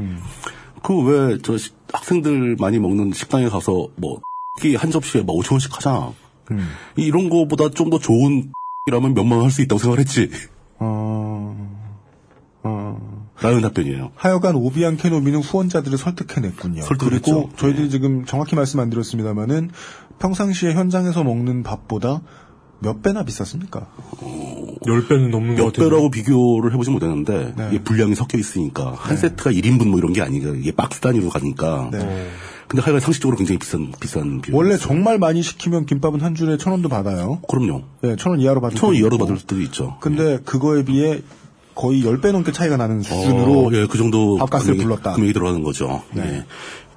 그왜 0.82 1.38
저 1.44 1.56
학생들 1.92 2.56
많이 2.58 2.78
먹는 2.80 3.12
식당에 3.12 3.48
가서 3.48 3.88
뭐 3.96 4.20
특히 4.56 4.74
한 4.74 4.90
접시에 4.90 5.22
뭐 5.22 5.38
5천 5.40 5.52
원씩 5.52 5.74
하잖아. 5.76 6.12
이- 6.96 7.02
이런 7.02 7.28
거보다 7.30 7.70
좀 7.70 7.90
더 7.90 7.98
좋은 7.98 8.52
이라면 8.88 9.14
몇만 9.14 9.38
원 9.38 9.44
할 9.46 9.50
수 9.50 9.62
있다고 9.62 9.78
생각을 9.78 10.00
했지. 10.00 10.28
라는 13.42 13.60
답변이에요. 13.62 14.12
하여간 14.14 14.54
오비안 14.54 14.96
캐노비는 14.96 15.40
후원자들을 15.40 15.98
설득해냈군요. 15.98 16.82
설득을 16.82 17.20
그리고 17.20 17.42
했죠. 17.42 17.56
저희들이 17.56 17.90
지금 17.90 18.24
정확히 18.24 18.54
말씀 18.56 18.80
안 18.80 18.88
드렸습니다만은 18.90 19.70
평상시에 20.18 20.72
현장에서 20.74 21.22
먹는 21.24 21.62
밥보다 21.62 22.22
몇 22.80 23.02
배나 23.02 23.24
비쌌습니까? 23.24 23.86
10배는 24.86 25.30
넘는 25.30 25.56
것몇 25.56 25.72
같아요. 25.72 25.88
배라고 25.90 26.10
비교를 26.10 26.72
해보지 26.72 26.90
못했는데 26.90 27.54
네. 27.56 27.68
이게 27.72 27.82
분량이 27.82 28.14
섞여 28.14 28.36
있으니까 28.38 28.92
한 28.96 29.16
세트가 29.16 29.50
1인분 29.52 29.88
뭐 29.88 29.98
이런 29.98 30.12
게 30.12 30.20
아니고 30.22 30.54
이게 30.56 30.72
박스 30.72 31.00
단위로 31.00 31.28
가니까. 31.30 31.88
네. 31.92 32.28
근데 32.68 32.82
하여간 32.82 33.00
상식적으로 33.00 33.36
굉장히 33.36 33.58
비싼 33.58 33.92
비싼 34.00 34.40
비용. 34.40 34.58
원래 34.58 34.76
정말 34.76 35.18
많이 35.18 35.42
시키면 35.42 35.86
김밥은 35.86 36.20
한 36.20 36.34
줄에 36.34 36.56
천 36.58 36.72
원도 36.72 36.88
받아요. 36.88 37.40
그럼요. 37.48 37.82
네, 38.02 38.16
천 38.16 38.32
원 38.32 38.40
이하로 38.40 38.60
받을 38.60 38.76
천원 38.76 38.94
때도 38.94 39.02
이하로. 39.06 39.18
받을 39.18 39.38
수도 39.38 39.60
있죠. 39.62 39.96
근데 40.00 40.38
그거에 40.44 40.84
비해 40.84 41.20
거의 41.74 42.02
10배 42.02 42.32
넘게 42.32 42.52
차이가 42.52 42.76
나는 42.76 43.02
수준으로 43.02 43.66
어, 43.68 43.70
예, 43.72 43.86
그 43.86 43.98
정도 43.98 44.36
밥값을 44.36 44.74
금액이- 44.76 44.82
불렀다. 44.82 45.12
금액이 45.14 45.32
들어가는 45.32 45.62
거죠. 45.62 46.02
네. 46.14 46.22
예. 46.22 46.44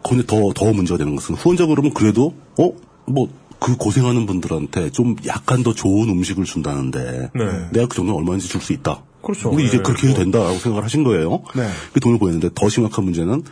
근데 0.07 0.25
더, 0.25 0.53
더 0.53 0.71
문제가 0.71 0.97
되는 0.97 1.15
것은 1.15 1.35
후원자 1.35 1.65
그러면 1.65 1.93
그래도, 1.93 2.33
어? 2.59 2.71
뭐, 3.07 3.29
그 3.59 3.75
고생하는 3.75 4.25
분들한테 4.27 4.91
좀 4.91 5.15
약간 5.25 5.63
더 5.63 5.73
좋은 5.73 6.09
음식을 6.09 6.43
준다는데, 6.43 7.31
네. 7.33 7.45
내가 7.71 7.87
그 7.87 7.95
정도는 7.95 8.19
얼마든지 8.19 8.47
줄 8.47 8.61
수 8.61 8.73
있다. 8.73 9.03
그렇죠. 9.23 9.49
우리 9.49 9.65
이제 9.65 9.77
네, 9.77 9.83
그렇게 9.83 10.07
해도 10.07 10.17
뭐. 10.17 10.23
된다라고 10.23 10.57
생각을 10.59 10.83
하신 10.83 11.03
거예요. 11.03 11.41
네. 11.55 11.67
그 11.91 11.99
돈을 11.99 12.19
보냈는데 12.19 12.49
더 12.53 12.69
심각한 12.69 13.03
문제는 13.03 13.43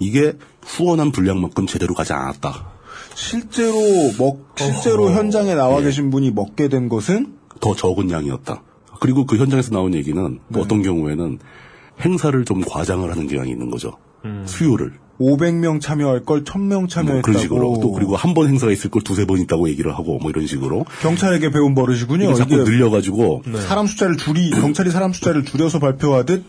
이게 0.00 0.32
후원한 0.62 1.12
분량만큼 1.12 1.66
제대로 1.66 1.94
가지 1.94 2.12
않았다. 2.12 2.66
실제로 3.14 3.78
먹 4.18 4.54
실제로 4.56 5.10
현장에 5.12 5.54
나와 5.54 5.80
예. 5.80 5.84
계신 5.84 6.10
분이 6.10 6.32
먹게 6.32 6.68
된 6.68 6.88
것은 6.88 7.34
더 7.60 7.74
적은 7.74 8.10
양이었다. 8.10 8.62
그리고 9.00 9.24
그 9.24 9.36
현장에서 9.36 9.70
나온 9.70 9.94
얘기는 9.94 10.20
네. 10.32 10.38
또 10.52 10.60
어떤 10.60 10.82
경우에는 10.82 11.38
행사를 12.00 12.44
좀 12.44 12.60
과장을 12.60 13.08
하는 13.08 13.28
경향이 13.28 13.50
있는 13.50 13.70
거죠. 13.70 13.92
수요를. 14.46 14.98
500명 15.20 15.80
참여할 15.80 16.24
걸 16.24 16.42
1000명 16.44 16.78
뭐 16.80 16.86
참여했다고. 16.88 17.22
그런 17.22 17.40
식으로 17.40 17.78
또 17.80 17.92
그리고 17.92 18.16
한 18.16 18.34
번 18.34 18.48
행사가 18.48 18.72
있을 18.72 18.90
걸 18.90 19.02
두세 19.02 19.26
번 19.26 19.38
있다고 19.40 19.68
얘기를 19.68 19.92
하고 19.94 20.18
뭐 20.18 20.30
이런 20.30 20.46
식으로 20.46 20.84
경찰에게 21.02 21.50
배운 21.50 21.74
버릇이군요. 21.74 22.24
이게 22.24 22.34
자꾸 22.34 22.54
이게 22.54 22.64
늘려가지고 22.64 23.42
사람 23.66 23.86
숫자를 23.86 24.16
줄이 24.16 24.50
경찰이 24.50 24.90
사람 24.90 25.12
숫자를 25.12 25.44
줄여서 25.44 25.78
발표하듯 25.78 26.44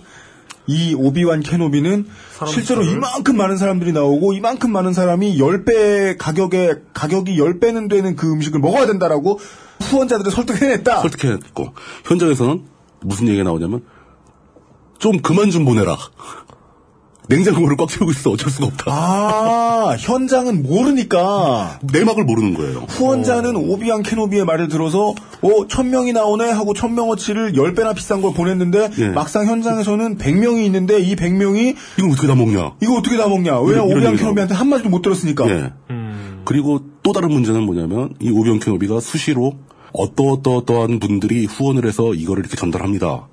이 0.68 0.96
오비완 0.96 1.42
캐노비는 1.42 2.08
실제로 2.48 2.82
이만큼 2.82 3.38
많은 3.38 3.56
사람들이 3.58 3.92
나오고 3.92 4.34
이만큼 4.34 4.72
많은 4.72 4.94
사람이 4.94 5.38
10배 5.38 6.18
가격에 6.18 6.74
가격이 6.92 7.38
10배는 7.38 7.88
되는 7.88 8.16
그 8.16 8.32
음식을 8.32 8.60
먹어야 8.62 8.88
된다라고 8.88 9.40
후원자들을 9.82 10.32
설득해냈다. 10.32 11.02
설득해냈고 11.02 11.74
현장에서는 12.06 12.64
무슨 13.02 13.28
얘기가 13.28 13.44
나오냐면 13.44 13.84
좀 14.98 15.20
그만 15.22 15.52
좀 15.52 15.66
보내라. 15.66 15.96
냉장고를 17.28 17.76
꽉 17.78 17.90
채우고 17.90 18.12
있어 18.12 18.32
어쩔 18.32 18.50
수가 18.52 18.68
없다. 18.68 18.84
아 18.92 19.96
현장은 20.00 20.64
모르니까 20.64 21.80
내막을 21.92 22.24
모르는 22.24 22.54
거예요. 22.54 22.80
후원자는 22.90 23.56
오비안 23.56 24.04
캐노비의 24.04 24.46
말을 24.46 24.68
들어서 24.68 25.10
어, 25.42 25.68
천 25.68 25.90
명이 25.90 26.14
나오네 26.14 26.50
하고 26.52 26.74
천 26.74 26.96
명어치를 26.96 27.56
열 27.56 27.74
배나 27.74 27.94
비싼 27.94 28.22
걸 28.22 28.34
보냈는데 28.34 28.92
예. 29.00 29.08
막상 29.10 29.48
현장에서는 29.48 30.18
백 30.18 30.36
명이 30.38 30.66
있는데 30.66 31.00
이 31.00 31.16
백 31.16 31.34
명이 31.34 31.76
이거 31.98 32.08
어떻게 32.12 32.28
다 32.28 32.36
먹냐? 32.36 32.74
이거 32.82 32.98
어떻게 32.98 33.18
다 33.18 33.28
먹냐? 33.28 33.60
왜 33.62 33.78
얘기가 33.82 34.12
캐노비한테 34.16 34.54
한 34.54 34.68
마디도 34.70 34.90
못 34.90 35.02
들었으니까. 35.02 35.50
예. 35.50 35.74
그리고 36.46 36.80
또 37.02 37.12
다른 37.12 37.30
문제는 37.30 37.64
뭐냐면 37.64 38.14
이 38.22 38.30
오병 38.30 38.60
캐노비가 38.60 39.00
수시로 39.00 39.54
어떠어떠어떠한 39.94 41.00
분들이 41.00 41.46
후원을 41.46 41.86
해서 41.88 42.14
이거를 42.14 42.44
이렇게 42.44 42.56
전달합니다. 42.58 43.28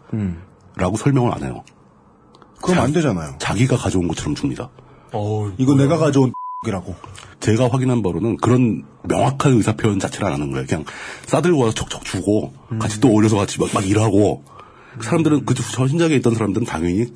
라고 0.77 0.97
설명을 0.97 1.33
안 1.35 1.43
해요. 1.43 1.63
그럼 2.63 2.81
안 2.85 2.93
되잖아요. 2.93 3.35
자기가 3.39 3.77
가져온 3.77 4.09
것처럼 4.09 4.35
줍니다. 4.35 4.71
어, 5.13 5.53
이거 5.59 5.75
내가 5.75 5.99
가져온 5.99 6.33
이라고. 6.67 6.95
제가 7.41 7.69
확인한 7.69 8.03
바로는 8.03 8.37
그런 8.37 8.85
명확한 9.03 9.55
의사 9.55 9.75
표현 9.75 9.99
자체를 9.99 10.29
안 10.29 10.35
하는 10.35 10.53
거예요. 10.53 10.65
그냥 10.67 10.85
싸들고 11.27 11.59
와서 11.59 11.75
척척 11.75 12.05
주고 12.05 12.53
같이 12.79 13.01
또 13.01 13.09
어울려서 13.09 13.37
같이 13.37 13.59
막, 13.59 13.69
막 13.75 13.85
일하고 13.87 14.45
사람들은 15.01 15.45
그 15.45 15.55
현장에 15.89 16.15
있던 16.17 16.35
사람들은 16.35 16.67
당연히 16.67 17.07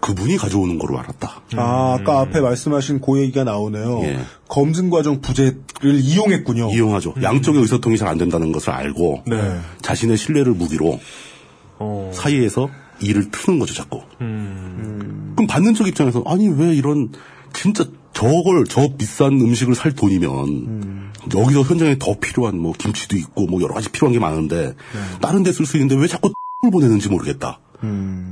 그분이 0.00 0.36
가져오는 0.36 0.78
거로 0.78 0.98
알았다. 1.00 1.42
아, 1.56 1.96
아까 1.98 2.20
앞에 2.20 2.40
말씀하신 2.40 3.00
그 3.00 3.18
얘기가 3.20 3.42
나오네요. 3.42 4.00
예. 4.04 4.20
검증 4.48 4.88
과정 4.90 5.20
부재를 5.20 5.54
이용했군요. 5.82 6.70
이용하죠. 6.72 7.14
양쪽의 7.22 7.62
의사통이 7.62 7.96
잘 7.98 8.06
안 8.08 8.18
된다는 8.18 8.52
것을 8.52 8.70
알고 8.70 9.24
네. 9.26 9.58
자신의 9.80 10.16
신뢰를 10.16 10.52
무기로 10.52 11.00
어. 11.78 12.10
사이에서 12.14 12.68
일을 13.02 13.30
트는 13.30 13.58
거죠, 13.58 13.74
자꾸. 13.74 14.02
음. 14.20 15.32
그럼 15.36 15.46
받는 15.46 15.74
쪽 15.74 15.86
입장에서 15.88 16.22
아니 16.26 16.48
왜 16.48 16.74
이런 16.74 17.10
진짜 17.52 17.84
저걸 18.12 18.64
저 18.68 18.88
비싼 18.96 19.32
음식을 19.32 19.74
살 19.74 19.92
돈이면 19.92 21.10
여기서 21.34 21.62
현장에 21.62 21.96
더 21.98 22.18
필요한 22.18 22.58
뭐 22.58 22.72
김치도 22.76 23.16
있고 23.16 23.46
뭐 23.46 23.60
여러 23.62 23.74
가지 23.74 23.88
필요한 23.90 24.12
게 24.12 24.18
많은데 24.18 24.74
다른 25.20 25.42
데 25.42 25.50
쓸 25.52 25.66
수 25.66 25.76
있는데 25.76 25.96
왜 25.96 26.06
자꾸 26.06 26.28
을 26.64 26.70
보내는지 26.70 27.08
모르겠다. 27.08 27.58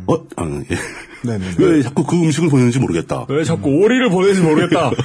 어, 0.07 0.15
아, 0.37 0.63
예. 0.71 0.77
네네네. 1.29 1.55
왜 1.59 1.83
자꾸 1.83 2.05
그 2.05 2.15
음식을 2.15 2.49
보내는지 2.49 2.79
모르겠다. 2.79 3.27
왜 3.29 3.43
자꾸 3.43 3.71
오리를 3.71 4.09
보내는지 4.09 4.41
모르겠다. 4.41 4.91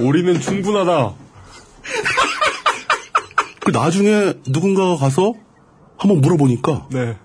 오리는 0.00 0.40
충분하다. 0.40 1.12
그 3.66 3.72
나중에 3.72 4.34
누군가가 4.46 4.94
가서 4.96 5.34
한번 5.98 6.20
물어보니까 6.20 6.86
네. 6.92 7.16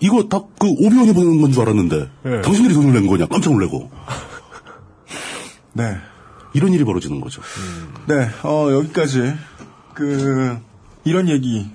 이거 0.00 0.28
다 0.28 0.40
그 0.58 0.66
오비원이 0.66 1.14
보내는 1.14 1.40
건줄 1.40 1.62
알았는데 1.62 2.10
네. 2.24 2.40
당신들이 2.42 2.74
돈을 2.74 2.92
낸 2.92 3.06
거냐 3.06 3.26
깜짝 3.26 3.52
놀래고 3.52 3.90
네. 5.72 5.96
이런 6.52 6.72
일이 6.72 6.82
벌어지는 6.82 7.20
거죠. 7.20 7.42
네, 8.08 8.28
어, 8.42 8.72
여기까지. 8.72 9.32
그, 9.94 10.58
이런 11.04 11.28
얘기. 11.28 11.70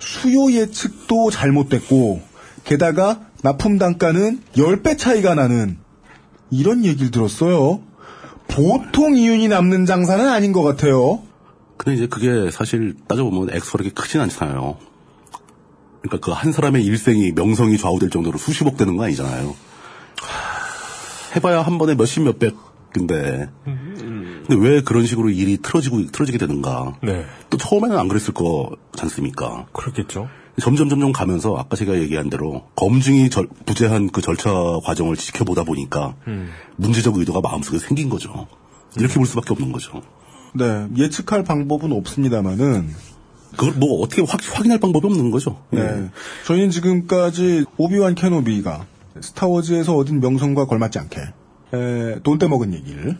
수요 0.00 0.50
예측도 0.50 1.30
잘못됐고, 1.30 2.20
게다가 2.64 3.20
납품 3.42 3.78
단가는 3.78 4.42
10배 4.56 4.98
차이가 4.98 5.36
나는 5.36 5.78
이런 6.50 6.84
얘기를 6.84 7.12
들었어요. 7.12 7.80
보통 8.48 9.16
이윤이 9.16 9.46
남는 9.46 9.86
장사는 9.86 10.26
아닌 10.26 10.52
것 10.52 10.62
같아요. 10.62 11.22
근데 11.78 11.94
이제 11.96 12.06
그게 12.06 12.50
사실 12.50 12.94
따져보면 13.08 13.54
액수가 13.54 13.78
그렇게 13.78 13.90
크진 13.94 14.20
않잖아요. 14.20 14.76
그러니까 16.02 16.18
그 16.24 16.32
한 16.32 16.52
사람의 16.52 16.84
일생이 16.84 17.32
명성이 17.32 17.78
좌우될 17.78 18.10
정도로 18.10 18.36
수십억 18.38 18.76
되는 18.76 18.96
거 18.96 19.04
아니잖아요. 19.04 19.54
해봐야 21.36 21.62
한 21.62 21.78
번에 21.78 21.94
몇십 21.94 22.22
몇백인데. 22.24 23.48
근데 23.64 24.54
왜 24.56 24.80
그런 24.80 25.06
식으로 25.06 25.30
일이 25.30 25.58
틀어지고 25.58 26.06
틀어지게 26.06 26.38
되는가? 26.38 26.98
네. 27.02 27.24
또 27.50 27.56
처음에는 27.58 27.98
안 27.98 28.08
그랬을 28.08 28.32
거지 28.34 28.76
않습니까? 29.02 29.66
그렇겠죠. 29.72 30.28
점점 30.60 30.88
점점 30.88 31.12
가면서 31.12 31.54
아까 31.56 31.76
제가 31.76 31.98
얘기한 32.00 32.30
대로 32.30 32.64
검증이 32.74 33.30
절- 33.30 33.46
부재한 33.66 34.08
그 34.10 34.20
절차 34.22 34.50
과정을 34.84 35.14
지켜보다 35.16 35.62
보니까 35.64 36.16
문제적 36.76 37.16
의도가 37.16 37.40
마음속에 37.48 37.78
생긴 37.78 38.08
거죠. 38.08 38.48
이렇게 38.96 39.14
볼 39.14 39.26
수밖에 39.26 39.50
없는 39.52 39.70
거죠. 39.70 40.02
네, 40.54 40.86
예측할 40.96 41.44
방법은 41.44 41.92
없습니다만은, 41.92 42.94
그걸 43.56 43.74
뭐 43.74 44.00
어떻게 44.02 44.22
확, 44.22 44.40
확인할 44.52 44.78
방법이 44.78 45.06
없는 45.06 45.30
거죠. 45.30 45.62
예. 45.72 45.78
네. 45.78 46.10
저희는 46.46 46.70
지금까지 46.70 47.64
오비완 47.76 48.14
캐노비가 48.14 48.86
스타워즈에서 49.20 49.96
얻은 49.96 50.20
명성과 50.20 50.66
걸맞지 50.66 50.98
않게 50.98 51.20
에, 51.74 52.20
돈 52.22 52.38
떼먹은 52.38 52.72
얘기를 52.74 53.16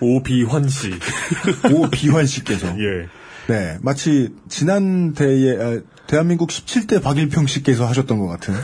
오비환 0.00 0.68
씨. 0.68 0.92
오비환 1.72 2.26
씨께서 2.26 2.68
예. 2.68 3.08
네 3.48 3.78
마치 3.80 4.34
지난 4.48 5.14
대에 5.14 5.56
아, 5.56 5.80
대한민국 6.06 6.50
17대 6.50 7.02
박일평 7.02 7.46
씨께서 7.46 7.86
하셨던 7.86 8.18
것 8.18 8.26
같은 8.26 8.54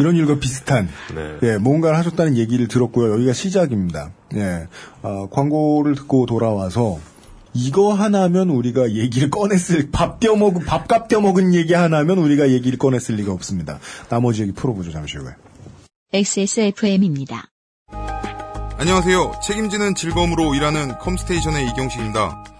이런 0.00 0.16
일과 0.16 0.38
비슷한 0.38 0.88
네. 1.14 1.36
예, 1.42 1.58
뭔가를 1.58 1.96
하셨다는 1.98 2.36
얘기를 2.36 2.66
들었고요. 2.68 3.12
여기가 3.12 3.32
시작입니다. 3.32 4.10
예, 4.34 4.66
어, 5.02 5.28
광고를 5.30 5.94
듣고 5.94 6.26
돌아와서 6.26 6.98
이거 7.52 7.92
하나면 7.92 8.50
우리가 8.50 8.92
얘기를 8.92 9.30
꺼냈을 9.30 9.90
밥 9.90 10.20
떼어먹은 10.20 10.64
밥값 10.64 11.08
떼어먹은 11.08 11.54
얘기 11.54 11.74
하나면 11.74 12.18
우리가 12.18 12.50
얘기를 12.50 12.78
꺼냈을 12.78 13.16
리가 13.16 13.32
없습니다. 13.32 13.78
나머지 14.08 14.42
얘기 14.42 14.52
풀어보죠 14.52 14.92
잠시 14.92 15.18
후에. 15.18 15.32
XSFM입니다. 16.12 17.50
안녕하세요. 18.78 19.32
책임지는 19.44 19.94
즐거움으로 19.94 20.54
일하는 20.54 20.96
컴스테이션의 20.98 21.68
이경식입니다. 21.68 22.59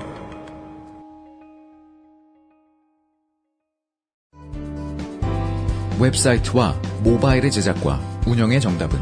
웹사이트와 5.99 6.75
모바일의 7.03 7.51
제작과 7.51 7.99
운영의 8.27 8.61
정답은 8.61 8.99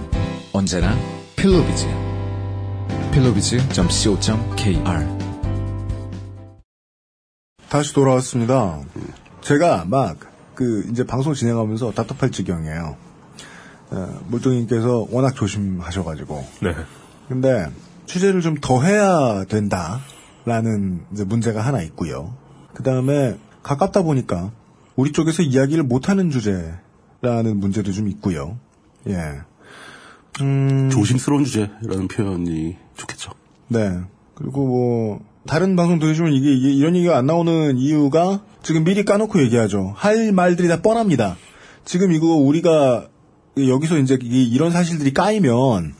언제나 0.54 0.96
필로비즈. 1.36 1.86
필로비즈.co.kr 3.12 5.08
다시 7.70 7.94
돌아왔습니다. 7.94 8.80
제가 9.42 9.86
막 9.86 10.30
그 10.60 10.86
이제 10.92 11.06
방송 11.06 11.34
진행하면서 11.34 11.94
답답할 11.94 12.32
지경이에요. 12.32 12.98
어, 13.92 14.20
물뚱님께서 14.28 15.08
워낙 15.10 15.34
조심하셔가지고. 15.34 16.46
네. 16.62 16.76
근데 17.30 17.72
취재를 18.08 18.42
좀 18.42 18.58
더 18.60 18.82
해야 18.82 19.46
된다라는 19.46 21.06
이제 21.14 21.24
문제가 21.24 21.62
하나 21.62 21.82
있고요. 21.84 22.34
그 22.74 22.84
다음에 22.84 23.38
가깝다 23.64 24.02
보니까 24.02 24.52
우리 25.00 25.14
쪽에서 25.14 25.44
이야기를 25.44 25.84
못하는 25.84 26.30
주제라는 26.30 27.58
문제도 27.58 27.90
좀 27.94 28.10
있고요. 28.10 28.58
예. 29.08 29.16
음, 30.42 30.90
조심스러운 30.92 31.46
주제라는 31.46 32.10
표현이 32.10 32.76
좋겠죠. 32.98 33.32
네. 33.70 33.98
그리고 34.36 34.66
뭐 34.68 35.20
다른 35.48 35.78
방송 35.78 36.00
들으시면 36.00 36.34
이게, 36.34 36.52
이게 36.54 36.74
이런 36.74 36.98
얘기가 36.98 37.18
안 37.18 37.26
나오는 37.28 37.78
이유가 37.78 38.42
지금 38.62 38.84
미리 38.84 39.06
까놓고 39.06 39.42
얘기하죠. 39.44 39.94
할 39.96 40.34
말들이 40.34 40.68
다 40.68 40.82
뻔합니다. 40.82 41.38
지금 41.86 42.12
이거 42.12 42.28
우리가 42.36 43.08
여기서 43.58 44.00
이제 44.00 44.18
이- 44.22 44.50
이런 44.52 44.72
사실들이 44.72 45.14
까이면 45.14 45.94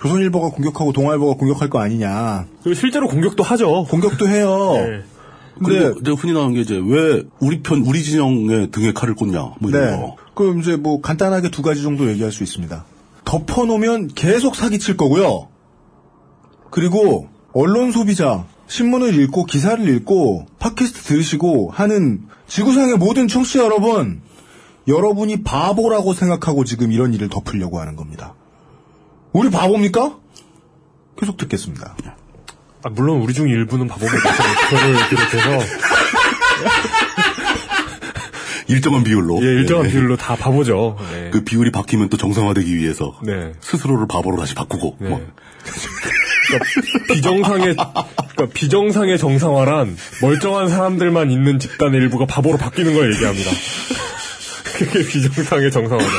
조선일보가 0.00 0.48
공격하고 0.56 0.92
동아일보가 0.94 1.34
공격할 1.34 1.68
거 1.68 1.80
아니냐. 1.80 2.46
그리고 2.62 2.74
실제로 2.80 3.08
공격도 3.08 3.42
하죠. 3.42 3.84
공격도 3.90 4.26
해요. 4.26 4.72
네. 4.88 5.02
그리고 5.62 5.98
이제 6.00 6.10
흔히 6.12 6.32
나오는 6.32 6.54
게 6.54 6.60
이제 6.60 6.80
왜 6.82 7.24
우리 7.40 7.62
편 7.62 7.80
우리 7.80 8.02
진영의 8.02 8.70
등에 8.70 8.92
칼을 8.92 9.14
꽂냐 9.14 9.54
뭐 9.60 9.70
이런 9.70 9.84
네. 9.84 9.96
거. 9.96 10.16
그럼 10.34 10.60
이제 10.60 10.76
뭐 10.76 11.00
간단하게 11.00 11.50
두 11.50 11.62
가지 11.62 11.82
정도 11.82 12.08
얘기할 12.08 12.32
수 12.32 12.42
있습니다. 12.42 12.84
덮어놓으면 13.24 14.08
계속 14.14 14.56
사기칠 14.56 14.96
거고요. 14.96 15.48
그리고 16.70 17.28
언론 17.52 17.92
소비자, 17.92 18.46
신문을 18.66 19.14
읽고 19.20 19.44
기사를 19.44 19.86
읽고 19.86 20.46
팟캐스트 20.58 21.02
들으시고 21.02 21.70
하는 21.70 22.22
지구상의 22.46 22.96
모든 22.96 23.28
청취자 23.28 23.64
여러분, 23.64 24.22
여러분이 24.88 25.42
바보라고 25.42 26.14
생각하고 26.14 26.64
지금 26.64 26.92
이런 26.92 27.12
일을 27.14 27.28
덮으려고 27.28 27.78
하는 27.78 27.94
겁니다. 27.94 28.34
우리 29.32 29.50
바보입니까? 29.50 30.18
계속 31.16 31.36
듣겠습니다. 31.36 31.96
아, 32.82 32.88
물론 32.90 33.20
우리 33.20 33.32
중 33.32 33.48
일부는 33.48 33.88
바보입니다. 33.88 34.32
저를 34.70 34.96
비롯해서 35.08 35.66
일정한 38.68 39.04
비율로. 39.04 39.40
예, 39.42 39.46
일정한 39.46 39.86
예. 39.86 39.90
비율로 39.90 40.16
다 40.16 40.34
바보죠. 40.34 40.96
네. 41.12 41.30
그 41.30 41.44
비율이 41.44 41.70
바뀌면 41.70 42.08
또 42.08 42.16
정상화되기 42.16 42.74
위해서 42.76 43.18
네. 43.22 43.52
스스로를 43.60 44.06
바보로 44.08 44.36
다시 44.38 44.54
바꾸고. 44.54 44.96
네. 45.00 45.08
뭐. 45.10 45.26
그러니까 46.48 47.14
비정상의 47.14 47.76
그러니까 47.76 48.46
비정상의 48.52 49.18
정상화란 49.18 49.96
멀쩡한 50.22 50.68
사람들만 50.68 51.30
있는 51.30 51.58
집단의 51.58 52.00
일부가 52.00 52.26
바보로 52.26 52.58
바뀌는 52.58 52.94
걸 52.94 53.12
얘기합니다. 53.14 53.50
그게 54.76 55.06
비정상의 55.06 55.70
정상화죠. 55.70 56.10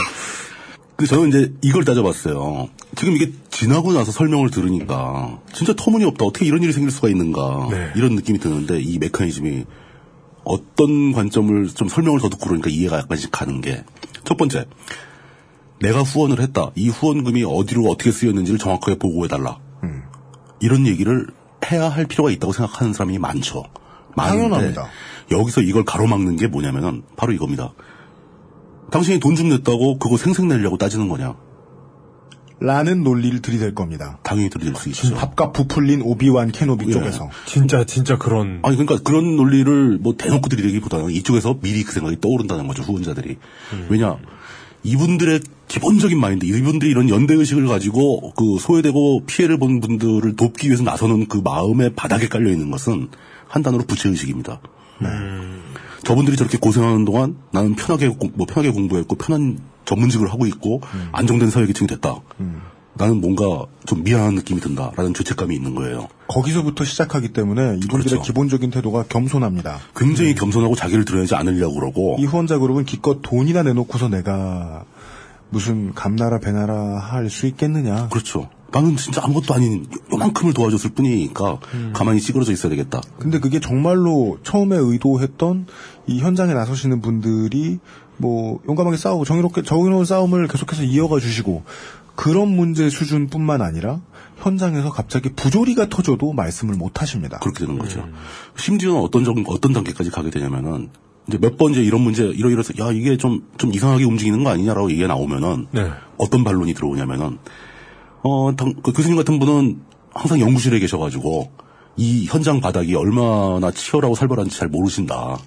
그 0.95 1.07
저는 1.07 1.29
이제 1.29 1.53
이걸 1.61 1.85
따져봤어요. 1.85 2.69
지금 2.95 3.13
이게 3.13 3.31
지나고 3.49 3.93
나서 3.93 4.11
설명을 4.11 4.51
들으니까 4.51 5.39
진짜 5.53 5.73
터무니없다. 5.75 6.25
어떻게 6.25 6.45
이런 6.45 6.61
일이 6.61 6.71
생길 6.71 6.91
수가 6.91 7.09
있는가. 7.09 7.67
네. 7.71 7.91
이런 7.95 8.15
느낌이 8.15 8.39
드는데 8.39 8.79
이 8.81 8.99
메커니즘이 8.99 9.65
어떤 10.43 11.11
관점을 11.13 11.69
좀 11.69 11.87
설명을 11.87 12.19
더 12.19 12.29
듣고 12.29 12.45
그러니까 12.45 12.69
이해가 12.69 12.97
약간씩 12.99 13.31
가는 13.31 13.61
게 13.61 13.83
첫 14.23 14.37
번째 14.37 14.65
내가 15.81 16.01
후원을 16.01 16.39
했다. 16.41 16.71
이 16.75 16.89
후원금이 16.89 17.43
어디로 17.43 17.83
어떻게 17.89 18.11
쓰였는지를 18.11 18.57
정확하게 18.57 18.97
보고해달라. 18.99 19.59
이런 20.61 20.87
얘기를 20.87 21.27
해야 21.69 21.89
할 21.89 22.05
필요가 22.05 22.31
있다고 22.31 22.53
생각하는 22.53 22.93
사람이 22.93 23.19
많죠. 23.19 23.65
많은데 24.15 24.43
당연합니다. 24.49 24.87
여기서 25.31 25.61
이걸 25.61 25.83
가로막는 25.83 26.37
게 26.37 26.47
뭐냐면은 26.47 27.03
바로 27.17 27.33
이겁니다. 27.33 27.73
당신이 28.93 29.19
돈 29.19 29.35
좀 29.35 29.49
냈다고 29.49 29.97
그거 29.97 30.17
생색내려고 30.17 30.77
따지는 30.77 31.09
거냐? 31.09 31.35
라는 32.59 33.03
논리를 33.03 33.41
들이댈 33.41 33.73
겁니다. 33.73 34.19
당연히 34.21 34.51
들릴 34.51 34.75
수 34.75 34.87
있죠. 34.89 35.15
밥값 35.15 35.51
부풀린 35.51 36.03
오비완 36.03 36.51
케노비 36.51 36.85
예. 36.87 36.91
쪽에서. 36.91 37.29
진짜 37.47 37.83
진짜 37.85 38.19
그런 38.19 38.59
아니 38.61 38.77
그러니까 38.77 38.99
그런 39.03 39.35
논리를 39.35 39.97
뭐 39.97 40.15
대놓고 40.15 40.47
들이대기보다는 40.47 41.09
이쪽에서 41.09 41.57
미리 41.59 41.83
그 41.83 41.91
생각이 41.91 42.21
떠오른다는 42.21 42.67
거죠 42.67 42.83
후원자들이. 42.83 43.37
왜냐 43.89 44.17
이분들의 44.83 45.39
기본적인 45.67 46.19
마인드, 46.19 46.45
이분들이 46.45 46.91
이런 46.91 47.09
연대 47.09 47.33
의식을 47.33 47.65
가지고 47.67 48.31
그 48.35 48.59
소외되고 48.59 49.25
피해를 49.25 49.57
본 49.57 49.79
분들을 49.81 50.35
돕기 50.35 50.67
위해서 50.67 50.83
나서는 50.83 51.27
그 51.27 51.37
마음의 51.43 51.95
바닥에 51.95 52.27
깔려 52.27 52.51
있는 52.51 52.69
것은 52.69 53.09
한 53.47 53.63
단어로 53.63 53.85
부채 53.85 54.09
의식입니다. 54.09 54.61
저분들이 56.03 56.37
저렇게 56.37 56.57
고생하는 56.57 57.05
동안 57.05 57.35
나는 57.51 57.75
편하게 57.75 58.09
공- 58.09 58.31
뭐 58.35 58.45
편하게 58.45 58.71
공부했고 58.71 59.15
편한 59.15 59.59
전문직을 59.85 60.31
하고 60.31 60.45
있고 60.45 60.81
안정된 61.11 61.49
사회계층이 61.49 61.87
됐다. 61.87 62.15
나는 62.95 63.21
뭔가 63.21 63.65
좀 63.87 64.03
미안한 64.03 64.35
느낌이 64.35 64.61
든다라는 64.61 65.13
죄책감이 65.15 65.55
있는 65.55 65.73
거예요. 65.73 66.07
거기서부터 66.27 66.83
시작하기 66.83 67.29
때문에 67.29 67.77
이분들의 67.77 68.03
그렇죠. 68.05 68.21
기본적인 68.21 68.69
태도가 68.69 69.05
겸손합니다. 69.09 69.79
굉장히 69.95 70.35
겸손하고 70.35 70.75
자기를 70.75 71.03
드러내지 71.03 71.33
않으려고 71.33 71.73
그러고 71.75 72.17
이 72.19 72.25
후원자 72.25 72.59
그룹은 72.59 72.85
기껏 72.85 73.19
돈이나 73.23 73.63
내놓고서 73.63 74.09
내가 74.09 74.83
무슨 75.49 75.93
감나라 75.93 76.39
배나라 76.39 76.99
할 76.99 77.29
수 77.29 77.47
있겠느냐. 77.47 78.09
그렇죠. 78.09 78.49
나는 78.73 78.97
진짜 78.97 79.21
아무것도 79.23 79.53
아닌 79.53 79.85
요만큼을 80.11 80.53
도와줬을 80.53 80.91
뿐이니까 80.91 81.59
가만히 81.93 82.19
찌그러져 82.19 82.51
있어야 82.51 82.69
되겠다. 82.71 83.01
근데 83.19 83.39
그게 83.39 83.59
정말로 83.59 84.39
처음에 84.43 84.75
의도했던 84.77 85.67
이 86.07 86.19
현장에 86.19 86.53
나서시는 86.53 87.01
분들이 87.01 87.79
뭐 88.17 88.59
용감하게 88.67 88.97
싸우고 88.97 89.25
정의롭게 89.25 89.61
정의로운 89.63 90.05
싸움을 90.05 90.47
계속해서 90.47 90.83
이어가 90.83 91.19
주시고 91.19 91.63
그런 92.15 92.49
문제 92.55 92.89
수준뿐만 92.89 93.61
아니라 93.61 94.01
현장에서 94.37 94.91
갑자기 94.91 95.29
부조리가 95.29 95.89
터져도 95.89 96.33
말씀을 96.33 96.75
못 96.75 97.01
하십니다. 97.01 97.39
그렇게 97.39 97.59
되는 97.65 97.79
거죠. 97.79 98.07
심지어는 98.57 98.99
어떤 99.01 99.23
정, 99.23 99.43
어떤 99.47 99.73
단계까지 99.73 100.09
가게 100.11 100.29
되냐면은 100.29 100.89
이제 101.27 101.37
몇 101.37 101.57
번 101.57 101.71
이제 101.71 101.81
이런 101.81 102.01
문제 102.01 102.25
이러이러서 102.25 102.73
야 102.79 102.91
이게 102.91 103.17
좀 103.17 103.43
좀 103.57 103.73
이상하게 103.73 104.03
움직이는 104.03 104.43
거 104.43 104.49
아니냐라고 104.49 104.91
얘기가 104.91 105.07
나오면은 105.07 105.67
네. 105.71 105.89
어떤 106.17 106.43
반론이 106.43 106.73
들어오냐면은 106.73 107.37
어 108.23 108.53
당- 108.55 108.73
그 108.83 108.91
교수님 108.93 109.17
같은 109.17 109.39
분은 109.39 109.81
항상 110.13 110.39
연구실에 110.39 110.79
계셔가지고 110.79 111.51
이 111.97 112.25
현장 112.25 112.61
바닥이 112.61 112.95
얼마나 112.95 113.71
치열하고 113.71 114.15
살벌한지 114.15 114.57
잘 114.57 114.67
모르신다. 114.67 115.37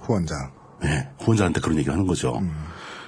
후원자. 0.00 0.34
네, 0.82 1.08
후원자한테 1.20 1.60
그런 1.60 1.76
얘기를 1.78 1.92
하는 1.92 2.06
거죠. 2.06 2.40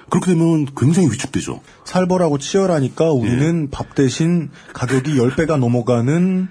그렇게 0.09 0.33
되면 0.33 0.65
굉장히 0.77 1.09
위축되죠. 1.09 1.61
살벌하고 1.83 2.37
치열하니까 2.37 3.11
우리는 3.11 3.69
밥 3.71 3.95
대신 3.95 4.49
가격이 4.73 5.15
10배가 5.15 5.57
넘어가는 5.57 6.47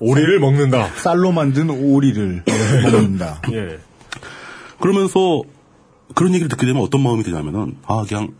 오리를 0.00 0.40
먹는다. 0.40 0.88
쌀로 0.96 1.30
만든 1.32 1.70
오리를 1.70 2.42
먹는다. 2.82 3.40
예. 3.52 3.78
그러면서 4.80 5.42
그런 6.14 6.32
얘기를 6.34 6.48
듣게 6.48 6.66
되면 6.66 6.82
어떤 6.82 7.00
마음이 7.02 7.22
드냐면은 7.22 7.76
아 7.86 8.04
그냥 8.08 8.34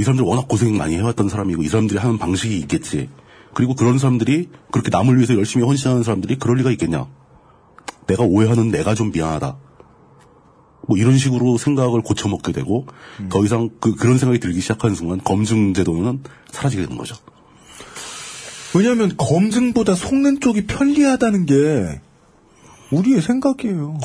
이 0.00 0.02
사람들 0.02 0.24
워낙 0.24 0.48
고생 0.48 0.78
많이 0.78 0.96
해왔던 0.96 1.28
사람이고 1.28 1.62
이 1.62 1.68
사람들이 1.68 1.98
하는 1.98 2.16
방식이 2.16 2.58
있겠지. 2.60 3.10
그리고 3.52 3.74
그런 3.74 3.98
사람들이 3.98 4.48
그렇게 4.72 4.88
남을 4.88 5.16
위해서 5.16 5.34
열심히 5.34 5.66
헌신하는 5.66 6.02
사람들이 6.04 6.38
그럴 6.38 6.56
리가 6.56 6.70
있겠냐. 6.70 7.06
내가 8.06 8.22
오해하는 8.22 8.70
내가 8.70 8.94
좀 8.94 9.12
미안하다. 9.12 9.58
뭐 10.88 10.96
이런 10.96 11.18
식으로 11.18 11.58
생각을 11.58 12.00
고쳐먹게 12.00 12.52
되고 12.52 12.86
더 13.28 13.44
이상 13.44 13.68
그, 13.78 13.94
그런 13.94 14.16
생각이 14.16 14.40
들기 14.40 14.62
시작하는 14.62 14.96
순간 14.96 15.20
검증 15.22 15.74
제도는 15.74 16.22
사라지게 16.50 16.84
되는 16.84 16.96
거죠. 16.96 17.16
왜냐하면 18.74 19.14
검증보다 19.18 19.94
속는 19.94 20.40
쪽이 20.40 20.66
편리하다는 20.66 21.44
게 21.44 22.00
우리의 22.90 23.20
생각이에요. 23.20 23.98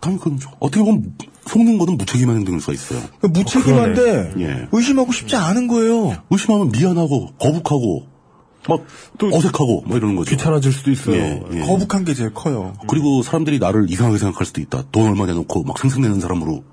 당연히 0.00 0.20
그렇죠. 0.22 0.50
어떻게 0.58 0.82
보면 0.82 1.14
속는 1.46 1.78
거는 1.78 1.96
무책임한 1.98 2.36
행동일 2.36 2.60
수가 2.60 2.72
있어요. 2.72 3.00
무책임한데 3.22 4.34
예. 4.38 4.68
의심하고 4.72 5.12
싶지 5.12 5.36
않은 5.36 5.68
거예요. 5.68 6.16
의심하면 6.30 6.70
미안하고 6.70 7.32
거북하고 7.38 8.06
막 8.68 8.84
어색하고 9.20 9.84
뭐 9.86 9.96
이러는 9.96 10.16
거죠. 10.16 10.30
귀찮아질 10.30 10.72
수도 10.72 10.90
있어요. 10.90 11.16
예, 11.16 11.42
예. 11.52 11.60
거북한 11.60 12.04
게 12.04 12.14
제일 12.14 12.32
커요. 12.32 12.74
그리고 12.88 13.22
사람들이 13.22 13.58
나를 13.58 13.86
이상하게 13.90 14.18
생각할 14.18 14.46
수도 14.46 14.60
있다. 14.60 14.84
돈 14.90 15.08
얼마 15.08 15.26
내놓고 15.26 15.64
막 15.64 15.78
생색내는 15.78 16.20
사람으로 16.20 16.64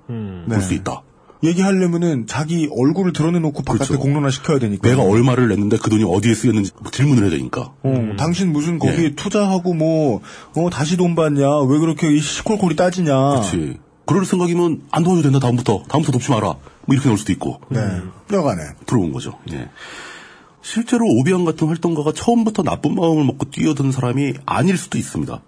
볼수 0.48 0.74
있다. 0.74 1.04
얘기하려면은 1.44 2.28
자기 2.28 2.70
얼굴을 2.72 3.14
드러내놓고 3.14 3.64
바깥에 3.64 3.88
그렇죠. 3.88 4.00
공론화 4.00 4.30
시켜야 4.30 4.60
되니까. 4.60 4.88
내가 4.88 5.02
얼마를 5.04 5.50
냈는데 5.50 5.78
그 5.78 5.90
돈이 5.90 6.04
어디에 6.04 6.34
쓰였는지 6.36 6.72
막 6.80 6.92
질문을 6.94 7.24
해야 7.24 7.32
되니까. 7.32 7.74
어, 7.82 8.14
당신 8.18 8.52
무슨 8.54 8.78
거기에 8.78 9.04
예. 9.06 9.16
투자하고 9.16 9.74
뭐, 9.74 10.22
어, 10.56 10.70
다시 10.70 10.98
돈 10.98 11.16
받냐? 11.16 11.62
왜 11.62 11.80
그렇게 11.80 12.14
이 12.14 12.20
시콜콜이 12.20 12.76
따지냐? 12.76 13.30
그렇지. 13.32 13.80
그럴 14.06 14.26
생각이면 14.26 14.84
안 14.91 15.04
도와줘도 15.04 15.30
된다. 15.30 15.39
다음부터. 15.39 15.84
다음부터 15.88 16.12
돕지 16.14 16.32
마라. 16.32 16.47
뭐 16.47 16.60
이렇게 16.93 17.06
나올 17.08 17.18
수도 17.18 17.32
있고. 17.32 17.62
네. 17.70 17.80
여간에. 18.32 18.62
들어온 18.86 19.12
거죠. 19.14 19.38
예. 19.52 19.70
실제로 20.62 21.06
오비안 21.08 21.45
같은 21.45 21.68
활동가가 21.68 22.12
처음부터 22.12 22.64
나쁜 22.64 22.95
마음을 22.95 23.24
먹고 23.26 23.49
뛰어든 23.49 23.91
사람이 23.91 24.34
아닐 24.45 24.78
수도 24.78 24.97
있습니다. 24.97 25.41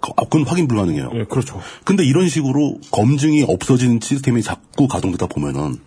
그- 0.00 0.10
아, 0.16 0.22
그건 0.24 0.44
확인 0.46 0.68
불가능해요. 0.68 1.10
예, 1.14 1.24
그렇죠. 1.24 1.60
근데 1.84 2.04
이런 2.04 2.28
식으로 2.28 2.78
검증이 2.92 3.44
없어지는 3.48 3.98
시스템이 4.02 4.42
자꾸 4.42 4.86
가동되다 4.88 5.26
보면은 5.26 5.78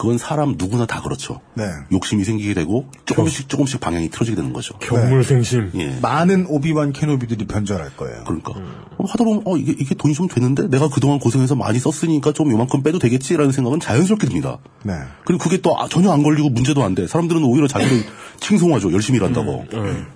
그건 0.00 0.16
사람 0.16 0.54
누구나 0.56 0.86
다 0.86 1.02
그렇죠. 1.02 1.42
네. 1.52 1.64
욕심이 1.92 2.24
생기게 2.24 2.54
되고 2.54 2.86
조금씩 3.04 3.50
조금씩 3.50 3.80
방향이 3.80 4.08
틀어지게 4.08 4.34
되는 4.34 4.54
거죠. 4.54 4.78
경물생심. 4.78 5.72
예. 5.74 5.98
많은 6.00 6.46
오비완 6.48 6.94
케노비들이 6.94 7.46
변절할 7.46 7.98
거예요. 7.98 8.24
그러니까 8.24 8.52
어, 8.96 9.04
하다 9.04 9.24
보면 9.24 9.42
어 9.44 9.58
이게 9.58 9.74
이게 9.78 9.94
돈이 9.94 10.14
좀 10.14 10.26
되는데 10.26 10.68
내가 10.68 10.88
그동안 10.88 11.18
고생해서 11.18 11.54
많이 11.54 11.78
썼으니까 11.78 12.32
좀 12.32 12.50
요만큼 12.50 12.82
빼도 12.82 12.98
되겠지라는 12.98 13.52
생각은 13.52 13.78
자연스럽게 13.78 14.26
듭니다. 14.26 14.56
네. 14.84 14.94
그리고 15.26 15.44
그게 15.44 15.58
또 15.58 15.78
아, 15.78 15.86
전혀 15.86 16.10
안 16.10 16.22
걸리고 16.22 16.48
문제도 16.48 16.82
안 16.82 16.94
돼. 16.94 17.06
사람들은 17.06 17.44
오히려 17.44 17.68
자기를 17.68 18.02
칭송하죠. 18.40 18.94
열심히 18.94 19.18
일한다고. 19.18 19.66
예. 19.74 20.06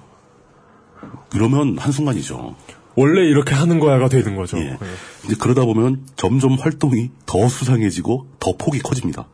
이러면 1.35 1.77
한순간이죠. 1.77 2.57
원래 2.97 3.21
이렇게 3.21 3.55
하는 3.55 3.81
거야가 3.81 4.09
되는 4.09 4.35
거죠. 4.35 4.57
예. 4.61 4.79
이제 5.27 5.35
그러다 5.39 5.67
보면 5.67 6.07
점점 6.17 6.55
활동이 6.55 7.11
더 7.27 7.49
수상해지고 7.51 8.29
더 8.41 8.57
폭이 8.57 8.79
커집니다. 8.79 9.27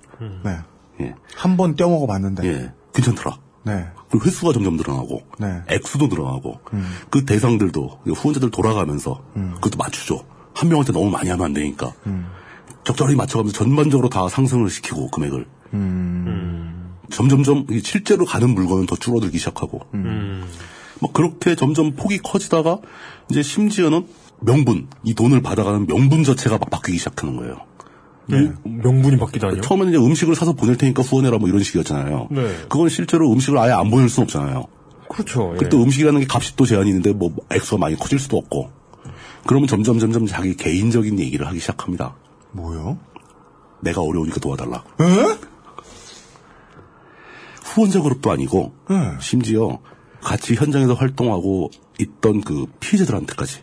네. 0.45 0.59
예. 1.01 1.15
한 1.35 1.57
번 1.57 1.77
떼먹어 1.77 2.07
봤는데. 2.07 2.47
예. 2.47 2.73
괜찮더라. 2.93 3.39
네. 3.65 3.87
그리고 4.11 4.27
횟수가 4.27 4.53
점점 4.53 4.77
늘어나고 4.77 5.23
네. 5.39 5.63
액수도 5.69 6.07
늘어나고 6.09 6.61
그 7.11 7.25
대상들도 7.25 8.01
후원자들 8.07 8.51
돌아가면서 8.51 9.23
그것도 9.57 9.77
맞추죠. 9.79 10.25
한 10.55 10.69
명한테 10.69 10.93
너무 10.93 11.11
많이 11.11 11.29
하면 11.31 11.47
안 11.47 11.53
되니까 11.53 11.93
적절히 12.85 13.15
맞춰가면서 13.15 13.57
전반적으로 13.57 14.09
다 14.09 14.29
상승을 14.29 14.69
시키고 14.71 15.11
금액을 15.11 15.47
점점점 17.11 17.67
이 17.71 17.81
실제로 17.85 18.25
가는 18.25 18.51
물건은 18.51 18.87
더 18.87 18.97
줄어들기 18.97 19.39
시작하고 19.39 19.81
뭐 21.01 21.13
그렇게 21.13 21.55
점점 21.55 21.95
폭이 21.95 22.19
커지다가 22.19 22.79
이제 23.31 23.43
심지어는 23.43 24.07
명분 24.41 24.89
이 25.05 25.15
돈을 25.15 25.43
받아가는 25.43 25.87
명분 25.87 26.25
자체가 26.25 26.59
막 26.59 26.71
바뀌기 26.71 26.99
시작하는 26.99 27.37
거예요. 27.37 27.59
네. 28.31 28.53
명분이 28.65 29.19
바뀌다니요? 29.19 29.61
처음에는 29.63 29.93
이제 29.93 29.99
음식을 30.05 30.35
사서 30.35 30.53
보낼 30.53 30.77
테니까 30.77 31.03
후원해라 31.03 31.39
뭐 31.39 31.49
이런 31.49 31.63
식이었잖아요. 31.63 32.29
네. 32.31 32.43
그건 32.69 32.89
실제로 32.89 33.33
음식을 33.33 33.59
아예 33.59 33.73
안 33.73 33.91
보낼 33.91 34.09
수는 34.09 34.25
없잖아요. 34.25 34.67
그렇죠. 35.09 35.51
예. 35.55 35.59
그리고 35.59 35.69
또 35.71 35.83
음식이라는 35.83 36.21
게 36.21 36.27
값이 36.31 36.57
또 36.57 36.65
제한이 36.65 36.89
있는데 36.89 37.13
뭐 37.13 37.35
액수가 37.51 37.79
많이 37.79 37.97
커질 37.97 38.19
수도 38.19 38.37
없고. 38.39 38.71
그러면 39.47 39.67
점점 39.67 39.99
점점 39.99 40.27
자기 40.27 40.57
개인적인 40.57 41.19
얘기를 41.19 41.47
하기 41.47 41.59
시작합니다. 41.59 42.15
뭐요? 42.53 42.99
내가 43.81 44.03
어려우니까 44.03 44.39
도와달라. 44.41 44.85
에? 45.01 45.39
후원자 47.65 48.01
그룹도 48.03 48.31
아니고 48.31 48.73
네. 48.89 49.13
심지어 49.21 49.79
같이 50.21 50.55
현장에서 50.55 50.95
활동하고 50.95 51.71
있던 51.99 52.41
그 52.43 52.67
피해자들한테까지. 52.81 53.63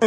아, 0.00 0.06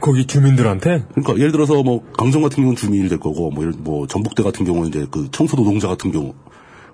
거기 0.00 0.26
주민들한테? 0.26 1.04
그러니까 1.14 1.36
예를 1.36 1.52
들어서 1.52 1.82
뭐 1.82 2.02
강정 2.16 2.42
같은 2.42 2.56
경우는 2.56 2.76
주민이 2.76 3.08
될 3.08 3.18
거고 3.18 3.50
뭐, 3.50 3.62
이런 3.62 3.76
뭐 3.78 4.06
전북대 4.06 4.42
같은 4.42 4.64
경우는 4.64 4.88
이제 4.88 5.06
그 5.10 5.28
청소 5.30 5.56
노동자 5.56 5.88
같은 5.88 6.12
경우 6.12 6.34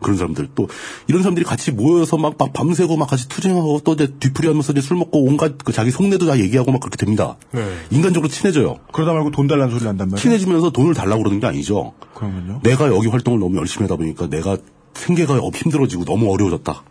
그런 0.01 0.17
사람들 0.17 0.49
또 0.55 0.69
이런 1.07 1.23
사람들이 1.23 1.45
같이 1.45 1.73
모여서 1.73 2.17
막, 2.17 2.35
막 2.39 2.53
밤새고 2.53 2.97
막 2.97 3.09
같이 3.09 3.29
투쟁하고 3.29 3.81
또 3.85 3.95
이제 3.95 4.09
뒤풀이하면서 4.21 4.73
이제 4.73 4.81
술 4.81 4.97
먹고 4.97 5.25
온갖 5.25 5.55
그 5.65 5.73
자기 5.73 5.91
속내도 5.91 6.27
다 6.27 6.39
얘기하고 6.39 6.73
막 6.73 6.81
그렇게 6.81 6.97
됩니다. 6.97 7.37
네. 7.53 7.65
인간적으로 7.91 8.29
친해져요. 8.29 8.79
그러다 8.93 9.13
말고 9.13 9.31
돈 9.31 9.47
달라는 9.47 9.77
소리 9.77 9.87
한단 9.87 10.09
말이에요? 10.09 10.23
친해지면서 10.23 10.71
돈을 10.71 10.95
달라고 10.95 11.23
그러는 11.23 11.41
게 11.41 11.47
아니죠. 11.47 11.93
그러면요? 12.15 12.61
내가 12.63 12.89
여기 12.89 13.09
활동을 13.09 13.41
너무 13.41 13.57
열심히 13.57 13.85
하다 13.85 13.97
보니까 13.97 14.29
내가 14.29 14.57
생계가 14.95 15.39
힘들어지고 15.55 16.05
너무 16.05 16.33
어려워졌다. 16.33 16.83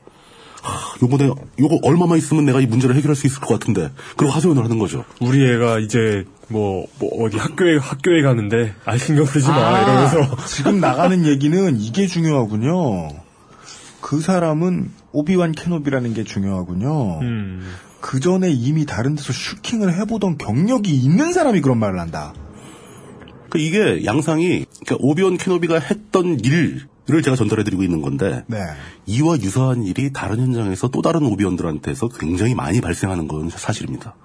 하, 0.99 1.05
요번에 1.05 1.31
요거 1.59 1.79
얼마만 1.83 2.17
있으면 2.17 2.45
내가 2.45 2.61
이 2.61 2.65
문제를 2.65 2.95
해결할 2.95 3.15
수 3.15 3.27
있을 3.27 3.39
것 3.39 3.59
같은데 3.59 3.91
그리고 4.15 4.33
하소연을 4.33 4.63
하는 4.63 4.79
거죠. 4.79 5.05
우리 5.21 5.49
애가 5.49 5.79
이제 5.79 6.25
뭐, 6.49 6.87
뭐 6.99 7.25
어디 7.25 7.37
학교에 7.37 7.77
학교에 7.77 8.21
가는데 8.21 8.73
아 8.85 8.97
신경 8.97 9.25
쓰지 9.25 9.47
마 9.47 9.57
아, 9.57 9.81
이러면서 9.81 10.45
지금 10.47 10.79
나가는 10.79 11.25
얘기는 11.25 11.79
이게 11.79 12.07
중요하군요. 12.07 13.09
그 14.01 14.21
사람은 14.21 14.91
오비완 15.11 15.51
케노비라는 15.51 16.13
게 16.13 16.23
중요하군요. 16.23 17.19
음. 17.21 17.67
그 17.99 18.19
전에 18.19 18.49
이미 18.51 18.85
다른 18.85 19.15
데서 19.15 19.33
슈킹을 19.33 19.93
해보던 19.99 20.37
경력이 20.37 20.95
있는 20.95 21.33
사람이 21.33 21.61
그런 21.61 21.77
말을 21.79 21.99
한다. 21.99 22.33
그 23.49 23.59
이게 23.59 24.05
양상이 24.05 24.65
그러니까 24.85 24.95
오비온 24.99 25.37
케노비가 25.37 25.79
했던 25.79 26.39
일 26.43 26.87
을 27.09 27.21
제가 27.21 27.37
전달해드리고 27.37 27.83
있는 27.83 28.01
건데 28.01 28.43
네. 28.47 28.57
이와 29.05 29.37
유사한 29.39 29.83
일이 29.83 30.11
다른 30.11 30.39
현장에서 30.39 30.89
또 30.89 31.01
다른 31.01 31.23
오비온들한테서 31.23 32.09
굉장히 32.09 32.53
많이 32.53 32.81
발생하는 32.81 33.29
건 33.29 33.49
사실입니다. 33.49 34.15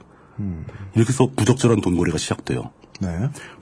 이렇게 0.95 1.11
해서 1.11 1.29
부적절한 1.37 1.81
돈거래가 1.81 2.19
시작돼요. 2.19 2.71
네. 3.01 3.09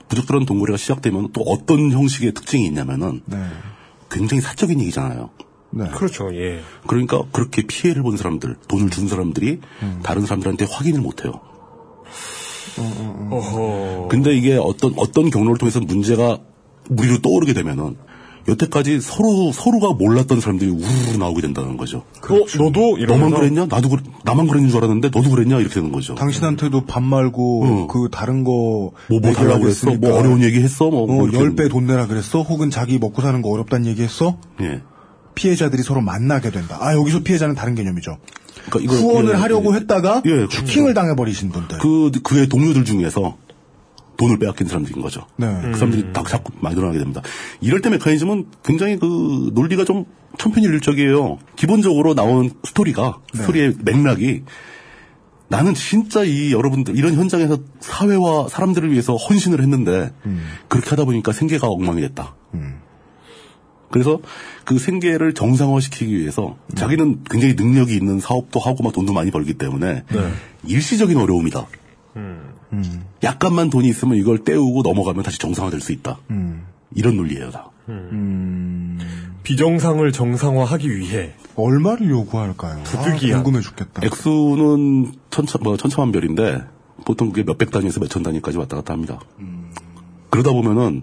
부적절한 0.09 0.47
돈거래가 0.47 0.79
시작되면 0.79 1.33
또 1.33 1.43
어떤 1.43 1.93
형식의 1.93 2.33
특징이 2.33 2.65
있냐면은 2.67 3.21
네. 3.27 3.37
굉장히 4.11 4.41
사적인 4.41 4.81
얘기잖아요. 4.81 5.31
네. 5.73 5.89
그렇죠. 5.91 6.35
예. 6.35 6.63
그러니까 6.87 7.23
그렇게 7.31 7.63
피해를 7.63 8.03
본 8.03 8.17
사람들, 8.17 8.57
돈을 8.69 8.91
준 8.91 9.07
사람들이 9.07 9.61
음. 9.83 10.01
다른 10.03 10.25
사람들한테 10.25 10.67
확인을 10.69 11.01
못 11.01 11.25
해요. 11.25 11.33
어허. 13.31 14.09
근데 14.11 14.35
이게 14.35 14.57
어떤 14.57 14.95
어떤 14.97 15.31
경로를 15.31 15.59
통해서 15.59 15.81
문제가 15.81 16.39
무리로 16.89 17.19
떠오르게 17.19 17.53
되면은 17.53 17.97
여태까지 18.51 19.01
서로 19.01 19.53
서로가 19.53 19.95
몰랐던 19.95 20.41
사람들이 20.41 20.71
우르르 20.71 21.17
나오게 21.19 21.41
된다는 21.41 21.77
거죠. 21.77 22.05
어, 22.29 22.63
너도 22.63 22.99
이러면서 22.99 23.25
너만 23.25 23.41
그랬냐? 23.41 23.67
나도 23.67 23.89
그래, 23.89 24.03
나만 24.25 24.49
그랬는 24.49 24.71
줄 24.71 24.79
알았는데 24.79 25.11
너도 25.11 25.31
그랬냐? 25.31 25.59
이렇게 25.61 25.75
되는 25.75 25.93
거죠. 25.93 26.15
당신한테도 26.15 26.87
밥 26.87 27.03
말고 27.03 27.63
응. 27.65 27.89
그 27.89 28.09
다른 28.11 28.45
거 28.45 28.51
뭐, 29.09 29.21
뭐 29.21 29.33
달라고 29.33 29.61
그랬어? 29.61 29.91
뭐 29.93 30.19
어려운 30.19 30.43
얘기 30.43 30.61
했어? 30.61 30.91
뭐, 30.91 31.07
뭐 31.07 31.25
어, 31.25 31.29
이렇게 31.29 31.45
10배 31.45 31.71
돈 31.71 31.87
내라 31.87 32.07
그랬어? 32.07 32.43
혹은 32.43 32.71
자기 32.71 32.99
먹고 32.99 33.23
사는 33.23 33.41
거 33.41 33.51
어렵다는 33.51 33.87
얘기 33.87 34.03
했어? 34.03 34.39
예. 34.61 34.83
피해자들이 35.35 35.83
서로 35.83 36.01
만나게 36.01 36.51
된다. 36.51 36.79
아, 36.81 36.95
여기서 36.95 37.23
피해자는 37.23 37.55
다른 37.55 37.75
개념이죠. 37.75 38.19
그러니까 38.69 38.81
이거 38.81 39.01
후원을 39.01 39.35
예, 39.35 39.37
하려고 39.37 39.73
예. 39.73 39.79
했다가 39.79 40.23
예, 40.27 40.47
슈킹을 40.51 40.95
당해버리신 40.95 41.51
분들. 41.51 41.79
그 41.79 42.11
그의 42.23 42.49
동료들 42.49 42.85
중에서 42.85 43.37
돈을 44.21 44.39
빼앗긴 44.39 44.69
사람들인 44.69 45.03
거죠. 45.03 45.27
네. 45.37 45.47
그 45.63 45.75
사람들이 45.75 46.13
딱 46.13 46.29
자꾸 46.29 46.53
많이 46.61 46.77
늘어나게 46.77 46.99
됩니다. 46.99 47.23
이럴 47.61 47.81
때 47.81 47.91
메커니즘은 47.91 48.47
굉장히 48.63 48.99
그 48.99 49.51
논리가 49.55 49.85
좀 49.85 50.05
천편일률적이에요. 50.39 51.39
기본적으로 51.57 52.15
나온 52.15 52.51
스토리가 52.63 53.19
네. 53.35 53.41
스토리의 53.41 53.75
맥락이 53.83 54.43
나는 55.49 55.75
진짜 55.75 56.23
이 56.23 56.53
여러분들 56.53 56.97
이런 56.97 57.15
현장에서 57.15 57.59
사회와 57.81 58.49
사람들을 58.49 58.93
위해서 58.93 59.17
헌신을 59.17 59.61
했는데 59.61 60.13
그렇게 60.69 60.91
하다 60.91 61.05
보니까 61.07 61.33
생계가 61.33 61.67
엉망이 61.67 62.01
됐다. 62.03 62.37
그래서 63.91 64.21
그 64.65 64.79
생계를 64.79 65.35
정상화시키기 65.35 66.17
위해서 66.17 66.57
자기는 66.77 67.25
굉장히 67.29 67.55
능력이 67.55 67.97
있는 67.97 68.21
사업도 68.21 68.61
하고 68.61 68.85
막 68.85 68.93
돈도 68.93 69.13
많이 69.13 69.33
벌기 69.33 69.55
때문에 69.55 70.05
일시적인 70.65 71.17
어려움이다. 71.17 71.67
약간만 73.23 73.71
돈이 73.71 73.89
있으면 73.89 74.17
이걸 74.17 74.39
때우고 74.45 74.83
넘어가면 74.83 75.23
다시 75.23 75.39
정상화될 75.39 75.81
수 75.81 75.93
있다. 75.93 76.19
이런 76.95 77.17
논리예요, 77.17 77.51
다. 77.51 77.71
비정상을 79.43 80.13
정상화하기 80.13 80.97
위해 80.97 81.33
얼마를 81.57 82.11
요구할까요? 82.11 82.83
부득이한. 82.85 83.41
아, 83.41 83.43
궁금해 83.43 83.63
죽겠다. 83.63 84.03
액수는 84.05 85.13
천차, 85.31 85.59
뭐 85.63 85.77
천차만별인데 85.77 86.63
보통 87.05 87.31
그게 87.31 87.43
몇백 87.43 87.71
단위에서 87.71 88.01
몇천 88.01 88.23
단위까지 88.23 88.59
왔다 88.59 88.77
갔다 88.77 88.93
합니다. 88.93 89.19
그러다 90.31 90.53
보면은 90.53 91.03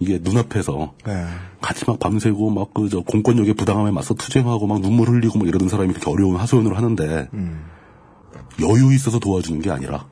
이게 0.00 0.18
눈앞에서 0.22 0.94
네. 1.04 1.24
같이 1.60 1.84
막 1.86 1.98
밤새고 1.98 2.50
막 2.50 2.72
그 2.74 2.88
저 2.88 3.00
공권력의 3.00 3.54
부당함에 3.54 3.90
맞서 3.90 4.14
투쟁하고 4.14 4.66
막 4.66 4.80
눈물 4.80 5.08
흘리고 5.08 5.38
막 5.38 5.46
이러던 5.48 5.68
사람이 5.68 5.92
그렇게 5.92 6.10
어려운 6.10 6.36
하소연을 6.36 6.76
하는데 6.76 7.28
여유 8.60 8.94
있어서 8.94 9.18
도와주는 9.18 9.60
게 9.60 9.70
아니라 9.70 10.06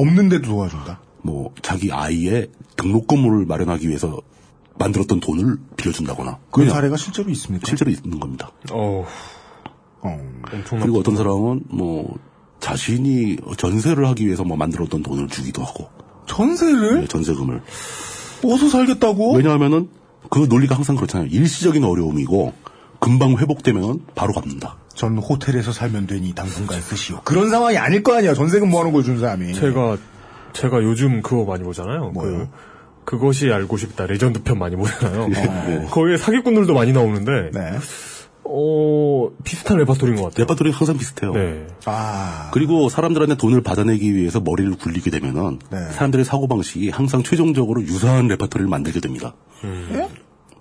없는데도 0.00 0.48
도와준다. 0.48 1.00
뭐 1.22 1.52
자기 1.62 1.92
아이의 1.92 2.50
등록금을 2.76 3.46
마련하기 3.46 3.88
위해서 3.88 4.20
만들었던 4.78 5.20
돈을 5.20 5.58
빌려준다거나 5.76 6.38
그런 6.50 6.70
사례가 6.70 6.96
실제로 6.96 7.30
있습니까? 7.30 7.66
실제로 7.68 7.90
있는 7.90 8.18
겁니다. 8.18 8.50
어, 8.72 9.04
엄청 10.00 10.80
그리고 10.80 10.98
어떤 10.98 11.16
사람은 11.16 11.64
뭐 11.68 12.16
자신이 12.60 13.36
전세를 13.56 14.06
하기 14.08 14.26
위해서 14.26 14.44
뭐 14.44 14.56
만들었던 14.56 15.02
돈을 15.02 15.28
주기도 15.28 15.62
하고 15.62 15.88
전세를 16.26 17.00
네, 17.02 17.06
전세금을 17.06 17.62
어디서 18.44 18.68
살겠다고? 18.68 19.34
왜냐하면은 19.34 19.88
그 20.30 20.46
논리가 20.48 20.74
항상 20.74 20.96
그렇잖아요. 20.96 21.28
일시적인 21.28 21.84
어려움이고 21.84 22.52
금방 23.02 23.36
회복되면 23.36 24.02
바로 24.14 24.32
갚는다. 24.32 24.76
전 24.94 25.18
호텔에서 25.18 25.72
살면 25.72 26.06
되니 26.06 26.32
당분간 26.34 26.80
쓰시오. 26.80 27.20
그런 27.24 27.50
상황이 27.50 27.76
아닐 27.76 28.02
거 28.04 28.14
아니야. 28.16 28.32
전세금 28.32 28.70
모아놓은 28.70 28.92
걸 28.92 29.02
준 29.02 29.18
사람이. 29.18 29.54
제가 29.54 29.98
제가 30.52 30.82
요즘 30.84 31.20
그거 31.20 31.44
많이 31.44 31.64
보잖아요. 31.64 32.12
그, 32.12 32.46
그것이 33.04 33.50
알고 33.50 33.76
싶다 33.76 34.06
레전드 34.06 34.42
편 34.44 34.58
많이 34.58 34.76
보잖아요. 34.76 35.26
네. 35.28 35.86
거기에 35.90 36.16
사기꾼들도 36.16 36.72
많이 36.74 36.92
나오는데 36.92 37.50
네. 37.52 37.78
어 38.44 39.30
비슷한 39.44 39.78
레파토리인 39.78 40.16
것 40.16 40.24
같아요. 40.24 40.42
레파토리가 40.44 40.76
항상 40.78 40.96
비슷해요. 40.98 41.32
네. 41.32 41.66
아. 41.86 42.50
그리고 42.52 42.88
사람들한테 42.88 43.36
돈을 43.36 43.62
받아내기 43.62 44.14
위해서 44.14 44.40
머리를 44.40 44.76
굴리게 44.76 45.10
되면은 45.10 45.58
네. 45.70 45.78
사람들의 45.92 46.24
사고방식이 46.24 46.90
항상 46.90 47.24
최종적으로 47.24 47.82
유사한 47.82 48.28
레파토리를 48.28 48.68
만들게 48.68 49.00
됩니다. 49.00 49.34
예? 49.64 50.08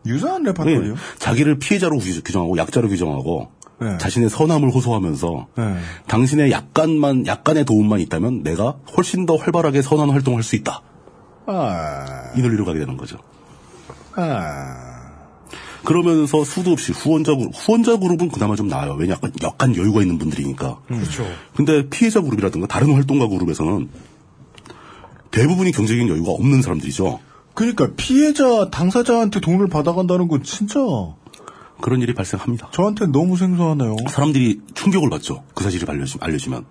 유사한 0.05 0.43
레파토리요? 0.43 0.81
네. 0.81 0.93
자기를 1.19 1.59
피해자로 1.59 1.97
규- 1.97 2.21
규정하고 2.23 2.57
약자로 2.57 2.87
규정하고 2.89 3.49
네. 3.79 3.97
자신의 3.97 4.29
선함을 4.29 4.69
호소하면서 4.73 5.47
네. 5.57 5.75
당신의 6.07 6.51
약간만 6.51 7.25
약간의 7.27 7.65
도움만 7.65 7.99
있다면 8.01 8.43
내가 8.43 8.75
훨씬 8.97 9.25
더 9.25 9.35
활발하게 9.35 9.81
선한 9.81 10.09
활동할 10.09 10.43
수 10.43 10.55
있다. 10.55 10.81
아. 11.47 12.31
이 12.35 12.41
논리로 12.41 12.65
가게 12.65 12.79
되는 12.79 12.97
거죠. 12.97 13.17
아. 14.15 14.89
그러면서 15.83 16.43
수도 16.43 16.71
없이 16.71 16.91
후원자 16.91 17.35
그룹, 17.35 17.51
후원자 17.55 17.97
그룹은 17.97 18.29
그나마 18.29 18.55
좀 18.55 18.67
나아요. 18.67 18.93
왜냐, 18.93 19.13
약간, 19.13 19.31
약간 19.41 19.75
여유가 19.75 20.01
있는 20.01 20.19
분들이니까. 20.19 20.79
그렇죠. 20.87 21.25
근데 21.55 21.89
피해자 21.89 22.21
그룹이라든가 22.21 22.67
다른 22.67 22.93
활동가 22.93 23.27
그룹에서는 23.27 23.89
대부분이 25.31 25.71
경제적인 25.71 26.07
여유가 26.09 26.31
없는 26.33 26.61
사람들이죠. 26.61 27.19
그러니까 27.53 27.89
피해자 27.97 28.69
당사자한테 28.69 29.39
돈을 29.39 29.67
받아간다는 29.67 30.27
건 30.27 30.43
진짜 30.43 30.79
그런 31.81 32.01
일이 32.01 32.13
발생합니다. 32.13 32.69
저한테 32.71 33.07
너무 33.07 33.37
생소하네요. 33.37 33.95
사람들이 34.09 34.59
충격을 34.75 35.09
받죠. 35.09 35.43
그 35.53 35.63
사실이 35.63 35.85
알려지- 35.85 36.17
알려지면. 36.21 36.65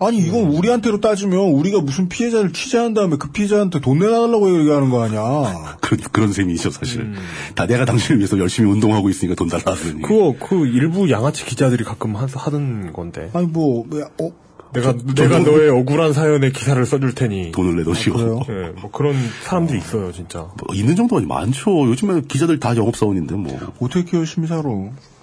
아니 0.00 0.18
이건 0.18 0.48
우리한테로 0.48 1.00
따지면 1.00 1.38
우리가 1.38 1.80
무슨 1.80 2.08
피해자를 2.08 2.52
취재한 2.52 2.94
다음에 2.94 3.16
그 3.16 3.30
피해자한테 3.30 3.80
돈 3.80 4.00
내놔달라고 4.00 4.58
얘기하는 4.58 4.90
거 4.90 5.02
아니야? 5.02 5.76
그런, 5.80 6.00
그런 6.12 6.32
셈이죠, 6.32 6.70
사실. 6.70 7.00
음. 7.02 7.14
다 7.54 7.66
내가 7.66 7.84
당신을 7.84 8.18
위해서 8.18 8.36
열심히 8.38 8.70
운동하고 8.70 9.08
있으니까 9.08 9.36
돈 9.36 9.48
달라. 9.48 9.62
그거 10.02 10.34
그 10.38 10.66
일부 10.66 11.08
양아치 11.10 11.46
기자들이 11.46 11.84
가끔 11.84 12.16
하, 12.16 12.26
하던 12.26 12.92
건데. 12.92 13.30
아니 13.34 13.46
뭐 13.46 13.86
어? 14.20 14.30
내가 14.74 14.92
저- 14.92 15.14
내가 15.22 15.38
너의 15.38 15.70
억울한 15.70 16.12
사연에 16.12 16.50
기사를 16.50 16.84
써줄 16.84 17.14
테니 17.14 17.52
돈을 17.52 17.76
내놓으시오. 17.76 18.12
그래요? 18.14 18.40
예, 18.50 18.72
뭐 18.80 18.90
그런 18.90 19.14
사람들이 19.42 19.78
있어요, 19.78 20.12
진짜. 20.12 20.40
뭐 20.40 20.74
있는 20.74 20.96
정도가 20.96 21.22
많죠. 21.26 21.86
요즘에 21.88 22.22
기자들 22.28 22.60
다 22.60 22.76
영업사원인데 22.76 23.34
뭐. 23.36 23.58
어떻게 23.80 24.16
열심히 24.18 24.46
살아? 24.48 24.62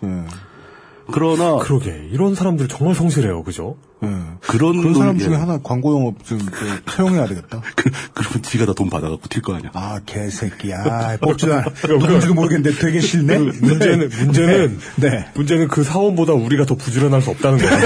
예. 0.04 0.08
그러나 1.14 1.58
그러게 1.58 2.08
이런 2.12 2.36
사람들 2.36 2.70
정말 2.70 2.95
성실해요, 2.95 3.43
그죠? 3.43 3.76
예. 4.04 4.08
그런 4.41 4.80
그런 4.80 4.93
사람 4.93 5.18
중에 5.18 5.36
하나 5.36 5.60
광고 5.62 5.93
영업 5.99 6.24
좀 6.24 6.39
그, 6.39 6.91
채용해야 6.95 7.26
되겠다. 7.28 7.62
그, 7.76 7.89
그러면 8.14 8.41
지가 8.43 8.66
다 8.66 8.74
돈 8.74 8.89
받아갖고 8.89 9.28
튈 9.28 9.41
거 9.41 9.56
아니야. 9.56 9.72
아 9.74 9.99
개새끼야. 10.06 11.18
뽑지도 11.22 11.54
누군지도 11.99 12.34
모르겠는데 12.34 12.78
되게 12.80 13.02
싫네. 13.02 13.38
그 13.39 13.43
문제는 13.62 14.10
문제는 14.24 14.80
네. 14.97 15.10
네. 15.10 15.26
문제는 15.36 15.68
그 15.68 15.84
사원보다 15.84 16.34
우리가 16.34 16.66
더 16.66 16.76
부지런할 16.76 17.22
수 17.22 17.32
없다는 17.32 17.58
거예요. 17.58 17.78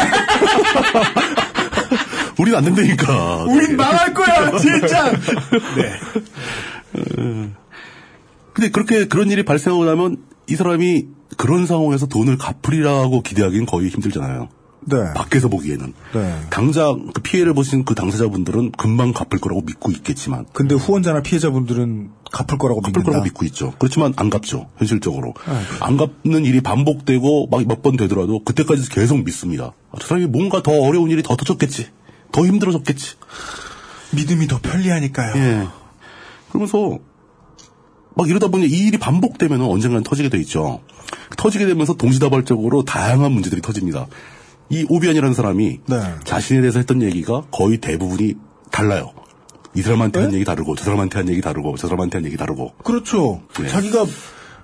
우린 2.40 2.56
안 2.56 2.64
된다니까. 2.64 3.44
우린 3.46 3.76
망할 3.78 4.14
거야, 4.14 4.56
진짜. 4.60 5.14
근데 8.54 8.70
그렇게 8.72 9.08
그런 9.08 9.30
일이 9.32 9.44
발생하고 9.44 9.86
나면 9.86 10.18
이 10.48 10.56
사람이 10.56 11.08
그런 11.38 11.66
상황에서 11.66 12.06
돈을 12.06 12.38
갚으리라고 12.38 13.22
기대하기는 13.22 13.66
거의 13.66 13.90
힘들잖아요. 13.90 14.48
네. 14.88 14.98
밖에서 15.16 15.48
보기에는. 15.50 15.94
네. 16.14 16.36
당장 16.52 17.08
그 17.12 17.20
피해를 17.22 17.56
보신 17.56 17.84
그 17.86 17.96
당사자분들은 17.96 18.72
금방 18.74 19.14
갚을 19.14 19.42
거라고 19.42 19.62
믿고 19.62 19.92
있겠지만. 19.92 20.46
근데 20.54 20.76
후원자나 20.76 21.24
피해자분들은 21.24 22.12
갚을 22.32 22.60
거라고 22.60 22.82
갚을 22.82 22.92
믿는다. 22.92 23.06
거라고 23.06 23.24
믿고 23.24 23.46
있죠. 23.46 23.74
그렇지만 23.80 24.14
안 24.16 24.30
갚죠. 24.30 24.68
현실적으로. 24.78 25.34
안 25.82 25.98
갚는 25.98 26.46
일이 26.46 26.62
반복되고 26.62 27.48
막 27.50 27.62
몇 27.66 27.82
번 27.82 27.98
되더라도 27.98 28.44
그때까지 28.44 28.88
계속 28.90 29.24
믿습니다. 29.26 29.72
아, 29.92 29.98
저 30.00 30.08
사람이 30.08 30.28
뭔가 30.28 30.62
더 30.62 30.72
어려운 30.72 31.10
일이 31.10 31.24
더 31.24 31.36
터졌겠지. 31.36 31.88
더 32.36 32.46
힘들어졌겠지. 32.46 33.16
믿음이 34.12 34.48
더 34.48 34.60
편리하니까요. 34.60 35.38
예. 35.38 35.68
그러면서 36.50 37.00
막 38.14 38.30
이러다 38.30 38.50
보니 38.50 38.66
이 38.68 38.88
일이 38.88 38.98
반복되면 38.98 39.62
언젠가는 39.62 40.04
터지게 40.04 40.28
돼 40.28 40.38
있죠. 40.40 40.82
터지게 41.38 41.66
되면서 41.66 41.94
동시다발적으로 41.94 42.84
다양한 42.84 43.32
문제들이 43.32 43.62
터집니다. 43.62 44.08
이 44.70 44.86
오비안이라는 44.90 45.34
사람이 45.34 45.80
네. 45.88 46.02
자신에 46.26 46.60
대해서 46.60 46.80
했던 46.80 47.02
얘기가 47.02 47.44
거의 47.52 47.78
대부분이 47.78 48.34
달라요. 48.70 49.14
이 49.74 49.82
사람한테 49.82 50.20
한 50.20 50.34
얘기 50.34 50.44
다르고 50.44 50.76
저 50.76 50.84
사람한테 50.84 51.18
한 51.18 51.30
얘기 51.30 51.40
다르고 51.40 51.78
저 51.78 51.88
사람한테 51.88 52.18
한 52.18 52.26
얘기 52.26 52.36
다르고 52.36 52.74
그렇죠. 52.84 53.44
네. 53.62 53.68
자기가 53.70 54.06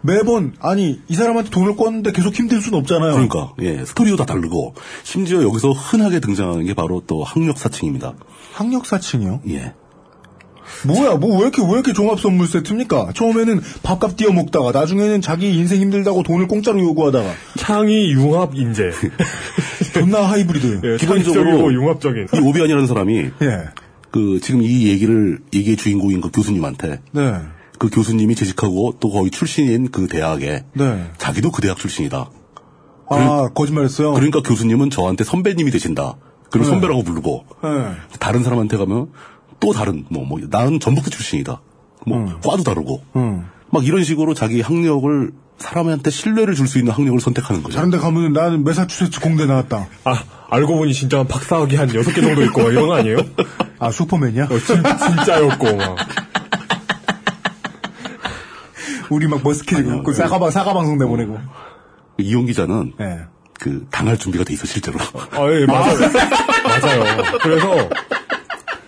매번 0.01 0.53
아니 0.59 0.99
이 1.07 1.15
사람한테 1.15 1.49
돈을 1.51 1.75
꿨는데 1.75 2.11
계속 2.11 2.33
힘들 2.33 2.61
수는 2.61 2.79
없잖아요. 2.79 3.11
그러니까 3.13 3.53
예 3.61 3.85
스토리도 3.85 4.17
다 4.17 4.25
다르고 4.25 4.73
심지어 5.03 5.43
여기서 5.43 5.71
흔하게 5.71 6.19
등장하는 6.19 6.65
게 6.65 6.73
바로 6.73 7.03
또 7.05 7.23
학력 7.23 7.57
사칭입니다. 7.57 8.13
학력 8.53 8.85
사칭이요? 8.85 9.41
예. 9.49 9.73
뭐야, 10.85 11.15
뭐 11.15 11.35
왜 11.35 11.41
이렇게 11.41 11.61
왜 11.61 11.69
이렇게 11.71 11.91
종합 11.93 12.19
선물 12.19 12.47
세트입니까? 12.47 13.09
처음에는 13.13 13.59
밥값 13.83 14.15
띄어 14.15 14.31
먹다가 14.31 14.71
나중에는 14.71 15.19
자기 15.21 15.53
인생 15.57 15.81
힘들다고 15.81 16.23
돈을 16.23 16.47
공짜로 16.47 16.79
요구하다가 16.79 17.29
창의 17.57 18.11
융합 18.11 18.55
인재. 18.55 18.91
존나 19.93 20.21
하이브리드. 20.21 20.81
예, 20.83 20.97
기본적으로 20.97 21.73
융합적인. 21.73 22.27
이 22.33 22.39
오비안이라는 22.39 22.87
사람이 22.87 23.17
예. 23.41 23.65
그 24.11 24.39
지금 24.41 24.61
이 24.61 24.87
얘기를 24.87 25.39
얘기의 25.53 25.75
주인공인 25.77 26.21
그 26.21 26.31
교수님한테 26.31 27.01
네. 27.11 27.33
그 27.81 27.89
교수님이 27.89 28.35
재직하고 28.35 28.97
또 28.99 29.09
거의 29.09 29.31
출신인 29.31 29.89
그 29.89 30.07
대학에 30.07 30.65
네. 30.73 31.11
자기도 31.17 31.49
그 31.49 31.63
대학 31.63 31.79
출신이다. 31.79 32.29
아, 33.09 33.49
거짓말했어요. 33.55 34.13
그러니까 34.13 34.43
교수님은 34.43 34.91
저한테 34.91 35.23
선배님이 35.23 35.71
되신다. 35.71 36.13
그럼 36.51 36.65
네. 36.65 36.69
선배라고 36.69 37.01
부르고 37.01 37.45
네. 37.63 37.69
다른 38.19 38.43
사람한테 38.43 38.77
가면 38.77 39.07
또 39.59 39.73
다른 39.73 40.05
뭐 40.11 40.23
뭐 40.23 40.39
나는 40.47 40.79
전북대 40.79 41.09
출신이다. 41.09 41.59
뭐 42.05 42.25
과도 42.45 42.61
다르고 42.61 43.01
음. 43.15 43.47
막 43.71 43.83
이런 43.83 44.03
식으로 44.03 44.35
자기 44.35 44.61
학력을 44.61 45.31
사람한테 45.57 46.11
신뢰를 46.11 46.53
줄 46.53 46.67
수 46.67 46.77
있는 46.77 46.93
학력을 46.93 47.19
선택하는 47.19 47.63
거죠. 47.63 47.77
다른 47.77 47.89
데 47.89 47.97
가면 47.97 48.33
나는 48.33 48.63
메사추세츠 48.63 49.21
공대 49.21 49.47
나왔다. 49.47 49.87
아 50.03 50.23
알고 50.51 50.77
보니 50.77 50.93
진짜 50.93 51.23
박사학위 51.23 51.77
한 51.77 51.93
여섯 51.95 52.11
개 52.11 52.21
정도 52.21 52.43
있고 52.43 52.61
막 52.61 52.71
이런 52.71 52.87
거 52.87 52.93
아니에요? 52.93 53.17
아, 53.79 53.89
슈퍼맨이야? 53.89 54.43
어, 54.43 54.59
진, 54.59 54.83
진짜였고 55.15 55.75
막. 55.77 55.95
우리 59.11 59.27
막 59.27 59.41
머스킷 59.43 59.79
입고 59.79 60.13
사과방, 60.13 60.51
사과방송 60.51 60.97
내보내고. 60.97 61.37
이용 62.17 62.45
기자는 62.45 62.93
네. 62.97 63.19
그 63.59 63.85
당할 63.91 64.17
준비가 64.17 64.45
돼 64.45 64.53
있어 64.53 64.65
실제로. 64.65 64.97
아, 65.31 65.51
예, 65.51 65.65
맞아요. 65.65 65.97
맞아요. 66.63 67.23
그래서 67.41 67.89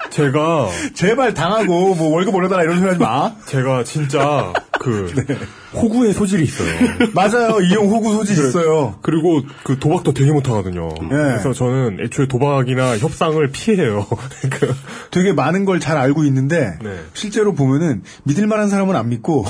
제가 0.10 0.70
제발 0.94 1.34
당하고 1.34 1.94
뭐 1.96 2.10
월급 2.14 2.34
올려달라 2.36 2.64
이런 2.64 2.80
소리 2.80 2.88
하지 2.88 3.00
마. 3.00 3.36
제가 3.46 3.84
진짜 3.84 4.54
그 4.84 5.14
호구의 5.74 6.14
소질이 6.14 6.44
있어요. 6.44 6.68
맞아요. 7.16 7.60
이용 7.62 7.90
호구 7.90 8.12
소질 8.14 8.34
있어요. 8.38 8.96
그리고 9.02 9.42
그 9.64 9.80
도박도 9.80 10.14
되게 10.14 10.32
못하거든요. 10.32 10.90
예. 11.04 11.08
그래서 11.08 11.54
저는 11.54 11.98
애초에 12.02 12.28
도박이나 12.28 12.98
협상을 12.98 13.46
피해요. 13.52 14.06
그 14.52 14.76
되게 15.12 15.32
많은 15.34 15.66
걸 15.66 15.80
잘 15.80 15.98
알고 15.98 16.24
있는데 16.26 16.78
네. 16.84 17.00
실제로 17.14 17.54
보면은 17.54 18.04
믿을 18.24 18.48
만한 18.48 18.70
사람은 18.70 18.96
안 18.96 19.10
믿고 19.10 19.46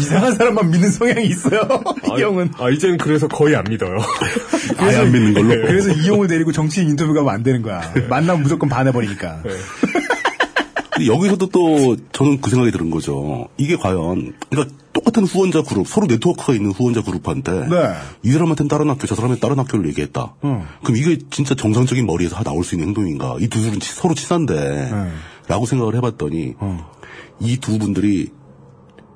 이상한 0.00 0.34
사람만 0.34 0.70
믿는 0.70 0.90
성향이 0.90 1.26
있어요. 1.26 1.60
이 2.16 2.22
형은. 2.22 2.52
아 2.58 2.70
이제는 2.70 2.96
그래서 2.98 3.26
거의 3.28 3.56
안 3.56 3.64
믿어요. 3.68 3.98
아예 4.78 4.96
안 4.96 5.12
믿는 5.12 5.34
걸로. 5.34 5.48
그래서 5.66 5.90
이용을 5.90 6.28
데리고 6.28 6.52
정치인 6.52 6.88
인터뷰 6.88 7.12
가면 7.14 7.32
안 7.34 7.42
되는 7.42 7.60
거야. 7.62 7.92
만나면 8.08 8.42
무조건 8.42 8.68
반해버리니까. 8.68 9.42
근데 10.98 11.12
여기서도 11.12 11.46
또 11.48 11.96
저는 12.12 12.40
그 12.40 12.50
생각이 12.50 12.70
드는 12.72 12.90
거죠. 12.90 13.48
이게 13.56 13.76
과연 13.76 14.34
그러니까 14.50 14.74
똑같은 14.92 15.24
후원자 15.24 15.62
그룹 15.62 15.86
서로 15.86 16.06
네트워크가 16.06 16.54
있는 16.54 16.70
후원자 16.72 17.02
그룹한테 17.02 17.52
네. 17.68 17.92
이 18.22 18.30
사람한테는 18.32 18.68
다른 18.68 18.90
학교 18.90 19.06
저 19.06 19.14
사람한테 19.14 19.40
다른 19.40 19.58
학교를 19.58 19.88
얘기했다. 19.90 20.34
음. 20.44 20.62
그럼 20.82 20.96
이게 20.96 21.18
진짜 21.30 21.54
정상적인 21.54 22.04
머리에서 22.06 22.36
다 22.36 22.42
나올 22.42 22.64
수 22.64 22.74
있는 22.74 22.88
행동인가? 22.88 23.36
이 23.40 23.48
두 23.48 23.60
분은 23.62 23.80
치- 23.80 23.92
서로 23.94 24.14
친한데 24.14 24.54
네. 24.90 25.08
라고 25.46 25.66
생각을 25.66 25.94
해봤더니 25.96 26.54
어. 26.58 26.90
이두 27.40 27.78
분들이 27.78 28.30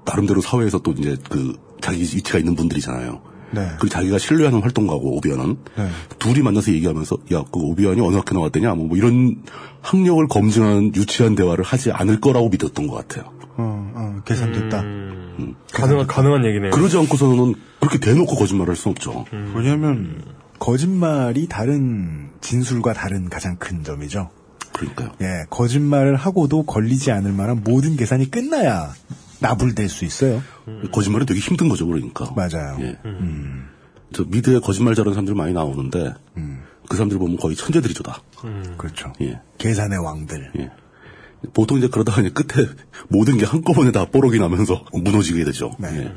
나름대로 0.04 0.40
사회에서 0.40 0.78
또 0.78 0.92
이제 0.92 1.16
그 1.28 1.56
자기 1.80 2.00
위치가 2.02 2.38
있는 2.38 2.54
분들이잖아요. 2.56 3.20
네. 3.52 3.68
그리고 3.78 3.88
자기가 3.88 4.18
신뢰하는 4.18 4.60
활동가고 4.62 5.16
오비안은 5.16 5.56
네. 5.76 5.88
둘이 6.18 6.40
만나서 6.40 6.72
얘기하면서 6.72 7.16
야 7.32 7.42
그 7.52 7.60
오비안이 7.60 8.00
어느 8.00 8.16
학교 8.16 8.34
나왔더냐 8.34 8.74
뭐, 8.74 8.86
뭐 8.86 8.96
이런 8.96 9.42
학력을 9.82 10.26
검증하는 10.28 10.94
유치한 10.94 11.34
대화를 11.34 11.64
하지 11.64 11.90
않을 11.92 12.20
거라고 12.20 12.48
믿었던 12.48 12.86
것 12.86 12.94
같아요. 12.96 13.30
어, 13.56 13.92
어, 13.94 14.22
계산됐다. 14.24 14.80
음. 14.80 15.54
가능한 15.72 16.06
가능한 16.06 16.44
얘기네요. 16.46 16.70
그러지 16.70 16.96
않고서는 16.98 17.54
그렇게 17.80 17.98
대놓고 17.98 18.36
거짓말을 18.36 18.70
할수 18.70 18.88
없죠. 18.88 19.24
왜냐하면 19.54 20.22
거짓말이 20.58 21.48
다른 21.48 22.30
진술과 22.40 22.92
다른 22.92 23.28
가장 23.28 23.56
큰 23.56 23.82
점이죠. 23.82 24.30
그러니까요. 24.72 25.10
예, 25.20 25.44
거짓말을 25.50 26.16
하고도 26.16 26.62
걸리지 26.64 27.10
않을 27.10 27.32
만한 27.32 27.62
모든 27.64 27.96
계산이 27.96 28.30
끝나야 28.30 28.92
나불될 29.42 29.88
수 29.88 30.04
있어요. 30.04 30.42
거짓말은 30.92 31.26
되게 31.26 31.40
힘든 31.40 31.68
거죠, 31.68 31.86
그러니까. 31.86 32.30
맞아요. 32.34 32.78
예. 32.80 32.98
저 34.14 34.24
미드에 34.24 34.58
거짓말 34.60 34.94
잘하는 34.94 35.12
사람들 35.14 35.34
많이 35.34 35.52
나오는데 35.52 36.14
그 36.88 36.96
사람들 36.96 37.18
보면 37.18 37.36
거의 37.36 37.56
천재들이죠 37.56 38.02
다. 38.02 38.22
그렇죠. 38.78 39.12
예. 39.20 39.40
계산의 39.58 39.98
왕들. 39.98 40.52
예. 40.58 40.70
보통 41.54 41.78
이제 41.78 41.88
그러다가 41.88 42.20
이제 42.20 42.30
끝에 42.30 42.66
모든 43.08 43.36
게 43.36 43.44
한꺼번에 43.44 43.90
다 43.90 44.04
뽀록이 44.04 44.38
나면서 44.38 44.84
무너지게 44.92 45.44
되죠. 45.44 45.72
네. 45.78 45.88
예. 46.04 46.12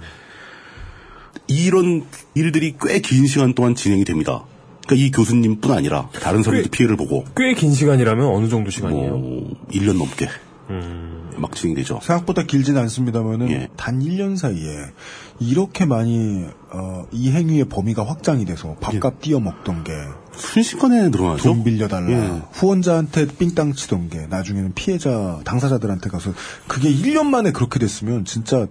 이런 1.47 2.05
일들이 2.33 2.75
꽤 2.79 2.99
긴 2.99 3.27
시간 3.27 3.53
동안 3.53 3.75
진행이 3.75 4.03
됩니다. 4.05 4.43
그러니까 4.87 5.05
이 5.07 5.11
교수님뿐 5.11 5.71
아니라 5.71 6.09
다른 6.21 6.43
사람들도 6.43 6.69
피해를 6.71 6.95
보고 6.95 7.23
꽤 7.35 7.53
긴 7.55 7.73
시간이라면 7.73 8.25
어느 8.27 8.47
정도 8.49 8.69
시간이에요? 8.69 9.17
뭐 9.17 9.53
1년 9.71 9.97
넘게 9.97 10.29
음. 10.69 11.14
막 11.37 11.55
진행되죠. 11.55 11.99
생각보다 12.01 12.43
길진 12.43 12.77
않습니다만은 12.77 13.49
예. 13.51 13.67
단 13.75 13.99
1년 13.99 14.37
사이에 14.37 14.91
이렇게 15.39 15.85
많이 15.85 16.45
어, 16.71 17.05
이 17.11 17.31
행위의 17.31 17.65
범위가 17.65 18.05
확장이 18.05 18.45
돼서 18.45 18.75
밥값 18.79 19.21
띄어 19.21 19.39
먹던 19.39 19.83
게 19.83 19.93
순식간에 20.33 21.09
늘어나죠. 21.09 21.43
돈 21.43 21.63
빌려달라 21.63 22.11
예. 22.11 22.41
후원자한테 22.51 23.27
삥땅 23.27 23.73
치던 23.73 24.09
게 24.09 24.27
나중에는 24.27 24.73
피해자 24.73 25.39
당사자들한테 25.45 26.09
가서 26.09 26.33
그게 26.67 26.89
1년 26.89 27.25
만에 27.27 27.51
그렇게 27.51 27.79
됐으면 27.79 28.25
진짜 28.25 28.67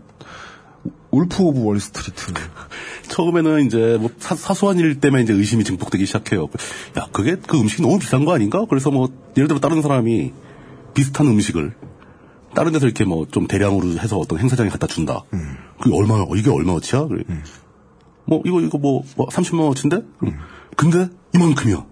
울프 1.10 1.42
오브 1.42 1.64
월스트리트 1.64 2.34
처음에는 3.08 3.66
이제 3.66 3.96
뭐 4.00 4.10
사, 4.18 4.34
소한 4.54 4.78
일 4.78 5.00
때문에 5.00 5.22
이제 5.22 5.32
의심이 5.32 5.64
증폭되기 5.64 6.06
시작해요. 6.06 6.48
야, 6.98 7.08
그게 7.12 7.36
그 7.36 7.58
음식이 7.58 7.82
너무 7.82 7.98
비싼 7.98 8.24
거 8.24 8.34
아닌가? 8.34 8.64
그래서 8.68 8.90
뭐 8.90 9.08
예를 9.36 9.48
들어 9.48 9.60
다른 9.60 9.80
사람이 9.80 10.32
비슷한 10.94 11.26
음식을 11.26 11.74
다른 12.55 12.72
데서 12.72 12.86
이렇게 12.86 13.05
뭐 13.05 13.26
좀 13.30 13.46
대량으로 13.46 13.98
해서 13.98 14.18
어떤 14.18 14.38
행사장에 14.38 14.68
갖다 14.70 14.86
준다. 14.86 15.22
그게 15.80 15.94
얼마 15.96 16.14
어, 16.14 16.28
이게 16.36 16.50
얼마어치야? 16.50 17.07
그래. 17.09 17.24
뭐 18.26 18.42
이거 18.46 18.61
이거 18.61 18.78
뭐, 18.78 19.02
뭐 19.16 19.26
30만 19.28 19.61
원어치인데? 19.61 19.98
근데 20.76 21.09
이만큼이야. 21.34 21.84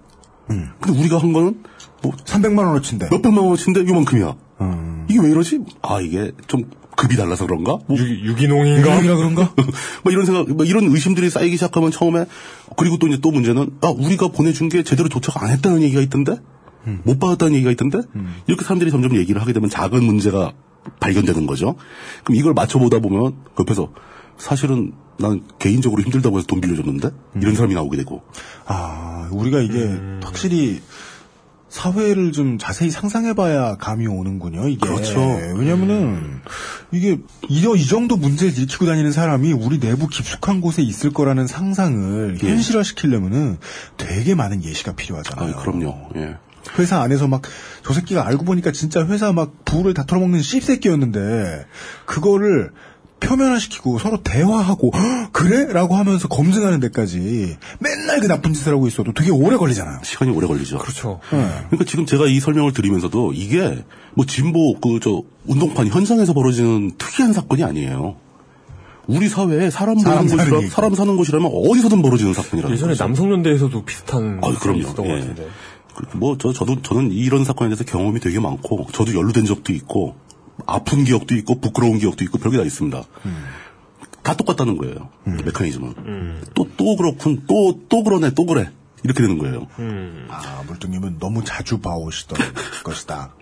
근데 0.80 0.98
우리가 1.00 1.18
한 1.18 1.32
거는 1.32 1.62
뭐 2.02 2.12
300만 2.12 2.58
원어치인데 2.58 3.08
몇백만 3.10 3.44
원어치인데 3.44 3.82
이만큼이야. 3.82 4.36
이게 5.08 5.20
왜 5.20 5.30
이러지? 5.30 5.60
아 5.82 6.00
이게 6.00 6.32
좀 6.46 6.70
급이 6.96 7.16
달라서 7.16 7.46
그런가? 7.46 7.78
뭐 7.86 7.96
유, 7.98 8.34
기 8.36 8.46
농인가 8.48 8.80
유기농이라 8.96 9.16
그런가? 9.16 9.52
뭐 10.04 10.12
이런 10.12 10.26
생각, 10.26 10.48
뭐 10.50 10.64
이런 10.66 10.84
의심들이 10.84 11.30
쌓이기 11.30 11.56
시작하면 11.56 11.90
처음에 11.90 12.26
그리고 12.76 12.98
또 12.98 13.08
이제 13.08 13.18
또 13.20 13.30
문제는 13.30 13.70
아 13.80 13.88
우리가 13.88 14.28
보내준 14.28 14.68
게 14.68 14.82
제대로 14.82 15.08
도착 15.08 15.42
안 15.42 15.50
했다는 15.50 15.82
얘기가 15.82 16.00
있던데 16.02 16.36
못 17.05 17.18
받았다는 17.18 17.55
얘기가 17.55 17.70
있던데 17.72 17.99
이렇게 18.47 18.64
사람들이 18.64 18.91
점점 18.91 19.16
얘기를 19.16 19.41
하게 19.41 19.53
되면 19.53 19.70
작은 19.70 20.03
문제가 20.05 20.53
발견되는 21.01 21.47
거죠. 21.47 21.76
그럼 22.24 22.37
이걸 22.37 22.55
맞춰보다 22.55 22.99
보면 22.99 23.35
그 23.55 23.61
옆에서 23.62 23.93
사실은 24.39 24.93
난 25.18 25.43
개인적으로 25.59 26.03
힘들다고 26.03 26.39
해서 26.39 26.47
돈 26.47 26.61
빌려줬는데 26.61 27.11
이런 27.41 27.55
사람이 27.55 27.74
나오게 27.74 27.97
되고 27.97 28.22
아 28.66 29.28
우리가 29.30 29.61
이게 29.61 29.99
확실히 30.22 30.80
사회를 31.72 32.33
좀 32.33 32.59
자세히 32.59 32.91
상상해봐야 32.91 33.76
감이 33.76 34.07
오는군요. 34.07 34.68
이게 34.68 34.87
그렇죠. 34.87 35.20
왜냐면은 35.57 36.41
이게 36.91 37.18
이, 37.49 37.66
이 37.76 37.87
정도 37.87 38.18
문제를 38.18 38.53
일으키고 38.59 38.85
다니는 38.85 39.11
사람이 39.11 39.53
우리 39.55 39.80
내부 39.80 40.07
깊숙한 40.07 40.61
곳에 40.61 40.83
있을 40.83 41.14
거라는 41.14 41.47
상상을 41.47 42.39
예. 42.43 42.47
현실화시키려면은 42.47 43.57
되게 43.97 44.35
많은 44.35 44.62
예시가 44.62 44.93
필요하잖아요. 44.93 45.55
아 45.55 45.62
그럼요. 45.62 46.11
예. 46.16 46.37
회사 46.78 47.00
안에서 47.02 47.28
막 47.28 47.42
저 47.84 47.92
새끼가 47.94 48.24
알고 48.28 48.44
보니까 48.44 48.70
진짜 48.70 49.04
회사 49.06 49.32
막 49.32 49.64
부를 49.64 49.92
다 49.94 50.04
털어먹는 50.06 50.40
씹새끼였는데 50.40 51.66
그거를 52.06 52.70
표면화시키고 53.18 53.98
서로 53.98 54.22
대화하고 54.22 54.90
"헉, 54.94 55.30
그래? 55.32 55.72
라고 55.72 55.96
하면서 55.96 56.28
검증하는 56.28 56.78
데까지 56.80 57.56
맨날 57.80 58.20
그 58.20 58.26
나쁜 58.28 58.52
짓을 58.52 58.72
하고 58.72 58.86
있어도 58.88 59.12
되게 59.12 59.30
오래 59.30 59.56
걸리잖아요. 59.56 59.98
시간이 60.02 60.30
오래 60.32 60.46
걸리죠. 60.46 60.78
그렇죠. 60.78 61.20
그러니까 61.30 61.84
지금 61.86 62.06
제가 62.06 62.26
이 62.26 62.40
설명을 62.40 62.72
드리면서도 62.72 63.32
이게 63.32 63.84
뭐 64.14 64.26
진보 64.26 64.78
그 64.80 64.98
저 65.00 65.22
운동판 65.46 65.88
현장에서 65.88 66.32
벌어지는 66.32 66.92
특이한 66.98 67.32
사건이 67.32 67.64
아니에요. 67.64 68.16
우리 69.08 69.28
사회에 69.28 69.70
사람 69.70 69.98
사람 69.98 70.28
사는 70.28 70.44
곳이라. 70.50 70.70
사람 70.70 70.94
사는 70.94 71.16
곳이라면 71.16 71.50
어디서든 71.52 72.02
벌어지는 72.02 72.34
사건이라는 72.34 72.76
예전에. 72.76 72.94
남성연대에서도 72.96 73.84
비슷한 73.84 74.38
아, 74.42 74.52
그럼요. 74.60 74.78
일이 74.78 74.86
있었던 74.86 75.06
예. 75.06 75.10
것 75.10 75.18
같은데. 75.18 75.48
뭐, 76.14 76.36
저, 76.38 76.53
저도, 76.53 76.82
저는 76.82 77.12
이런 77.12 77.45
사건에 77.45 77.68
대해서 77.70 77.84
경험이 77.84 78.20
되게 78.20 78.40
많고, 78.40 78.86
저도 78.93 79.14
연루된 79.14 79.45
적도 79.45 79.72
있고, 79.72 80.16
아픈 80.66 81.05
기억도 81.05 81.34
있고, 81.36 81.61
부끄러운 81.61 81.99
기억도 81.99 82.24
있고, 82.24 82.38
별게 82.38 82.59
다 82.59 82.64
있습니다. 82.64 83.03
다 84.22 84.34
똑같다는 84.34 84.76
거예요. 84.76 85.09
메커니즘은. 85.45 85.95
또, 86.55 86.68
또 86.76 86.97
그렇군, 86.97 87.43
또, 87.47 87.80
또 87.88 88.05
그러네, 88.05 88.30
또 88.34 88.47
그래. 88.47 88.70
이렇게 89.05 89.22
되는 89.22 89.38
거예요. 89.38 89.66
아, 90.28 90.62
물뚱님은 90.66 91.18
너무 91.18 91.42
자주 91.44 91.78
봐오시던 91.78 92.38
것이다. 92.84 93.34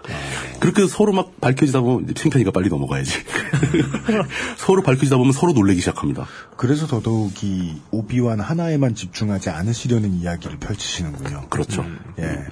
그렇게 0.59 0.87
서로 0.87 1.13
막 1.13 1.41
밝혀지다 1.41 1.81
보면, 1.81 2.05
이제 2.05 2.15
창피하니까 2.15 2.51
빨리 2.51 2.69
넘어가야지. 2.69 3.13
서로 4.57 4.83
밝혀지다 4.83 5.17
보면 5.17 5.33
서로 5.33 5.53
놀래기 5.53 5.81
시작합니다. 5.81 6.27
그래서 6.57 6.87
더더욱이 6.87 7.81
오비완 7.91 8.41
하나에만 8.41 8.95
집중하지 8.95 9.51
않으시려는 9.51 10.15
이야기를 10.15 10.59
펼치시는군요. 10.59 11.47
그렇죠. 11.49 11.85
예. 12.19 12.45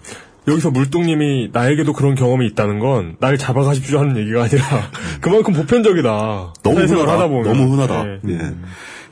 여기서 0.46 0.70
물뚱님이 0.70 1.50
나에게도 1.52 1.92
그런 1.92 2.14
경험이 2.14 2.46
있다는 2.46 2.78
건 2.78 3.16
날 3.20 3.36
잡아가십시오 3.36 3.98
하는 3.98 4.16
얘기가 4.16 4.44
아니라 4.44 4.64
그만큼 5.20 5.52
보편적이다. 5.52 6.09
너무 6.62 6.78
흔하다. 6.80 7.12
하다 7.12 7.28
보면. 7.28 7.42
너무 7.44 7.72
흔하다. 7.74 8.04
네. 8.04 8.20
예. 8.34 8.54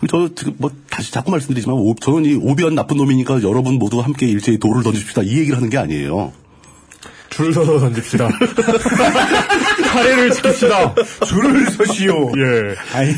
저 0.09 0.29
지금 0.35 0.55
뭐 0.59 0.71
다시 0.91 1.11
자꾸 1.13 1.31
말씀드리지만 1.31 1.77
오- 1.77 1.95
저는 1.95 2.25
이 2.25 2.35
오비한 2.35 2.75
나쁜 2.75 2.97
놈이니까 2.99 3.43
여러분 3.43 3.75
모두 3.75 4.01
함께 4.01 4.27
일제히 4.27 4.59
돌을 4.59 4.83
던집시다 4.83 5.23
이 5.23 5.39
얘기를 5.39 5.57
하는 5.57 5.71
게 5.71 5.79
아니에요. 5.79 6.33
줄을 7.31 7.53
서서 7.53 7.79
던집시다. 7.81 8.29
사례를 9.93 10.31
지킵시다. 10.31 11.27
줄을 11.27 11.67
서시오. 11.71 12.33
예. 12.37 12.75
아니, 12.97 13.13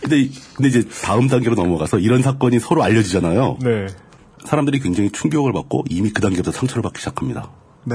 근데 0.00 0.20
이- 0.20 0.32
근데 0.54 0.68
이제 0.68 0.84
다음 1.02 1.28
단계로 1.28 1.54
넘어가서 1.54 1.98
이런 1.98 2.22
사건이 2.22 2.58
서로 2.58 2.82
알려지잖아요. 2.82 3.58
네. 3.62 3.86
사람들이 4.44 4.80
굉장히 4.80 5.10
충격을 5.10 5.52
받고 5.52 5.84
이미 5.88 6.10
그 6.10 6.20
단계부터 6.20 6.50
상처를 6.50 6.82
받기 6.82 6.98
시작합니다. 6.98 7.50
네. 7.84 7.94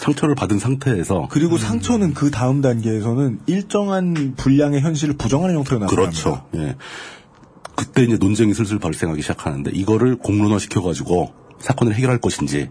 상처를 0.00 0.34
받은 0.34 0.58
상태에서 0.58 1.28
그리고 1.30 1.58
상처는 1.58 2.14
그 2.14 2.30
다음 2.30 2.62
단계에서는 2.62 3.40
일정한 3.46 4.34
분량의 4.34 4.80
현실을 4.80 5.16
부정하는 5.18 5.56
형태로 5.56 5.80
나타납니다. 5.80 6.22
그렇죠. 6.22 6.46
예. 6.56 6.74
그때 7.76 8.04
이제 8.04 8.16
논쟁이 8.16 8.54
슬슬 8.54 8.78
발생하기 8.78 9.20
시작하는데 9.20 9.70
이거를 9.74 10.16
공론화 10.16 10.58
시켜가지고 10.58 11.34
사건을 11.58 11.94
해결할 11.94 12.18
것인지 12.18 12.70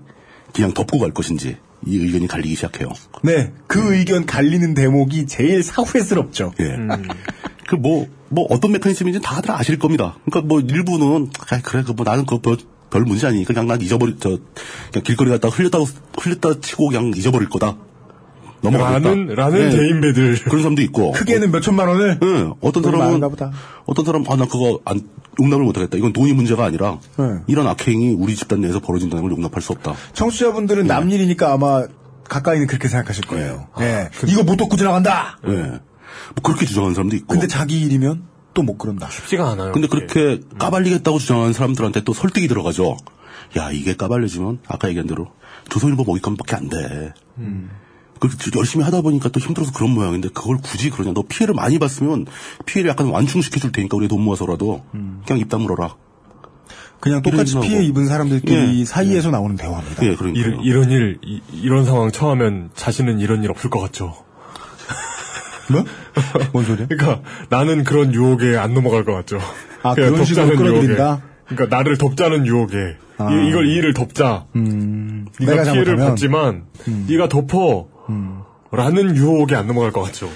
그냥 0.54 0.74
덮고 0.74 0.98
갈 0.98 1.12
것인지 1.12 1.58
이 1.86 1.98
의견이 1.98 2.28
갈리기 2.28 2.56
시작해요. 2.56 2.90
네, 3.22 3.54
그 3.68 3.96
의견 3.96 4.26
갈리는 4.26 4.74
대목이 4.74 5.28
제일 5.28 5.62
사후회스럽죠. 5.62 6.54
예. 6.60 6.78
그뭐 7.68 8.08
뭐 8.30 8.48
어떤 8.50 8.72
메커니즘인지 8.72 9.22
다들 9.22 9.52
아실 9.52 9.78
겁니다. 9.78 10.18
그러니까 10.26 10.48
뭐 10.48 10.60
일부는 10.62 11.30
아, 11.52 11.62
그래 11.62 11.84
그뭐 11.84 12.04
나는 12.04 12.26
그별 12.26 12.58
별 12.90 13.04
문제 13.04 13.28
아니니까 13.28 13.54
그냥 13.54 13.68
난 13.68 13.82
잊어버릴 13.82 14.18
저 14.20 14.30
그냥 14.92 15.04
길거리 15.04 15.30
갔다 15.30 15.48
흘렸다 15.50 15.78
흘렸다 16.20 16.60
치고 16.62 16.88
그냥 16.90 17.12
잊어버릴 17.16 17.50
거다. 17.50 17.76
넘어가겠다. 18.62 19.10
라는- 19.10 19.34
라는 19.36 19.70
대인배들. 19.70 20.40
그런 20.44 20.60
사람도 20.64 20.82
있고. 20.84 21.12
크게는 21.14 21.52
몇 21.52 21.62
천만 21.62 21.88
원을. 21.88 22.20
응. 22.22 22.54
어떤 22.62 22.84
사람은. 22.84 23.22
어떤 23.86 24.06
사람 24.06 24.24
아 24.30 24.36
나 24.36 24.46
그거 24.46 24.80
안 24.86 25.02
용납을 25.40 25.64
못하겠다. 25.64 25.98
이건 25.98 26.12
돈이 26.12 26.34
문제가 26.34 26.66
아니라 26.66 27.00
네. 27.18 27.24
이런 27.48 27.68
악행이 27.68 28.16
우리 28.16 28.36
집단 28.36 28.60
내에서 28.60 28.80
벌어진다는 28.82 29.24
걸 29.24 29.32
용납할 29.32 29.62
수 29.62 29.72
없다. 29.72 29.94
청취자분들은 30.14 30.88
남 30.88 31.10
일이니까 31.10 31.54
아마 31.54 31.86
가까이는 32.28 32.68
그렇게 32.68 32.90
생각하실 32.90 33.26
거예요. 33.28 33.68
예. 33.80 34.10
이거 34.28 34.44
못 34.44 34.58
돕고 34.58 34.76
지나간다. 34.76 35.40
예. 35.48 35.52
뭐 35.54 35.80
그렇게 36.44 36.66
주장하는 36.66 36.94
사람도 36.96 37.16
있고. 37.16 37.28
근데 37.28 37.48
자기 37.48 37.80
일이면 37.80 38.24
또못 38.60 38.78
그런다. 38.78 39.10
쉽지가 39.10 39.52
않아요. 39.52 39.72
근데 39.72 39.88
그렇게 39.88 40.42
까발리겠다고 40.58 41.20
주장하는 41.20 41.54
사람들한테 41.54 42.02
또 42.04 42.14
설득이 42.14 42.48
들어가죠. 42.48 42.98
야, 43.58 43.72
이게 43.72 43.96
까발려지면 43.96 44.60
아까 44.68 44.90
얘기한 44.90 45.08
대로 45.08 45.32
조선일보 45.70 46.04
먹잇감밖에 46.04 46.56
안 46.56 46.70
돼. 46.70 47.14
그 48.20 48.30
열심히 48.58 48.84
하다 48.84 49.02
보니까 49.02 49.30
또 49.30 49.40
힘들어서 49.40 49.72
그런 49.72 49.92
모양인데 49.92 50.30
그걸 50.30 50.58
굳이 50.58 50.90
그러냐. 50.90 51.14
너 51.14 51.24
피해를 51.28 51.56
많이 51.56 51.80
봤으면 51.80 52.26
피해를 52.66 52.90
약간 52.90 53.08
완충시켜줄 53.08 53.72
테니까 53.72 53.96
우리 53.96 54.08
돈 54.08 54.22
모아서라도 54.22 54.84
그냥 54.92 55.40
입 55.40 55.48
다물어라. 55.50 55.96
그냥 57.00 57.22
똑같이 57.22 57.54
이런 57.54 57.64
피해. 57.64 57.84
입은 57.86 58.08
사람들끼리 58.08 58.82
예. 58.82 58.86
사이에서 58.86 59.32
나오는 59.32 59.56
대화입니다. 59.56 60.06
예, 60.06 60.16
그러니까. 60.16 60.46
이런, 60.46 60.62
이런 60.62 60.92
일, 60.92 61.18
이, 61.24 61.42
이런 61.54 61.86
상황 61.86 62.12
처하면 62.12 62.72
자신은 62.76 63.20
이런 63.22 63.42
일 63.42 63.52
없을 63.52 63.70
것 63.70 63.80
같죠. 63.80 64.26
뭐? 65.70 65.86
뭔 66.54 66.66
소리야? 66.66 66.88
그러니까 66.88 67.22
나는 67.50 67.84
그런 67.84 68.14
유혹에 68.14 68.58
안 68.58 68.74
넘어갈 68.74 69.04
것 69.06 69.14
같죠. 69.14 69.40
아, 69.84 69.94
그런 69.94 70.24
식으로 70.26 70.46
덮자는 70.48 70.56
끌어들인다? 70.58 71.04
유혹에. 71.08 71.22
그러니까 71.48 71.78
나를 71.78 71.98
덮자는 71.98 72.46
유혹에 72.46 72.98
아. 73.18 73.30
이, 73.32 73.48
이걸 73.50 73.68
이 73.68 73.76
일을 73.76 73.94
덮자. 73.94 74.46
음, 74.56 75.28
네가 75.40 75.52
내가 75.52 75.64
피해를 75.64 75.86
잘못하면. 75.86 76.06
음. 76.06 76.10
받지만 76.10 76.64
네가 77.08 77.30
덮어. 77.30 77.88
라는 78.72 79.16
유혹에 79.16 79.56
안 79.56 79.66
넘어갈 79.68 79.92
것 79.92 80.02
같죠. 80.02 80.30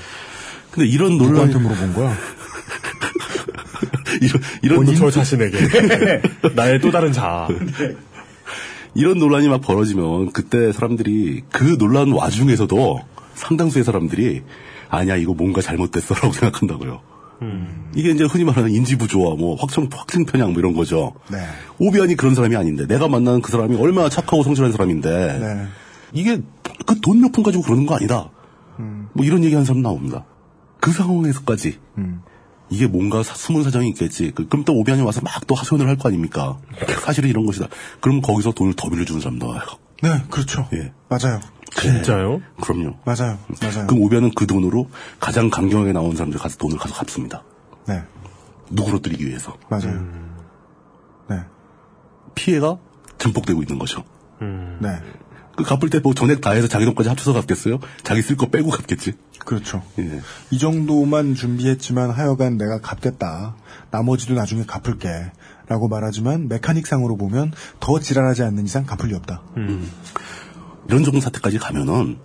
근데 0.72 0.88
이런 0.90 1.18
논란이 1.20 1.54
누구한테 1.54 1.60
물어본 1.60 1.94
거야? 1.94 2.18
이런 4.22 4.42
이런 4.62 4.76
본인 4.78 4.96
저 4.96 5.02
논- 5.04 5.12
자신에게 5.12 5.58
나의 6.56 6.80
또 6.80 6.92
다른 6.92 7.12
자아. 7.12 7.48
이런 8.96 9.18
논란이 9.20 9.48
막 9.50 9.62
벌어지면 9.62 10.32
그때 10.34 10.72
사람들이 10.72 11.44
그 11.52 11.78
논란 11.78 12.12
와중에서도 12.12 13.00
상당수의 13.36 13.84
사람들이 13.84 14.44
아니야 14.98 15.16
이거 15.16 15.34
뭔가 15.34 15.62
잘못됐어라고 15.62 16.32
생각한다고요. 16.34 17.02
이게 17.94 18.12
이제 18.12 18.24
흔히 18.24 18.46
말하는 18.46 18.72
인지 18.72 18.98
부조화, 18.98 19.36
뭐 19.36 19.56
확정 19.56 19.90
확증 19.92 20.24
편향 20.26 20.54
뭐 20.54 20.60
이런 20.60 20.74
거죠. 20.74 21.14
네. 21.30 21.40
오비안이 21.78 22.16
그런 22.16 22.36
사람이 22.36 22.56
아닌데 22.56 22.88
내가 22.88 23.10
만나는 23.10 23.42
그 23.42 23.52
사람이 23.52 23.76
얼마나 23.76 24.08
착하고 24.08 24.44
성실한 24.44 24.72
사람인데 24.72 25.40
네. 25.40 25.68
이게 26.14 26.38
그 26.86 26.96
돈 27.02 27.20
몇 27.20 27.32
푼 27.34 27.44
가지고 27.44 27.64
그러는 27.64 27.86
거 27.86 27.96
아니다. 27.96 28.30
뭐 29.14 29.26
이런 29.26 29.44
얘기하는 29.44 29.66
사람 29.66 29.82
나옵니다. 29.82 30.24
그 30.80 30.92
상황에서까지 30.92 31.80
이게 32.70 32.88
뭔가 32.88 33.22
사- 33.24 33.36
숨은 33.36 33.64
사정이 33.64 33.90
있겠지. 33.90 34.32
그, 34.34 34.48
럼 34.50 34.64
또 34.64 34.74
오비안이 34.76 35.02
와서 35.02 35.20
막 35.22 35.46
또 35.46 35.54
하소연을 35.56 35.88
할 35.88 35.98
거 35.98 36.08
아닙니까? 36.10 36.58
사실은 37.04 37.30
이런 37.30 37.46
것이다. 37.46 37.68
그럼 38.00 38.22
거기서 38.22 38.52
돈을 38.54 38.74
더 38.76 38.90
빌려주는 38.90 39.20
사람도 39.22 39.48
와요. 39.48 39.62
네, 40.04 40.24
그렇죠. 40.30 40.68
예. 40.74 40.92
맞아요. 41.10 41.40
진짜요? 41.76 42.42
그럼요. 42.62 42.98
맞아요. 43.06 43.40
맞아요. 43.62 43.88
그럼 43.88 44.04
오비안은 44.04 44.32
그 44.36 44.46
돈으로 44.46 44.90
가장 45.20 45.50
강경하게 45.50 45.94
나온 45.94 46.16
사람들 46.16 46.40
가서 46.40 46.58
돈을 46.58 46.78
가서 46.78 46.94
갚습니다. 46.94 47.44
네, 47.88 48.04
누구로뜨리기 48.70 49.26
위해서. 49.26 49.58
맞아요. 49.70 50.06
네, 51.30 51.38
피해가 52.36 52.78
증폭되고 53.18 53.62
있는 53.62 53.80
거죠. 53.80 54.04
네. 54.40 54.90
그 55.56 55.64
갚을 55.64 55.90
때 55.92 56.00
뭐 56.00 56.14
전액 56.16 56.42
다 56.42 56.52
해서 56.52 56.68
자기 56.68 56.84
돈까지 56.86 57.10
합쳐서 57.10 57.32
갚겠어요? 57.34 57.80
자기 58.04 58.22
쓸 58.24 58.36
거 58.36 58.48
빼고 58.50 58.70
갚겠지. 58.72 59.14
그렇죠. 59.40 59.84
예. 60.00 60.22
이 60.50 60.58
정도만 60.60 61.36
준비했지만 61.36 62.10
하여간 62.10 62.58
내가 62.58 62.82
갚겠다. 62.82 63.56
나머지도 63.92 64.34
나중에 64.34 64.64
갚을게. 64.66 65.32
라고 65.68 65.88
말하지만 65.88 66.48
메카닉상으로 66.50 67.16
보면 67.18 67.52
더 67.80 68.00
지랄하지 68.00 68.44
않는 68.44 68.66
이상 68.66 68.86
갚을 68.86 69.10
리 69.12 69.16
없다. 69.16 69.42
이런 70.90 71.04
정도 71.04 71.20
사태까지 71.20 71.58
가면은 71.60 72.18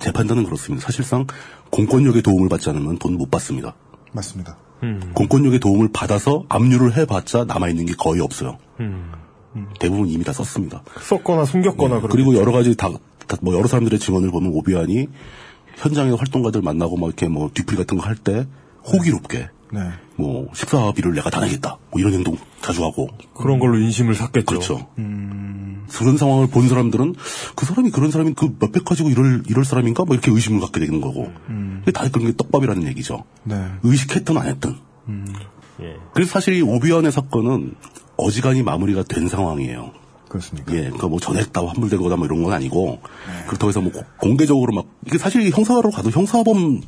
제 0.00 0.10
판단은 0.12 0.44
그렇습니다. 0.44 0.84
사실상 0.84 1.26
공권력의 1.70 2.22
도움을 2.22 2.48
받지 2.48 2.68
않으면 2.70 2.98
돈 2.98 3.16
못 3.16 3.30
받습니다. 3.30 3.74
맞습니다. 4.12 4.56
공권력의 5.14 5.60
도움을 5.60 5.90
받아서 5.92 6.44
압류를 6.48 6.96
해봤자 6.96 7.44
남아있는 7.44 7.86
게 7.86 7.94
거의 7.96 8.20
없어요. 8.20 8.58
대부분 9.78 10.08
이미 10.08 10.24
다 10.24 10.32
썼습니다. 10.32 10.82
썼거나 11.02 11.44
숨겼거나 11.44 11.96
그런. 11.98 12.10
그리고 12.10 12.34
여러 12.34 12.50
가지 12.52 12.74
다, 12.76 12.88
다- 13.28 13.36
뭐 13.42 13.54
여러 13.54 13.68
사람들의 13.68 13.98
증언을 14.00 14.30
보면 14.30 14.50
오비안이 14.54 15.06
현장의 15.76 16.16
활동가들 16.16 16.62
만나고 16.62 16.96
막 16.96 17.06
이렇게 17.06 17.28
뭐 17.28 17.50
뒤풀이 17.54 17.76
같은 17.76 17.96
거 17.98 18.04
할 18.04 18.16
때 18.16 18.46
호기롭게 18.92 19.48
네. 19.72 19.80
뭐 20.16 20.48
식사비를 20.54 21.14
내가 21.14 21.30
다 21.30 21.40
내겠다 21.40 21.78
뭐 21.90 22.00
이런 22.00 22.12
행동 22.12 22.36
자주 22.60 22.84
하고 22.84 23.08
그런 23.34 23.58
걸로 23.58 23.78
인심을 23.78 24.14
샀겠죠. 24.14 24.44
그렇죠. 24.46 24.86
그런 25.98 26.16
상황을 26.16 26.46
본 26.46 26.68
사람들은 26.68 27.14
그 27.56 27.66
사람이 27.66 27.90
그런 27.90 28.10
사람이 28.10 28.34
그 28.34 28.54
몇백 28.60 28.84
가지고 28.84 29.10
이럴 29.10 29.42
이럴 29.48 29.64
사람인가 29.64 30.04
뭐 30.04 30.14
이렇게 30.14 30.30
의심을 30.30 30.60
갖게 30.60 30.80
되는 30.80 31.00
거고 31.00 31.30
이게 31.82 31.90
다 31.92 32.08
그런 32.10 32.26
게 32.30 32.36
떡밥이라는 32.36 32.86
얘기죠. 32.88 33.24
네. 33.44 33.56
의식했든 33.82 34.36
안 34.36 34.46
했든. 34.46 34.76
예. 35.80 35.96
그래서 36.14 36.30
사실 36.32 36.54
이 36.54 36.62
오비안의 36.62 37.10
사건은 37.12 37.74
어지간히 38.16 38.62
마무리가 38.62 39.02
된 39.04 39.26
상황이에요. 39.28 39.90
그렇습니까? 40.28 40.72
예, 40.74 40.82
그러니까 40.84 41.08
뭐 41.08 41.20
전액 41.20 41.52
다 41.52 41.60
환불된 41.66 42.00
거다 42.00 42.16
뭐 42.16 42.24
이런 42.26 42.42
건 42.42 42.52
아니고 42.54 43.00
그렇다고 43.48 43.68
해서 43.68 43.80
뭐 43.82 43.92
고- 43.92 44.02
공개적으로 44.18 44.72
막 44.72 44.86
이게 45.06 45.18
사실 45.18 45.50
형사로 45.50 45.90
가도 45.90 46.10
형사범 46.10 46.80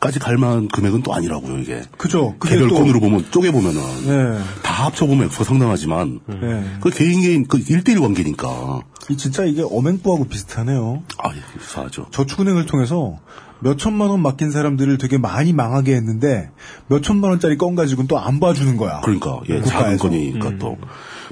까지 0.00 0.18
갈 0.18 0.36
만한 0.36 0.68
금액은 0.68 1.02
또 1.02 1.14
아니라고요 1.14 1.58
이게. 1.58 1.82
그죠. 1.96 2.34
그게 2.38 2.54
개별 2.56 2.68
또- 2.68 2.76
건으로 2.76 3.00
보면 3.00 3.24
쪼개 3.30 3.50
보면은 3.50 3.80
네. 4.06 4.38
다 4.62 4.84
합쳐 4.86 5.06
보면 5.06 5.26
액수가 5.26 5.44
상당하지만 5.44 6.20
네. 6.26 6.64
그 6.80 6.90
개인 6.90 7.22
개인 7.22 7.46
그 7.46 7.58
1대1 7.58 8.00
관계니까 8.02 8.80
이 9.10 9.16
진짜 9.16 9.44
이게 9.44 9.62
엄행부하고 9.62 10.24
비슷하네요. 10.24 11.02
아 11.18 11.30
예, 11.34 11.40
유사하죠. 11.58 12.06
저축은행을 12.10 12.66
통해서 12.66 13.18
몇 13.60 13.78
천만 13.78 14.10
원 14.10 14.20
맡긴 14.20 14.50
사람들을 14.50 14.98
되게 14.98 15.16
많이 15.16 15.54
망하게 15.54 15.94
했는데 15.94 16.50
몇 16.88 17.02
천만 17.02 17.30
원짜리 17.30 17.56
건 17.56 17.74
가지고는 17.74 18.06
또 18.06 18.18
안 18.18 18.38
봐주는 18.38 18.76
거야. 18.76 19.00
그러니까 19.00 19.40
예, 19.48 19.60
국가에서. 19.60 19.70
작은 19.70 19.96
건이니까 19.98 20.58
또. 20.58 20.76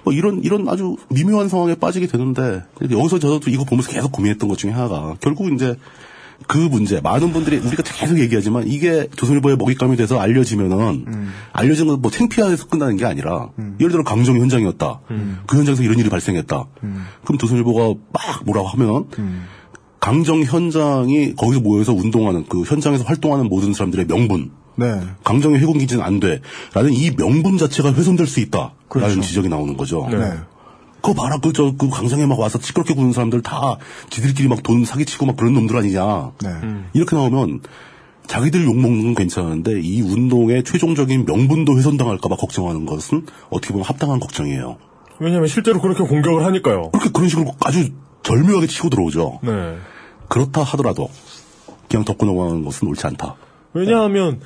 뭐 0.05 0.13
이런 0.15 0.43
이런 0.43 0.67
아주 0.71 0.97
미묘한 1.11 1.49
상황에 1.51 1.75
빠지게 1.75 2.07
되는데 2.07 2.63
여기서 2.81 3.19
저도 3.19 3.51
이거 3.51 3.65
보면서 3.65 3.91
계속 3.91 4.11
고민했던 4.11 4.49
것 4.49 4.57
중에 4.57 4.71
하나가 4.71 5.15
결국 5.21 5.53
이제 5.53 5.77
그 6.47 6.59
문제 6.59 7.01
많은 7.01 7.33
분들이 7.33 7.57
우리가 7.57 7.83
계속 7.83 8.19
얘기하지만 8.19 8.67
이게 8.67 9.09
조선일보의 9.17 9.57
먹잇감이 9.57 9.97
돼서 9.97 10.19
알려지면은 10.19 11.07
알려진 11.53 11.87
건뭐 11.87 12.11
창피해서 12.11 12.67
끝나는 12.67 12.97
게 12.97 13.05
아니라 13.05 13.49
예를 13.81 13.91
들어 13.91 14.05
강정 14.05 14.37
현장이었다 14.39 15.01
그 15.47 15.57
현장에서 15.57 15.83
이런 15.83 15.99
일이 15.99 16.09
발생했다 16.09 16.67
그럼 17.25 17.39
조선일보가 17.39 18.01
막 18.13 18.45
뭐라고 18.45 18.69
하면 18.69 19.07
강정 20.01 20.43
현장이 20.43 21.35
거기서 21.35 21.61
모여서 21.61 21.95
운동하는 21.95 22.45
그 22.47 22.63
현장에서 22.63 23.05
활동하는 23.05 23.49
모든 23.49 23.73
사람들의 23.73 24.07
명분 24.07 24.51
네. 24.77 25.01
강정의 25.23 25.61
해군 25.61 25.79
기지는 25.79 26.03
안 26.03 26.21
돼. 26.21 26.41
라는 26.75 26.93
이 26.93 27.11
명분 27.13 27.59
자체가 27.59 27.93
훼손될 27.95 28.27
수 28.27 28.41
있다. 28.41 28.59
라는 28.59 28.75
그렇죠. 28.89 29.21
지적이 29.23 29.49
나오는 29.49 29.77
거죠. 29.77 30.09
네. 30.11 30.33
그거 31.05 31.23
봐라. 31.23 31.37
그, 31.37 31.53
저, 31.53 31.75
그 31.77 31.91
강정에 31.91 32.25
막 32.25 32.41
와서 32.41 32.59
시끄럽게 32.59 32.95
구는 32.95 33.13
사람들 33.13 33.43
다 33.43 33.77
지들끼리 34.09 34.49
막 34.49 34.63
돈 34.63 34.87
사기치고 34.87 35.27
막 35.27 35.37
그런 35.37 35.53
놈들 35.53 35.77
아니냐. 35.77 36.33
네. 36.43 36.49
이렇게 36.95 37.15
나오면 37.15 37.61
자기들 38.27 38.65
욕먹는 38.65 39.05
건 39.05 39.15
괜찮은데 39.15 39.83
이 39.83 40.01
운동의 40.01 40.65
최종적인 40.65 41.27
명분도 41.27 41.77
훼손당할까봐 41.77 42.37
걱정하는 42.37 42.87
것은 42.87 43.27
어떻게 43.51 43.73
보면 43.73 43.85
합당한 43.85 44.19
걱정이에요. 44.19 44.79
왜냐면 45.19 45.47
실제로 45.47 45.79
그렇게 45.83 46.03
공격을 46.05 46.43
하니까요. 46.47 46.91
그렇게 46.93 47.11
그런 47.11 47.29
식으로 47.29 47.53
아주 47.61 47.91
절묘하게 48.23 48.67
치고 48.67 48.89
들어오죠. 48.89 49.41
네. 49.43 49.77
그렇다 50.29 50.63
하더라도 50.63 51.11
그냥 51.91 52.07
덮고 52.07 52.25
넘어가는 52.25 52.65
것은 52.65 52.89
옳지 52.89 53.07
않다. 53.09 53.37
왜냐하면 53.75 54.41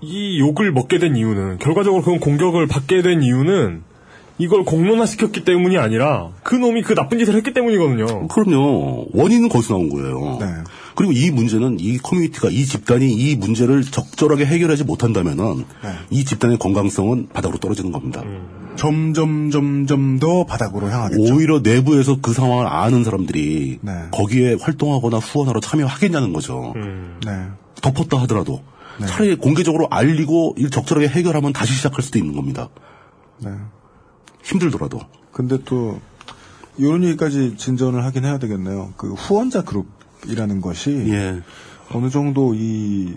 이 0.00 0.38
욕을 0.38 0.70
먹게 0.70 1.00
된 1.00 1.16
이유는 1.16 1.58
결과적으로 1.58 2.02
그런 2.02 2.20
공격을 2.20 2.68
받게 2.68 3.02
된 3.02 3.24
이유는 3.24 3.82
이걸 4.38 4.64
공론화 4.64 5.06
시켰기 5.06 5.44
때문이 5.44 5.78
아니라 5.78 6.28
그 6.42 6.54
놈이 6.54 6.82
그 6.82 6.94
나쁜 6.94 7.18
짓을 7.18 7.34
했기 7.34 7.52
때문이거든요. 7.54 8.28
그럼요. 8.28 9.06
원인은 9.12 9.48
거기서 9.48 9.74
나온 9.74 9.88
거예요. 9.88 10.38
네. 10.40 10.46
그리고 10.94 11.12
이 11.12 11.30
문제는 11.30 11.78
이 11.80 11.98
커뮤니티가 11.98 12.48
이 12.50 12.64
집단이 12.64 13.12
이 13.12 13.36
문제를 13.36 13.82
적절하게 13.82 14.46
해결하지 14.46 14.84
못한다면은 14.84 15.64
네. 15.82 15.90
이 16.10 16.24
집단의 16.24 16.58
건강성은 16.58 17.28
바닥으로 17.32 17.58
떨어지는 17.58 17.92
겁니다. 17.92 18.22
점점 18.76 19.50
점점 19.50 20.18
더 20.18 20.44
바닥으로 20.44 20.90
향하겠죠. 20.90 21.34
오히려 21.34 21.60
내부에서 21.60 22.18
그 22.20 22.34
상황을 22.34 22.66
아는 22.66 23.04
사람들이 23.04 23.78
네. 23.80 23.92
거기에 24.10 24.56
활동하거나 24.60 25.18
후원하러 25.18 25.60
참여하겠냐는 25.60 26.32
거죠. 26.32 26.74
네. 27.24 27.46
덮었다 27.80 28.18
하더라도 28.22 28.62
차라리 29.06 29.36
공개적으로 29.36 29.88
알리고 29.90 30.54
일 30.58 30.70
적절하게 30.70 31.08
해결하면 31.08 31.52
다시 31.52 31.74
시작할 31.74 32.02
수도 32.02 32.18
있는 32.18 32.34
겁니다. 32.34 32.68
네. 34.46 34.50
힘들더라도. 34.50 35.00
근데 35.32 35.58
또 35.64 36.00
이런 36.78 37.04
얘기까지 37.04 37.56
진전을 37.56 38.04
하긴 38.04 38.24
해야 38.24 38.38
되겠네요. 38.38 38.92
그 38.96 39.12
후원자 39.14 39.62
그룹이라는 39.62 40.60
것이 40.60 40.90
예. 41.08 41.42
어느 41.92 42.10
정도 42.10 42.54
이 42.54 43.16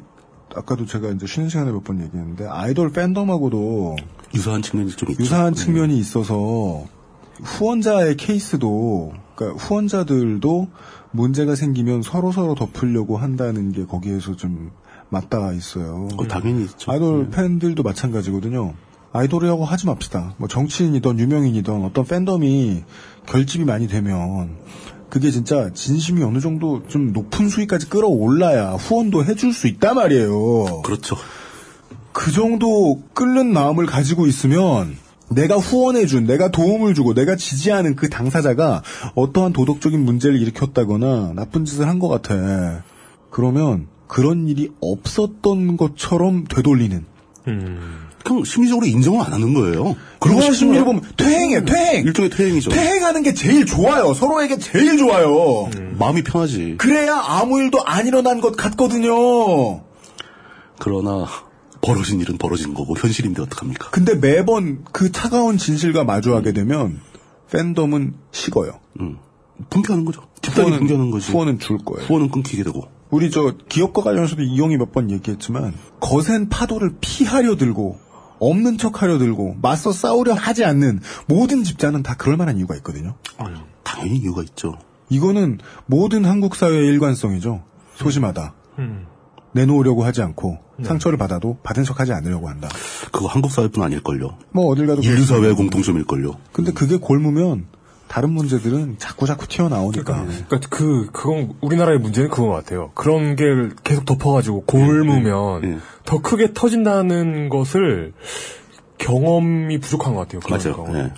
아까도 0.55 0.85
제가 0.85 1.09
이제 1.09 1.27
쉬는 1.27 1.49
시간에 1.49 1.71
몇 1.71 1.83
번 1.83 2.01
얘기했는데 2.01 2.47
아이돌 2.47 2.91
팬덤하고도 2.91 3.95
유사한 4.33 4.61
측면이 4.61 4.91
좀 4.91 5.09
있죠. 5.11 5.21
유사한 5.23 5.53
측면이 5.53 5.97
있어서 5.99 6.83
후원자의 7.43 8.17
케이스도 8.17 9.13
그러니까 9.35 9.63
후원자들도 9.63 10.67
문제가 11.11 11.55
생기면 11.55 12.01
서로 12.01 12.31
서로 12.31 12.55
덮으려고 12.55 13.17
한다는 13.17 13.71
게 13.71 13.85
거기에서 13.85 14.35
좀 14.35 14.71
맞닿아 15.09 15.53
있어요. 15.53 16.07
어, 16.17 16.27
당연히 16.27 16.63
있죠. 16.63 16.91
아이돌 16.91 17.29
팬들도 17.29 17.81
마찬가지거든요. 17.83 18.73
아이돌이라고 19.11 19.65
하지 19.65 19.85
맙시다. 19.85 20.33
뭐 20.37 20.47
정치인이든 20.47 21.19
유명인이든 21.19 21.83
어떤 21.85 22.05
팬덤이 22.05 22.83
결집이 23.25 23.65
많이 23.65 23.87
되면 23.87 24.57
그게 25.09 25.31
진짜 25.31 25.71
진심이 25.73 26.21
어느 26.23 26.39
정도 26.39 26.87
좀 26.87 27.13
높은 27.13 27.49
수위까지 27.49 27.89
끌어올라야 27.89 28.73
후원도 28.73 29.25
해줄 29.25 29.53
수 29.53 29.67
있단 29.67 29.95
말이에요. 29.95 30.81
그렇죠. 30.83 31.15
그 32.13 32.31
정도 32.31 33.01
끓는 33.13 33.51
마음을 33.51 33.85
가지고 33.85 34.27
있으면 34.27 34.97
내가 35.31 35.57
후원해준, 35.57 36.25
내가 36.25 36.49
도움을 36.49 36.95
주고, 36.95 37.13
내가 37.13 37.35
지지하는 37.35 37.95
그 37.95 38.09
당사자가 38.09 38.81
어떠한 39.13 39.53
도덕적인 39.53 40.03
문제를 40.03 40.41
일으켰다거나 40.41 41.33
나쁜 41.35 41.65
짓을 41.65 41.87
한 41.87 41.99
것 41.99 42.07
같아. 42.07 42.83
그러면 43.29 43.87
그런 44.07 44.47
일이 44.47 44.71
없었던 44.81 45.77
것처럼 45.77 46.45
되돌리는. 46.45 47.05
그냥 48.29 48.43
심리적으로 48.45 48.85
인정을 48.85 49.21
안 49.25 49.33
하는 49.33 49.53
거예요. 49.53 49.95
그런 50.19 50.53
심리를 50.53 50.83
보면 50.85 51.01
퇴행이에요, 51.17 51.65
퇴행! 51.65 52.05
일종의 52.05 52.29
퇴행이죠. 52.29 52.69
퇴행하는 52.71 53.23
게 53.23 53.33
제일 53.33 53.65
좋아요. 53.65 54.13
서로에게 54.13 54.57
제일 54.57 54.97
좋아요. 54.97 55.69
마음이 55.97 56.23
편하지. 56.23 56.75
그래야 56.77 57.15
아무 57.25 57.59
일도 57.61 57.83
안 57.85 58.07
일어난 58.07 58.39
것 58.41 58.55
같거든요. 58.55 59.81
그러나 60.79 61.25
벌어진 61.81 62.19
일은 62.19 62.37
벌어진 62.37 62.73
거고 62.73 62.95
현실인데 62.97 63.41
어떡합니까? 63.41 63.89
근데 63.91 64.15
매번 64.15 64.83
그 64.91 65.11
차가운 65.11 65.57
진실과 65.57 66.03
마주하게 66.03 66.53
되면 66.53 66.99
팬덤은 67.51 68.13
식어요. 68.31 68.79
음. 68.99 69.17
붕괴하는 69.69 70.05
거죠. 70.05 70.21
집단이 70.41 70.77
붕괴하는 70.77 71.11
거지. 71.11 71.31
후원은 71.31 71.59
줄 71.59 71.77
거예요. 71.79 72.05
후원은 72.07 72.29
끊기게 72.31 72.63
되고. 72.63 72.83
우리 73.09 73.31
저 73.31 73.55
기업과 73.67 74.03
관련해서도 74.03 74.41
이용이 74.43 74.77
몇 74.77 74.91
번 74.91 75.09
얘기했지만 75.11 75.73
거센 75.99 76.47
파도를 76.49 76.95
피하려 77.01 77.55
들고 77.57 77.97
없는 78.39 78.77
척 78.77 79.01
하려 79.01 79.17
들고 79.17 79.57
맞서 79.61 79.91
싸우려 79.91 80.33
하지 80.33 80.65
않는 80.65 81.01
모든 81.27 81.63
집단은 81.63 82.03
다 82.03 82.15
그럴 82.17 82.37
만한 82.37 82.57
이유가 82.57 82.75
있거든요. 82.77 83.15
당연히 83.83 84.17
이유가 84.17 84.41
있죠. 84.43 84.77
이거는 85.09 85.59
모든 85.85 86.25
한국 86.25 86.55
사회의 86.55 86.87
일관성이죠. 86.87 87.63
소심하다. 87.95 88.53
내놓으려고 89.51 90.03
하지 90.03 90.21
않고 90.21 90.59
상처를 90.83 91.17
받아도 91.17 91.57
받은 91.63 91.83
척 91.83 91.99
하지 91.99 92.13
않으려고 92.13 92.47
한다. 92.49 92.69
그거 93.11 93.27
한국 93.27 93.51
사회뿐 93.51 93.83
아닐걸요. 93.83 94.37
뭐 94.51 94.67
어딜 94.67 94.87
가도 94.87 95.01
인류. 95.01 95.25
사회의 95.25 95.55
공통점일걸요. 95.55 96.37
근데 96.53 96.71
그게 96.71 96.97
골무면 96.97 97.65
다른 98.09 98.31
문제들은 98.31 98.95
자꾸 98.97 99.25
자꾸 99.27 99.47
튀어나오니까. 99.47 100.25
그러니까 100.47 100.59
그 100.69 101.09
그건 101.13 101.53
우리나라의 101.61 101.99
문제는 101.99 102.29
것 102.29 102.47
같아요. 102.47 102.91
그런 102.95 103.35
게 103.37 103.45
계속 103.83 104.05
덮어가지고 104.05 104.63
골무면 104.65 105.79
더 106.05 106.21
크게 106.21 106.53
터진다는 106.53 107.47
것을 107.49 108.13
경험이 108.97 109.77
부족한 109.79 110.15
것 110.15 110.27
같아요. 110.27 110.41
맞아요. 110.49 111.11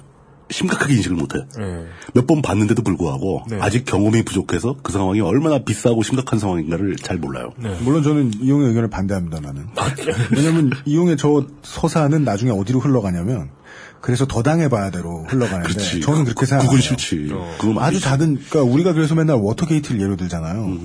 예. 0.51 0.53
심각하게 0.53 0.93
인식을 0.95 1.15
못해. 1.17 1.39
예. 1.59 1.85
몇번 2.13 2.41
봤는데도 2.41 2.81
불구하고 2.83 3.43
네. 3.49 3.57
아직 3.61 3.85
경험이 3.85 4.23
부족해서 4.23 4.75
그 4.83 4.91
상황이 4.91 5.21
얼마나 5.21 5.59
비싸고 5.63 6.03
심각한 6.03 6.39
상황인가를 6.39 6.97
잘 6.97 7.17
몰라요. 7.17 7.51
네. 7.57 7.75
물론 7.81 8.03
저는 8.03 8.31
이용의 8.41 8.67
의견을 8.69 8.89
반대합니다, 8.89 9.39
나는. 9.39 9.67
왜냐면 10.35 10.71
이용의 10.85 11.17
저 11.17 11.45
서사는 11.63 12.23
나중에 12.23 12.51
어디로 12.51 12.79
흘러가냐면 12.79 13.49
그래서 14.01 14.25
더 14.25 14.41
당해봐야 14.41 14.89
대로 14.91 15.23
흘러가는데 15.27 15.69
그렇지. 15.73 16.01
저는 16.01 16.23
그렇게 16.23 16.39
그- 16.39 16.45
생각해요. 16.47 16.69
그건 16.69 16.81
싫지. 16.81 17.31
그건 17.59 17.77
아주. 17.79 17.99
작은 17.99 18.39
그러니까 18.49 18.61
우리가 18.73 18.93
그래서 18.93 19.13
맨날 19.15 19.37
워터게이트를 19.37 20.01
예로 20.01 20.15
들잖아요. 20.17 20.77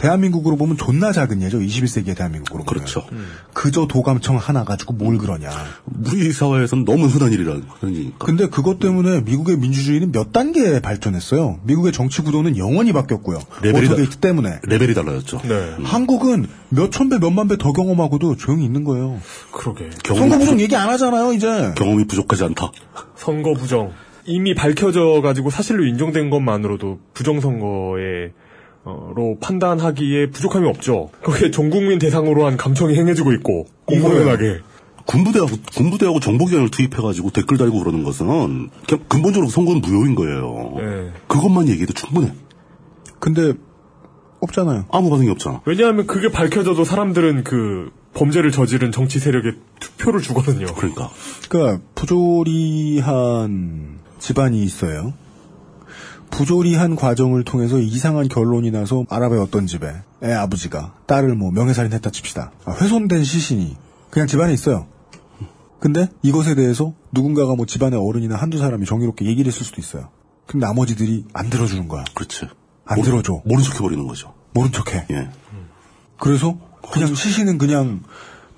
대한민국으로 0.00 0.56
보면 0.56 0.78
존나 0.78 1.12
작은 1.12 1.42
예죠. 1.42 1.58
21세기의 1.58 2.16
대한민국으로 2.16 2.64
보면. 2.64 2.84
그렇죠. 2.84 3.04
그저 3.52 3.86
도감청 3.86 4.38
하나 4.38 4.64
가지고 4.64 4.94
뭘 4.94 5.18
그러냐. 5.18 5.50
우리 6.10 6.32
사회에서는 6.32 6.86
너무 6.86 7.04
흔한 7.06 7.30
일이라는 7.32 7.62
일이니까. 7.82 8.24
근데 8.24 8.46
그것 8.48 8.78
때문에 8.78 9.20
미국의 9.20 9.58
민주주의는 9.58 10.10
몇 10.10 10.32
단계 10.32 10.80
발전했어요. 10.80 11.60
미국의 11.64 11.92
정치 11.92 12.22
구도는 12.22 12.56
영원히 12.56 12.92
바뀌었고요. 12.94 13.40
레벨이 13.62 13.84
다- 13.88 13.90
워터게이트 13.92 14.16
때문에. 14.18 14.60
레벨이 14.66 14.94
달라졌죠. 14.94 15.42
네. 15.44 15.74
한국은 15.82 16.46
몇천 16.70 17.10
배, 17.10 17.18
몇만 17.18 17.48
배 17.48 17.56
더 17.58 17.72
경험하고도 17.74 18.36
조용히 18.36 18.64
있는 18.64 18.84
거예요. 18.84 19.20
그러게. 19.52 19.90
선거 20.06 20.38
부정 20.38 20.58
얘기 20.60 20.74
안 20.76 20.88
하잖아요, 20.88 21.34
이제. 21.34 21.72
경험이 21.76 22.06
부족하지 22.06 22.44
않다. 22.44 22.72
선거 23.16 23.52
부정 23.52 23.92
이미 24.24 24.54
밝혀져 24.54 25.20
가지고 25.22 25.50
사실로 25.50 25.84
인정된 25.84 26.30
것만으로도 26.30 27.00
부정 27.12 27.40
선거에 27.40 28.28
어 28.28 28.39
로 28.84 29.36
판단하기에 29.40 30.30
부족함이 30.30 30.66
없죠. 30.68 31.10
거기에 31.22 31.50
전 31.50 31.68
국민 31.70 31.98
대상으로 31.98 32.46
한 32.46 32.56
감청이 32.56 32.94
행해지고 32.96 33.32
있고 33.34 33.66
공공연하게. 33.84 34.60
군부대하고 35.06 35.50
군부대하고 35.74 36.20
정보기관을 36.20 36.70
투입해가지고 36.70 37.30
댓글 37.30 37.58
달고 37.58 37.80
그러는 37.80 38.04
것은 38.04 38.26
그냥 38.86 39.04
근본적으로 39.08 39.50
선거는 39.50 39.80
무효인 39.80 40.14
거예요. 40.14 40.76
예. 40.78 41.12
그것만 41.26 41.68
얘기해도 41.68 41.92
충분해. 41.92 42.32
근데 43.18 43.52
없잖아요. 44.40 44.86
아무 44.90 45.10
반응이 45.10 45.28
없잖아. 45.30 45.60
왜냐하면 45.66 46.06
그게 46.06 46.30
밝혀져도 46.30 46.84
사람들은 46.84 47.44
그 47.44 47.90
범죄를 48.14 48.50
저지른 48.50 48.92
정치 48.92 49.18
세력에 49.18 49.52
투표를 49.80 50.20
주거든요. 50.20 50.66
그러니까. 50.74 51.10
그러니까 51.48 51.82
부조리한 51.94 53.50
집안이 54.18 54.62
있어요. 54.62 55.12
부조리한 56.30 56.96
과정을 56.96 57.44
통해서 57.44 57.78
이상한 57.78 58.28
결론이 58.28 58.70
나서 58.70 59.04
아랍의 59.10 59.38
어떤 59.40 59.66
집에 59.66 59.92
애 60.22 60.32
아버지가 60.32 60.94
딸을 61.06 61.34
뭐 61.34 61.50
명예살인했다 61.50 62.10
칩시다. 62.10 62.52
아, 62.64 62.72
훼손된 62.72 63.24
시신이 63.24 63.76
그냥 64.10 64.26
집안에 64.28 64.52
있어요. 64.52 64.86
근데 65.80 66.08
이것에 66.22 66.54
대해서 66.54 66.92
누군가가 67.12 67.54
뭐 67.54 67.66
집안의 67.66 67.98
어른이나 67.98 68.36
한두 68.36 68.58
사람이 68.58 68.84
정의롭게 68.86 69.24
얘기를 69.26 69.50
했을 69.50 69.64
수도 69.64 69.80
있어요. 69.80 70.08
그럼 70.46 70.60
나머지들이 70.60 71.26
안 71.32 71.48
들어주는 71.50 71.88
거야. 71.88 72.04
그렇지. 72.14 72.46
안 72.84 72.96
모르- 72.98 73.10
들어줘. 73.10 73.42
모른 73.44 73.62
척 73.64 73.76
해버리는 73.76 74.06
거죠. 74.06 74.34
모른 74.52 74.72
척 74.72 74.92
해. 74.94 75.06
예. 75.10 75.28
그래서 76.18 76.58
그냥 76.92 77.14
시신은 77.14 77.56
그냥 77.58 78.02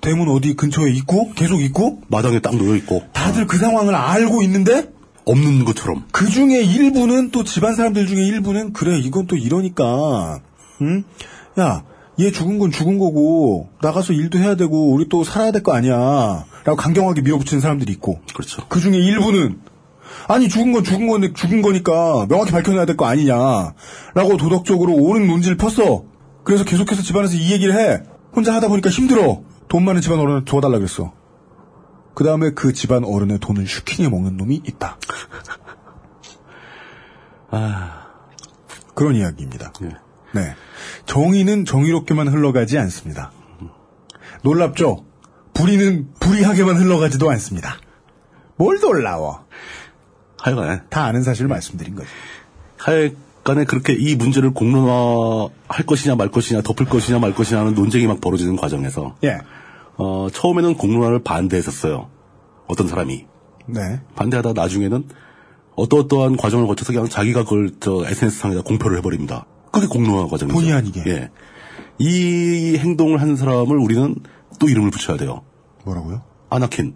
대문 0.01 0.27
어디 0.27 0.55
근처에 0.55 0.91
있고 0.91 1.31
계속 1.33 1.61
있고 1.61 2.01
마당에 2.09 2.39
딱 2.39 2.55
놓여 2.55 2.75
있고 2.75 3.03
다들 3.13 3.47
그 3.47 3.57
상황을 3.57 3.95
알고 3.95 4.41
있는데 4.43 4.91
없는 5.25 5.65
것처럼. 5.65 6.05
그 6.11 6.27
중에 6.29 6.63
일부는 6.63 7.31
또 7.31 7.43
집안 7.43 7.75
사람들 7.75 8.07
중에 8.07 8.21
일부는 8.25 8.73
그래 8.73 8.97
이건 8.99 9.27
또 9.27 9.35
이러니까 9.35 10.39
응? 10.81 11.03
야, 11.59 11.83
얘 12.19 12.31
죽은 12.31 12.59
건 12.59 12.71
죽은 12.71 12.97
거고 12.99 13.69
나가서 13.81 14.13
일도 14.13 14.37
해야 14.39 14.55
되고 14.55 14.91
우리 14.91 15.07
또 15.09 15.23
살아야 15.23 15.51
될 15.51 15.63
거 15.63 15.73
아니야. 15.73 16.45
라고 16.65 16.77
강경하게 16.77 17.21
밀어붙이는 17.21 17.61
사람들이 17.61 17.91
있고 17.93 18.19
그렇죠. 18.33 18.63
그 18.69 18.79
중에 18.79 18.95
일부는 18.97 19.59
아니 20.27 20.47
죽은 20.47 20.71
건 20.73 20.83
죽은 20.83 21.07
건데 21.07 21.31
죽은 21.33 21.61
거니까 21.61 22.25
명확히 22.29 22.51
밝혀내야 22.51 22.85
될 22.85 22.95
거 22.97 23.05
아니냐라고 23.05 24.37
도덕적으로 24.37 24.93
옳은 24.93 25.27
논지를 25.27 25.57
폈어. 25.57 26.03
그래서 26.43 26.63
계속해서 26.65 27.01
집안에서 27.01 27.35
이 27.35 27.51
얘기를 27.51 27.73
해. 27.75 28.03
혼자 28.35 28.53
하다 28.53 28.67
보니까 28.67 28.89
힘들어. 28.89 29.41
돈 29.69 29.85
많은 29.85 30.01
집안 30.01 30.19
어른을 30.19 30.45
도와달라 30.45 30.77
그랬어. 30.77 31.13
그 32.13 32.23
다음에 32.23 32.51
그 32.51 32.73
집안 32.73 33.03
어른의 33.03 33.39
돈을 33.39 33.67
슈킹해 33.67 34.09
먹는 34.09 34.37
놈이 34.37 34.61
있다. 34.65 34.97
아, 37.49 38.07
그런 38.95 39.15
이야기입니다. 39.15 39.73
예. 39.83 39.89
네. 40.33 40.55
정의는 41.05 41.65
정의롭게만 41.65 42.27
흘러가지 42.27 42.77
않습니다. 42.79 43.31
놀랍죠? 44.43 45.05
불의는 45.53 46.09
불의하게만 46.19 46.77
흘러가지도 46.77 47.29
않습니다. 47.31 47.77
뭘 48.55 48.79
놀라워? 48.79 49.45
하여간에 50.39 50.81
다 50.89 51.05
아는 51.05 51.23
사실을 51.23 51.47
말씀드린 51.47 51.95
거죠. 51.95 52.09
하여간에 52.77 53.65
그렇게 53.65 53.93
이 53.93 54.15
문제를 54.15 54.51
공론화할 54.51 55.85
것이냐 55.85 56.15
말 56.15 56.29
것이냐 56.29 56.61
덮을 56.61 56.87
것이냐 56.87 57.19
말 57.19 57.33
것이냐 57.33 57.61
하는 57.61 57.75
논쟁이 57.75 58.07
막 58.07 58.19
벌어지는 58.19 58.55
과정에서 58.55 59.15
예. 59.23 59.39
어, 59.97 60.27
처음에는 60.31 60.75
공론화를 60.75 61.23
반대했었어요. 61.23 62.09
어떤 62.67 62.87
사람이 62.87 63.25
네. 63.67 63.99
반대하다 64.15 64.53
나중에는 64.53 65.07
어떠어떠한 65.75 66.37
과정을 66.37 66.67
거쳐서 66.67 66.93
그냥 66.93 67.09
자기가 67.09 67.43
그걸 67.43 67.71
저 67.79 68.03
SNS상에다 68.05 68.61
공표를 68.63 68.97
해버립니다. 68.97 69.45
그게 69.71 69.87
공론화 69.87 70.27
과정이죠. 70.27 70.55
본의 70.55 70.71
아니게. 70.73 71.03
예. 71.07 71.29
이 71.97 72.77
행동을 72.77 73.21
한 73.21 73.35
사람을 73.35 73.77
우리는 73.77 74.15
또 74.59 74.69
이름을 74.69 74.91
붙여야 74.91 75.17
돼요. 75.17 75.41
뭐라고요? 75.83 76.21
아나킨. 76.49 76.93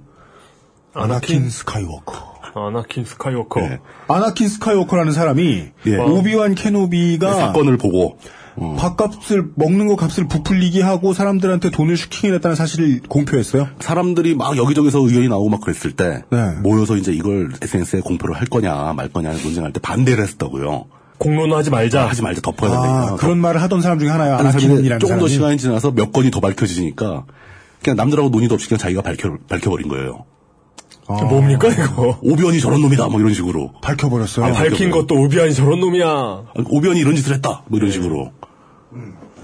아나킨 0.94 1.50
스카이워커. 1.50 2.38
아나킨 2.56 3.06
스카이워커. 3.06 3.62
예. 3.62 3.80
아나킨 4.08 4.48
스카이워커라는 4.48 5.12
사람이 5.12 5.66
예. 5.88 5.98
오비완 5.98 6.56
케노비가 6.56 7.34
사건을 7.34 7.78
보고 7.78 8.18
어. 8.60 8.76
밥값을 8.80 9.52
먹는 9.56 9.88
거 9.88 9.96
값을 9.96 10.28
부풀리게 10.28 10.82
하고 10.82 11.14
사람들한테 11.14 11.70
돈을 11.70 11.96
슈킹해냈다는 11.96 12.56
사실을 12.56 13.02
공표했어요. 13.08 13.68
사람들이 13.80 14.36
막 14.36 14.58
여기저기서 14.58 15.00
의견이 15.00 15.28
나오고 15.30 15.50
막 15.50 15.62
그랬을 15.62 15.92
때 15.92 16.24
네. 16.32 16.52
모여서 16.64 16.98
이제 16.98 17.12
이걸 17.12 17.52
SNS에 17.62 18.02
공표를 18.02 18.36
할 18.36 18.48
거냐 18.48 18.94
말 18.96 19.10
거냐 19.10 19.32
논쟁할 19.32 19.72
때 19.74 19.80
반대를 19.80 20.24
했었다고요. 20.24 20.86
공론화하지 21.20 21.70
말자. 21.70 22.08
하지 22.08 22.22
말자 22.22 22.42
덮어야 22.42 22.72
아, 22.72 22.82
된다. 22.82 23.16
그런 23.18 23.38
말을 23.40 23.62
하던 23.64 23.82
사람 23.82 24.00
중에 24.00 24.10
하나예요. 24.10 24.36
하는 24.38 24.52
사람이 24.52 24.68
조금 25.00 25.00
더 25.00 25.08
사람이. 25.08 25.30
시간이 25.30 25.58
지나서 25.58 25.92
몇 25.92 26.12
건이 26.12 26.32
더 26.32 26.40
밝혀지니까 26.40 27.26
그냥 27.84 27.98
남들하고 27.98 28.30
논의도 28.30 28.56
없이 28.56 28.68
그냥 28.68 28.80
자기가 28.80 29.02
밝혀 29.02 29.36
밝혀버린 29.50 29.88
거예요. 29.88 30.26
아, 31.10 31.24
뭡니까 31.24 31.70
이거? 31.70 32.20
오비완이 32.22 32.60
저런 32.60 32.82
놈이다 32.82 33.08
뭐 33.08 33.20
이런 33.20 33.34
식으로. 33.34 33.72
밝혀버렸어요. 33.82 34.46
아, 34.46 34.52
밝힌 34.52 34.92
것도 34.92 35.16
오비완이 35.16 35.54
저런 35.54 35.80
놈이야. 35.80 36.44
오비완이 36.70 37.00
이런 37.00 37.16
짓을 37.16 37.34
했다 37.36 37.64
뭐 37.68 37.78
이런 37.80 37.92
식으로. 37.92 38.32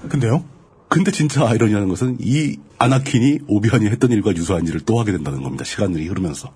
근데요? 0.08 0.44
근데 0.88 1.10
진짜 1.10 1.48
아이러니한 1.48 1.88
것은 1.88 2.18
이 2.20 2.56
아나킨이 2.78 3.40
오비완이 3.48 3.86
했던 3.86 4.10
일과 4.12 4.34
유사한 4.34 4.66
일을 4.66 4.80
또 4.80 5.00
하게 5.00 5.12
된다는 5.12 5.42
겁니다. 5.42 5.64
시간들이 5.64 6.06
흐르면서. 6.08 6.52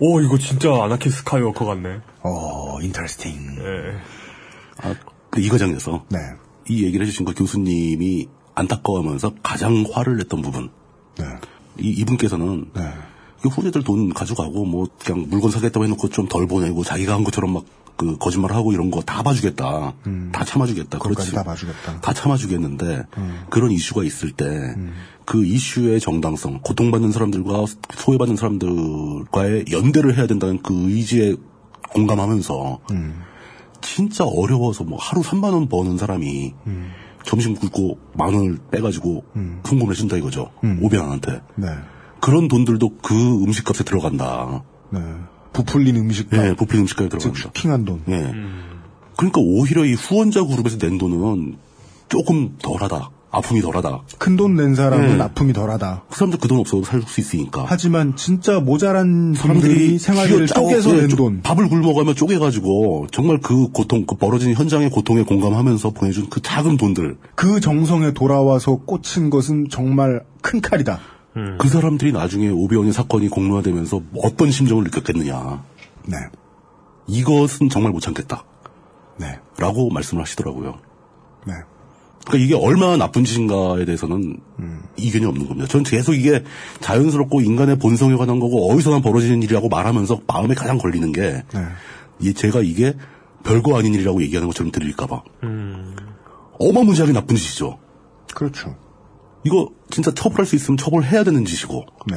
오 0.00 0.20
이거 0.20 0.38
진짜 0.38 0.70
아나킨 0.82 1.10
스카이워커 1.10 1.64
같네. 1.64 2.00
어, 2.22 2.80
interesting. 2.80 3.32
예. 3.58 3.98
아, 4.82 4.94
그 5.30 5.40
이 5.40 5.48
과정에서 5.48 6.04
네. 6.08 6.18
이 6.68 6.84
얘기를 6.84 7.04
해주신 7.06 7.24
그 7.26 7.34
교수님이 7.34 8.28
안타까워하면서 8.54 9.34
가장 9.42 9.84
화를 9.92 10.16
냈던 10.18 10.42
부분. 10.42 10.70
네. 11.18 11.24
이, 11.80 11.90
이분께서는 11.90 12.70
네. 12.74 12.82
이 13.44 13.48
후배들 13.48 13.82
돈 13.84 14.12
가져가고 14.12 14.64
뭐 14.64 14.88
그냥 15.04 15.26
물건 15.28 15.50
사겠다고 15.50 15.84
해놓고 15.84 16.08
좀 16.10 16.28
덜 16.28 16.46
보내고 16.46 16.84
자기가 16.84 17.14
한 17.14 17.24
것처럼 17.24 17.54
막 17.54 17.64
그 17.98 18.16
거짓말하고 18.16 18.72
이런 18.72 18.90
거 18.90 19.02
다 19.02 19.22
봐주겠다. 19.22 19.94
다 20.32 20.44
참아주겠다. 20.44 20.96
음. 20.96 21.00
그렇지. 21.00 21.32
다 21.32 21.42
봐주겠다. 21.42 21.92
음. 21.92 21.98
다 22.00 22.12
참아주겠는데 22.14 23.02
그런 23.50 23.70
이슈가 23.72 24.04
있을 24.04 24.32
때 24.32 24.46
그 25.28 25.44
이슈의 25.44 26.00
정당성, 26.00 26.60
고통받는 26.62 27.12
사람들과 27.12 27.66
소외받는 27.94 28.36
사람들과의 28.36 29.66
연대를 29.70 30.16
해야 30.16 30.26
된다는 30.26 30.62
그 30.62 30.72
의지에 30.90 31.34
공감하면서 31.92 32.78
음. 32.92 33.20
진짜 33.82 34.24
어려워서 34.24 34.84
뭐 34.84 34.98
하루 34.98 35.20
3만 35.20 35.52
원 35.52 35.68
버는 35.68 35.98
사람이 35.98 36.54
음. 36.66 36.90
점심 37.24 37.54
굶고 37.56 37.98
만 38.14 38.32
원을 38.32 38.58
빼가지고 38.70 39.24
송금을 39.66 39.92
해준다 39.92 40.16
이거죠. 40.16 40.50
음. 40.64 40.78
오비안한테. 40.82 41.42
네. 41.56 41.66
그런 42.22 42.48
돈들도 42.48 42.96
그 43.02 43.14
음식값에 43.14 43.84
들어간다. 43.84 44.64
네. 44.90 45.00
부풀린 45.52 45.96
음식값. 45.96 46.44
예, 46.44 46.54
부풀린 46.54 46.82
음식값에 46.82 47.08
즉 47.10 47.18
들어간다. 47.18 47.40
슈킹한 47.40 47.84
돈. 47.84 48.02
예. 48.08 48.32
그러니까 49.16 49.40
오히려 49.40 49.84
이 49.84 49.94
후원자 49.94 50.44
그룹에서 50.44 50.78
낸 50.78 50.98
돈은 50.98 51.56
조금 52.08 52.56
덜하다. 52.62 53.10
아픔이 53.30 53.60
덜하다. 53.60 54.04
큰 54.16 54.36
돈 54.38 54.56
낸 54.56 54.74
사람은 54.74 55.18
네. 55.18 55.22
아픔이 55.24 55.52
덜하다. 55.52 56.04
그 56.08 56.16
사람들 56.16 56.38
그 56.40 56.48
돈 56.48 56.60
없어도 56.60 56.82
살 56.84 57.02
수 57.02 57.20
있으니까. 57.20 57.66
하지만 57.68 58.16
진짜 58.16 58.58
모자란 58.58 59.34
분들이 59.34 59.98
생활비를 59.98 60.46
쪼개서 60.46 60.96
예, 60.96 61.00
낸좀 61.02 61.16
돈. 61.18 61.42
밥을 61.42 61.68
굶어가며 61.68 62.14
쪼개가지고 62.14 63.08
정말 63.12 63.38
그 63.42 63.68
고통, 63.68 64.06
그 64.06 64.16
벌어진 64.16 64.54
현장의 64.54 64.88
고통에 64.88 65.24
공감하면서 65.24 65.90
보내준 65.90 66.28
그 66.30 66.40
작은 66.40 66.78
돈들. 66.78 67.18
그 67.34 67.60
정성에 67.60 68.12
돌아와서 68.14 68.76
꽂힌 68.76 69.28
것은 69.28 69.66
정말 69.68 70.22
큰 70.40 70.62
칼이다. 70.62 70.98
그 71.58 71.68
사람들이 71.68 72.12
나중에 72.12 72.48
오비언의 72.48 72.92
사건이 72.92 73.28
공론화되면서 73.28 74.00
어떤 74.22 74.50
심정을 74.50 74.84
느꼈겠느냐. 74.84 75.62
네. 76.06 76.16
이것은 77.06 77.68
정말 77.68 77.92
못 77.92 78.00
참겠다. 78.00 78.44
네. 79.18 79.38
라고 79.58 79.90
말씀을 79.90 80.22
하시더라고요. 80.22 80.78
네. 81.46 81.54
그러니까 82.26 82.44
이게 82.44 82.54
얼마나 82.54 82.96
나쁜 82.96 83.24
짓인가에 83.24 83.84
대해서는 83.84 84.38
이견이 84.96 85.24
없는 85.24 85.48
겁니다. 85.48 85.68
전 85.68 85.82
계속 85.82 86.14
이게 86.14 86.44
자연스럽고 86.80 87.40
인간의 87.40 87.78
본성에 87.78 88.16
관한 88.16 88.38
거고 88.38 88.70
어디서나 88.70 89.00
벌어지는 89.00 89.42
일이라고 89.42 89.68
말하면서 89.68 90.20
마음에 90.26 90.54
가장 90.54 90.76
걸리는 90.78 91.12
게 91.12 91.42
네. 91.54 91.64
이 92.20 92.34
제가 92.34 92.60
이게 92.60 92.94
별거 93.44 93.78
아닌 93.78 93.94
일이라고 93.94 94.20
얘기하는 94.22 94.48
것처럼 94.48 94.72
들릴까봐. 94.72 95.22
어마무지하게 96.58 97.12
나쁜 97.12 97.36
짓이죠. 97.36 97.78
그렇죠. 98.34 98.76
이거 99.44 99.70
진짜 99.90 100.12
처벌할 100.12 100.46
수 100.46 100.56
있으면 100.56 100.76
처벌해야 100.76 101.24
되는 101.24 101.44
짓이고 101.44 101.86
네. 102.06 102.16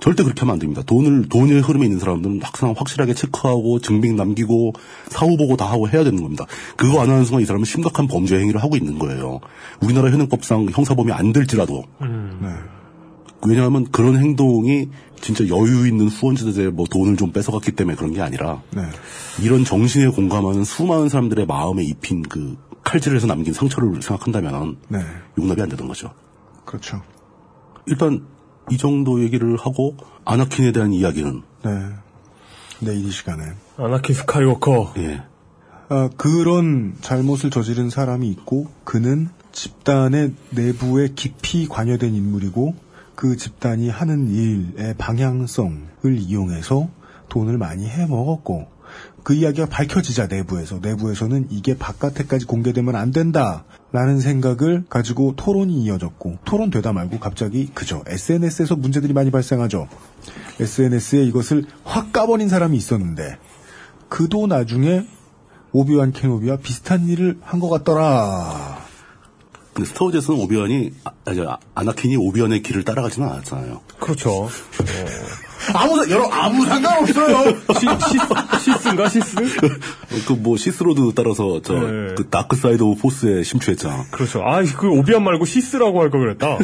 절대 0.00 0.24
그렇게 0.24 0.40
하면 0.40 0.54
안 0.54 0.58
됩니다. 0.58 0.82
돈을 0.84 1.28
돈의 1.28 1.60
흐름에 1.60 1.84
있는 1.84 2.00
사람들은 2.00 2.40
항상 2.42 2.74
확실하게 2.76 3.14
체크하고 3.14 3.78
증빙 3.78 4.16
남기고 4.16 4.72
사후 5.08 5.36
보고 5.36 5.56
다 5.56 5.70
하고 5.70 5.88
해야 5.88 6.02
되는 6.02 6.20
겁니다. 6.20 6.44
그거 6.76 7.00
안 7.00 7.08
하는 7.08 7.24
순간 7.24 7.42
이 7.42 7.46
사람은 7.46 7.64
심각한 7.64 8.08
범죄 8.08 8.36
행위를 8.38 8.60
하고 8.60 8.76
있는 8.76 8.98
거예요. 8.98 9.38
우리나라 9.80 10.10
현행법상 10.10 10.70
형사범위 10.72 11.12
안 11.12 11.32
될지라도 11.32 11.84
네. 12.00 12.48
왜냐하면 13.46 13.84
그런 13.92 14.16
행동이 14.16 14.88
진짜 15.20 15.46
여유 15.46 15.86
있는 15.86 16.08
후원자들의 16.08 16.72
뭐 16.72 16.86
돈을 16.90 17.16
좀 17.16 17.30
뺏어갔기 17.30 17.72
때문에 17.72 17.96
그런 17.96 18.12
게 18.12 18.22
아니라 18.22 18.60
네. 18.70 18.82
이런 19.40 19.64
정신에 19.64 20.08
공감하는 20.08 20.64
수많은 20.64 21.08
사람들의 21.08 21.46
마음에 21.46 21.84
입힌 21.84 22.22
그 22.22 22.56
칼질에서 22.84 23.26
남긴 23.26 23.54
상처를 23.54 24.02
생각한다면 24.02 24.76
네. 24.88 25.00
용납이 25.38 25.62
안 25.62 25.68
되는 25.68 25.86
거죠. 25.88 26.12
그렇죠. 26.64 27.02
일단 27.86 28.24
이 28.70 28.78
정도 28.78 29.22
얘기를 29.22 29.56
하고 29.56 29.96
아나킨에 30.24 30.72
대한 30.72 30.92
이야기는 30.92 31.42
네. 31.64 31.88
내일 32.80 33.04
이 33.04 33.10
시간에. 33.10 33.52
아나킨 33.76 34.14
스카이워커. 34.14 34.94
예. 34.98 35.22
아, 35.88 36.08
그런 36.16 36.94
잘못을 37.00 37.50
저지른 37.50 37.90
사람이 37.90 38.28
있고 38.30 38.66
그는 38.84 39.28
집단의 39.52 40.32
내부에 40.50 41.08
깊이 41.14 41.68
관여된 41.68 42.14
인물이고 42.14 42.74
그 43.14 43.36
집단이 43.36 43.90
하는 43.90 44.30
일의 44.30 44.94
방향성을 44.96 45.84
이용해서 46.04 46.88
돈을 47.28 47.58
많이 47.58 47.86
해 47.88 48.06
먹었고 48.06 48.66
그 49.22 49.34
이야기가 49.34 49.66
밝혀지자 49.66 50.26
내부에서 50.26 50.78
내부에서는 50.82 51.46
이게 51.50 51.76
바깥에까지 51.76 52.46
공개되면 52.46 52.96
안 52.96 53.12
된다라는 53.12 54.20
생각을 54.20 54.84
가지고 54.88 55.34
토론이 55.36 55.82
이어졌고 55.84 56.38
토론 56.44 56.70
되다 56.70 56.92
말고 56.92 57.20
갑자기 57.20 57.66
그죠 57.72 58.02
SNS에서 58.06 58.74
문제들이 58.76 59.12
많이 59.12 59.30
발생하죠 59.30 59.88
SNS에 60.60 61.22
이것을 61.24 61.64
확 61.84 62.12
까버린 62.12 62.48
사람이 62.48 62.76
있었는데 62.76 63.38
그도 64.08 64.46
나중에 64.46 65.06
오비완 65.72 66.12
케노비와 66.12 66.56
비슷한 66.58 67.06
일을 67.08 67.38
한 67.40 67.58
것 67.60 67.70
같더라. 67.70 68.78
근데 69.72 69.88
스타워즈에서는 69.88 70.38
오비완이 70.42 70.92
아, 71.04 71.10
아니, 71.24 71.40
아, 71.46 71.56
아나킨이 71.74 72.18
오비완의 72.18 72.60
길을 72.62 72.84
따라가지는 72.84 73.26
않았잖아요. 73.26 73.80
그렇죠. 73.98 74.50
아무 75.74 76.08
여러 76.10 76.28
아무 76.30 76.64
상관없어요. 76.66 77.56
시, 77.78 77.86
시 78.64 78.78
스인가 78.78 79.08
시스? 79.08 79.34
그 80.26 80.34
뭐 80.42 80.56
Sith 80.56 80.84
Lord 80.84 81.12
따라서 81.14 81.60
저 81.62 81.74
네. 81.74 82.14
그 82.16 82.28
dark 82.30 82.56
side 82.56 82.82
of 82.82 83.00
Force에 83.00 83.42
심취했잖아. 83.42 84.06
그렇죠. 84.10 84.42
아, 84.44 84.62
그 84.62 84.88
오비완 84.88 85.22
말고 85.24 85.44
시스라고 85.44 86.00
할 86.00 86.10
걸 86.10 86.20
그랬다. 86.20 86.58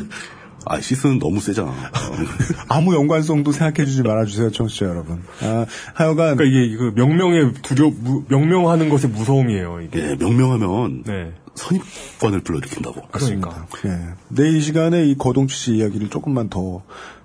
아 0.66 0.80
시스는 0.80 1.18
너무 1.18 1.40
세잖아. 1.40 1.72
아무 2.68 2.94
연관성도 2.94 3.52
생각해주지 3.52 4.02
말아주세요, 4.02 4.50
청취자 4.50 4.86
여러분. 4.86 5.22
아, 5.42 5.64
하여간 5.94 6.36
그러니까 6.36 6.44
이게 6.44 6.76
그 6.76 6.92
명명의 6.94 7.52
두려 7.62 7.90
무- 7.90 8.24
명명하는 8.28 8.88
것의 8.88 9.06
무서움이에요. 9.12 9.80
이게. 9.82 10.00
예, 10.10 10.16
명명하면 10.16 11.04
네. 11.06 11.32
선입관을 11.54 12.40
불러일으킨다고. 12.40 13.02
그러니까. 13.10 13.66
예. 13.86 13.98
내일 14.28 14.56
이 14.56 14.60
시간에 14.60 15.04
이 15.06 15.16
거동치 15.16 15.56
씨 15.56 15.72
이야기를 15.76 16.10
조금만 16.10 16.48
더 16.50 16.82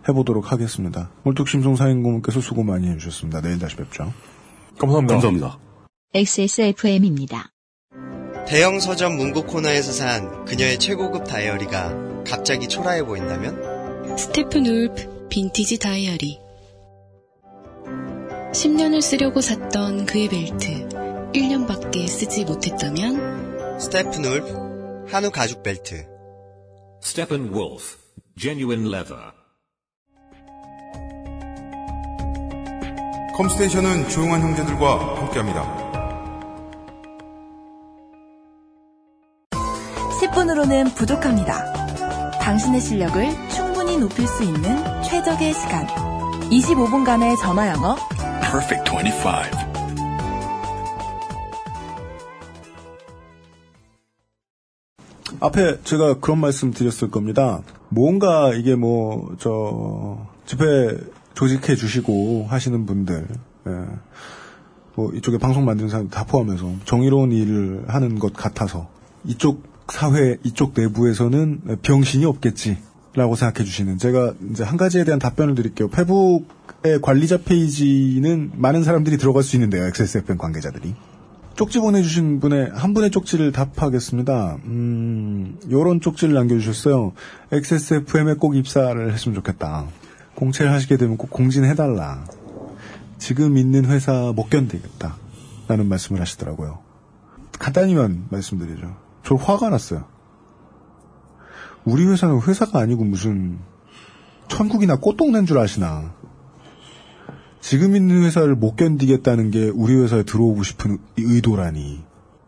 해보도록 0.08 0.52
하겠습니다. 0.52 1.12
몰뚝심송 1.24 1.76
사인고문께서 1.76 2.42
수고 2.42 2.64
많이 2.64 2.90
해주셨습니다. 2.90 3.42
내일 3.42 3.60
다시 3.60 3.76
뵙죠. 3.76 4.14
감사합니다. 4.78 5.14
감사합니다. 5.16 5.60
XSFM입니다. 6.14 7.50
대형 8.48 8.80
서점 8.80 9.16
문구 9.16 9.46
코너에서 9.46 9.92
산 9.92 10.46
그녀의 10.46 10.80
최고급 10.80 11.26
다이어리가 11.26 12.24
갑자기 12.26 12.68
초라해 12.68 13.04
보인다면? 13.04 14.18
스테픈 14.18 14.66
울프 14.66 15.28
빈티지 15.30 15.80
다이어리 15.80 16.40
10년을 18.52 19.02
쓰려고 19.02 19.42
샀던 19.42 20.06
그의 20.06 20.30
벨트 20.30 20.88
1년밖에 21.34 22.08
쓰지 22.08 22.46
못했다면 22.46 23.80
스테픈 23.80 24.26
울프 24.26 25.08
한우 25.10 25.32
가죽 25.32 25.64
벨트 25.64 26.14
Steppenwolf, 27.04 27.98
genuine 28.38 28.88
leather. 28.88 29.34
컴스테이션은 33.34 34.10
조용한 34.10 34.42
형제들과 34.42 35.18
함께합니다. 35.18 35.64
10분으로는 40.22 40.96
부족합니다. 40.96 41.74
당신의 42.40 42.80
실력을 42.80 43.50
충분히 43.50 43.98
높일 43.98 44.28
수 44.28 44.44
있는 44.44 45.02
최적의 45.04 45.54
시간. 45.54 45.88
25분간의 46.52 47.38
전화 47.40 47.70
영어. 47.70 47.96
Perfect 48.42 48.92
25. 48.92 49.74
앞에 55.40 55.82
제가 55.84 56.20
그런 56.20 56.40
말씀 56.40 56.72
드렸을 56.72 57.10
겁니다. 57.10 57.62
뭔가 57.90 58.54
이게 58.54 58.76
뭐, 58.76 59.36
저, 59.40 60.20
집회 60.46 60.98
조직해 61.34 61.76
주시고 61.76 62.48
하시는 62.50 62.86
분들, 62.86 63.28
예. 63.68 63.72
뭐, 64.96 65.12
이쪽에 65.14 65.38
방송 65.38 65.66
만드는 65.66 65.90
사람 65.90 66.10
다 66.10 66.24
포함해서 66.24 66.72
정의로운 66.86 67.32
일을 67.32 67.86
하는 67.88 68.20
것 68.20 68.34
같아서 68.34 68.90
이쪽 69.26 69.64
사회, 69.92 70.38
이쪽 70.44 70.74
내부에서는 70.76 71.80
병신이 71.82 72.26
없겠지. 72.26 72.78
라고 73.16 73.36
생각해 73.36 73.64
주시는 73.64 74.00
제가 74.00 74.34
이제 74.50 74.64
한 74.64 74.76
가지에 74.76 75.04
대한 75.04 75.20
답변을 75.20 75.54
드릴게요. 75.54 75.88
페북의 75.88 77.00
관리자 77.04 77.38
페이지는 77.38 78.52
많은 78.56 78.84
사람들이 78.84 79.18
들어갈 79.18 79.44
수 79.44 79.56
있는데요. 79.56 79.84
XSFM 79.86 80.40
관계자들이. 80.40 80.96
쪽지 81.56 81.78
보내주신 81.78 82.40
분의 82.40 82.72
한 82.74 82.96
분의 82.96 83.12
쪽지를 83.12 83.52
답하겠습니다. 83.52 84.58
음, 84.66 85.60
요런 85.70 86.02
쪽지를 86.02 86.34
남겨주셨어요. 86.34 87.14
XSFM에 87.52 88.34
꼭 88.34 88.56
입사를 88.56 89.14
했으면 89.14 89.36
좋겠다. 89.36 89.88
공채를 90.36 90.72
하시게 90.72 90.98
되면 90.98 91.18
꼭 91.18 91.30
공진해달라. 91.30 92.26
지금 93.18 93.58
있는 93.58 93.86
회사 93.86 94.34
못 94.36 94.50
견디겠다. 94.50 95.18
라는 95.68 95.88
말씀을 95.88 96.20
하시더라고요. 96.20 96.80
간단히만 97.60 98.28
말씀드리죠. 98.30 98.98
저 99.24 99.36
화가 99.36 99.70
났어요. 99.70 100.06
우리 101.86 102.06
회사는 102.06 102.42
회사가 102.42 102.80
아니고 102.80 103.04
무슨 103.04 103.60
천국이나 104.48 104.98
꽃동네인 104.98 105.46
줄 105.46 105.58
아시나. 105.58 106.14
지금 107.62 107.96
있는 107.96 108.24
회사를 108.24 108.56
못 108.56 108.76
견디겠다는 108.76 109.52
게 109.52 109.70
우리 109.70 109.96
회사에 109.96 110.24
들어오고 110.24 110.64
싶은 110.64 110.98
의도라니. 111.18 112.04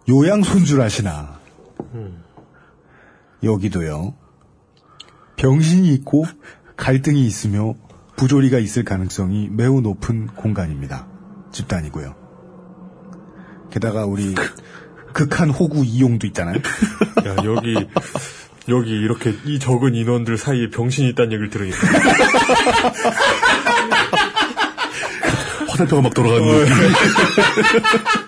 요양손 0.10 0.66
줄 0.66 0.82
아시나. 0.82 1.40
여기도요. 3.44 4.14
병신이 5.38 5.94
있고 5.96 6.26
갈등이 6.78 7.26
있으며 7.26 7.74
부조리가 8.18 8.60
있을 8.60 8.84
가능성이 8.84 9.50
매우 9.52 9.82
높은 9.82 10.28
공간입니다. 10.28 11.08
집단이고요. 11.52 12.16
게다가 13.72 14.06
우리 14.06 14.36
극한 15.14 15.50
호구 15.50 15.86
이용도 15.86 16.28
있잖아요. 16.28 16.56
야, 17.26 17.36
여기, 17.46 17.76
여기 18.70 18.92
이렇게 18.92 19.34
이 19.46 19.60
적은 19.60 19.96
인원들 19.96 20.38
사이에 20.38 20.70
병신이 20.70 21.10
있다는 21.10 21.34
얘기를 21.34 21.50
들으니까. 21.50 21.78
화살표가 25.76 26.02
막 26.02 26.14
돌아가는 26.14 26.42
어, 26.42 26.66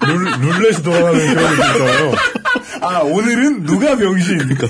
룰, 0.05 0.23
룰렛이 0.41 0.83
돌아가는 0.83 1.33
그런 1.33 1.49
느낌 1.49 1.65
있잖아요. 1.65 2.13
아, 2.81 2.99
오늘은 2.99 3.63
누가 3.63 3.95
병신? 3.95 4.37
그러니까 4.37 4.67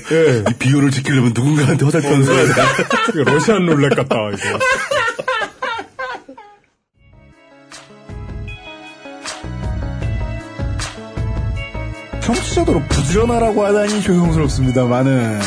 이 0.49 0.53
비율을 0.59 0.91
지키려면 0.91 1.33
누군가한테 1.33 1.85
화살표를 1.85 2.23
써야 2.23 2.45
돼. 2.45 2.51
이거 3.15 3.23
러시안 3.31 3.65
룰렛 3.65 3.95
같다, 3.95 4.15
이거. 4.33 4.59
청취자도로 12.21 12.81
부지런하라고 12.89 13.65
하다니 13.65 14.01
죄송스럽습니다만은 14.01 15.39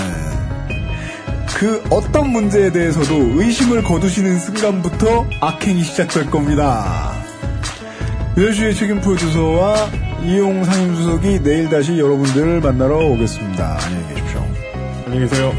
그 1.57 1.83
어떤 1.91 2.31
문제에 2.31 2.73
대해서도 2.73 3.41
의심을 3.41 3.83
거두시는 3.83 4.39
순간부터 4.39 5.27
악행이 5.41 5.83
시작될 5.83 6.31
겁니다. 6.31 7.13
유현수의 8.37 8.75
책임 8.75 9.01
프로듀서와 9.01 9.91
이용 10.25 10.65
상임수석이 10.65 11.43
내일 11.43 11.69
다시 11.69 11.99
여러분들을 11.99 12.61
만나러 12.61 12.99
오겠습니다. 13.09 13.79
안녕히 13.83 14.15
계십시오. 14.15 14.47
안녕히 15.07 15.29
계세요. 15.29 15.53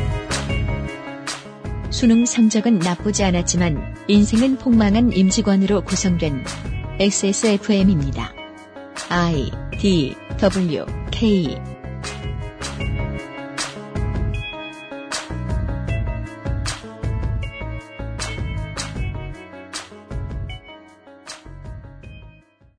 수능 1.89 2.25
성적은 2.25 2.79
나쁘지 2.79 3.23
않았지만 3.23 3.95
인생은 4.07 4.57
폭망한 4.57 5.11
임직원으로 5.11 5.81
구성된 5.81 6.43
XSFM입니다. 6.99 8.33
I 9.09 9.51
D 9.77 10.15
W 10.39 10.85
K 11.11 11.57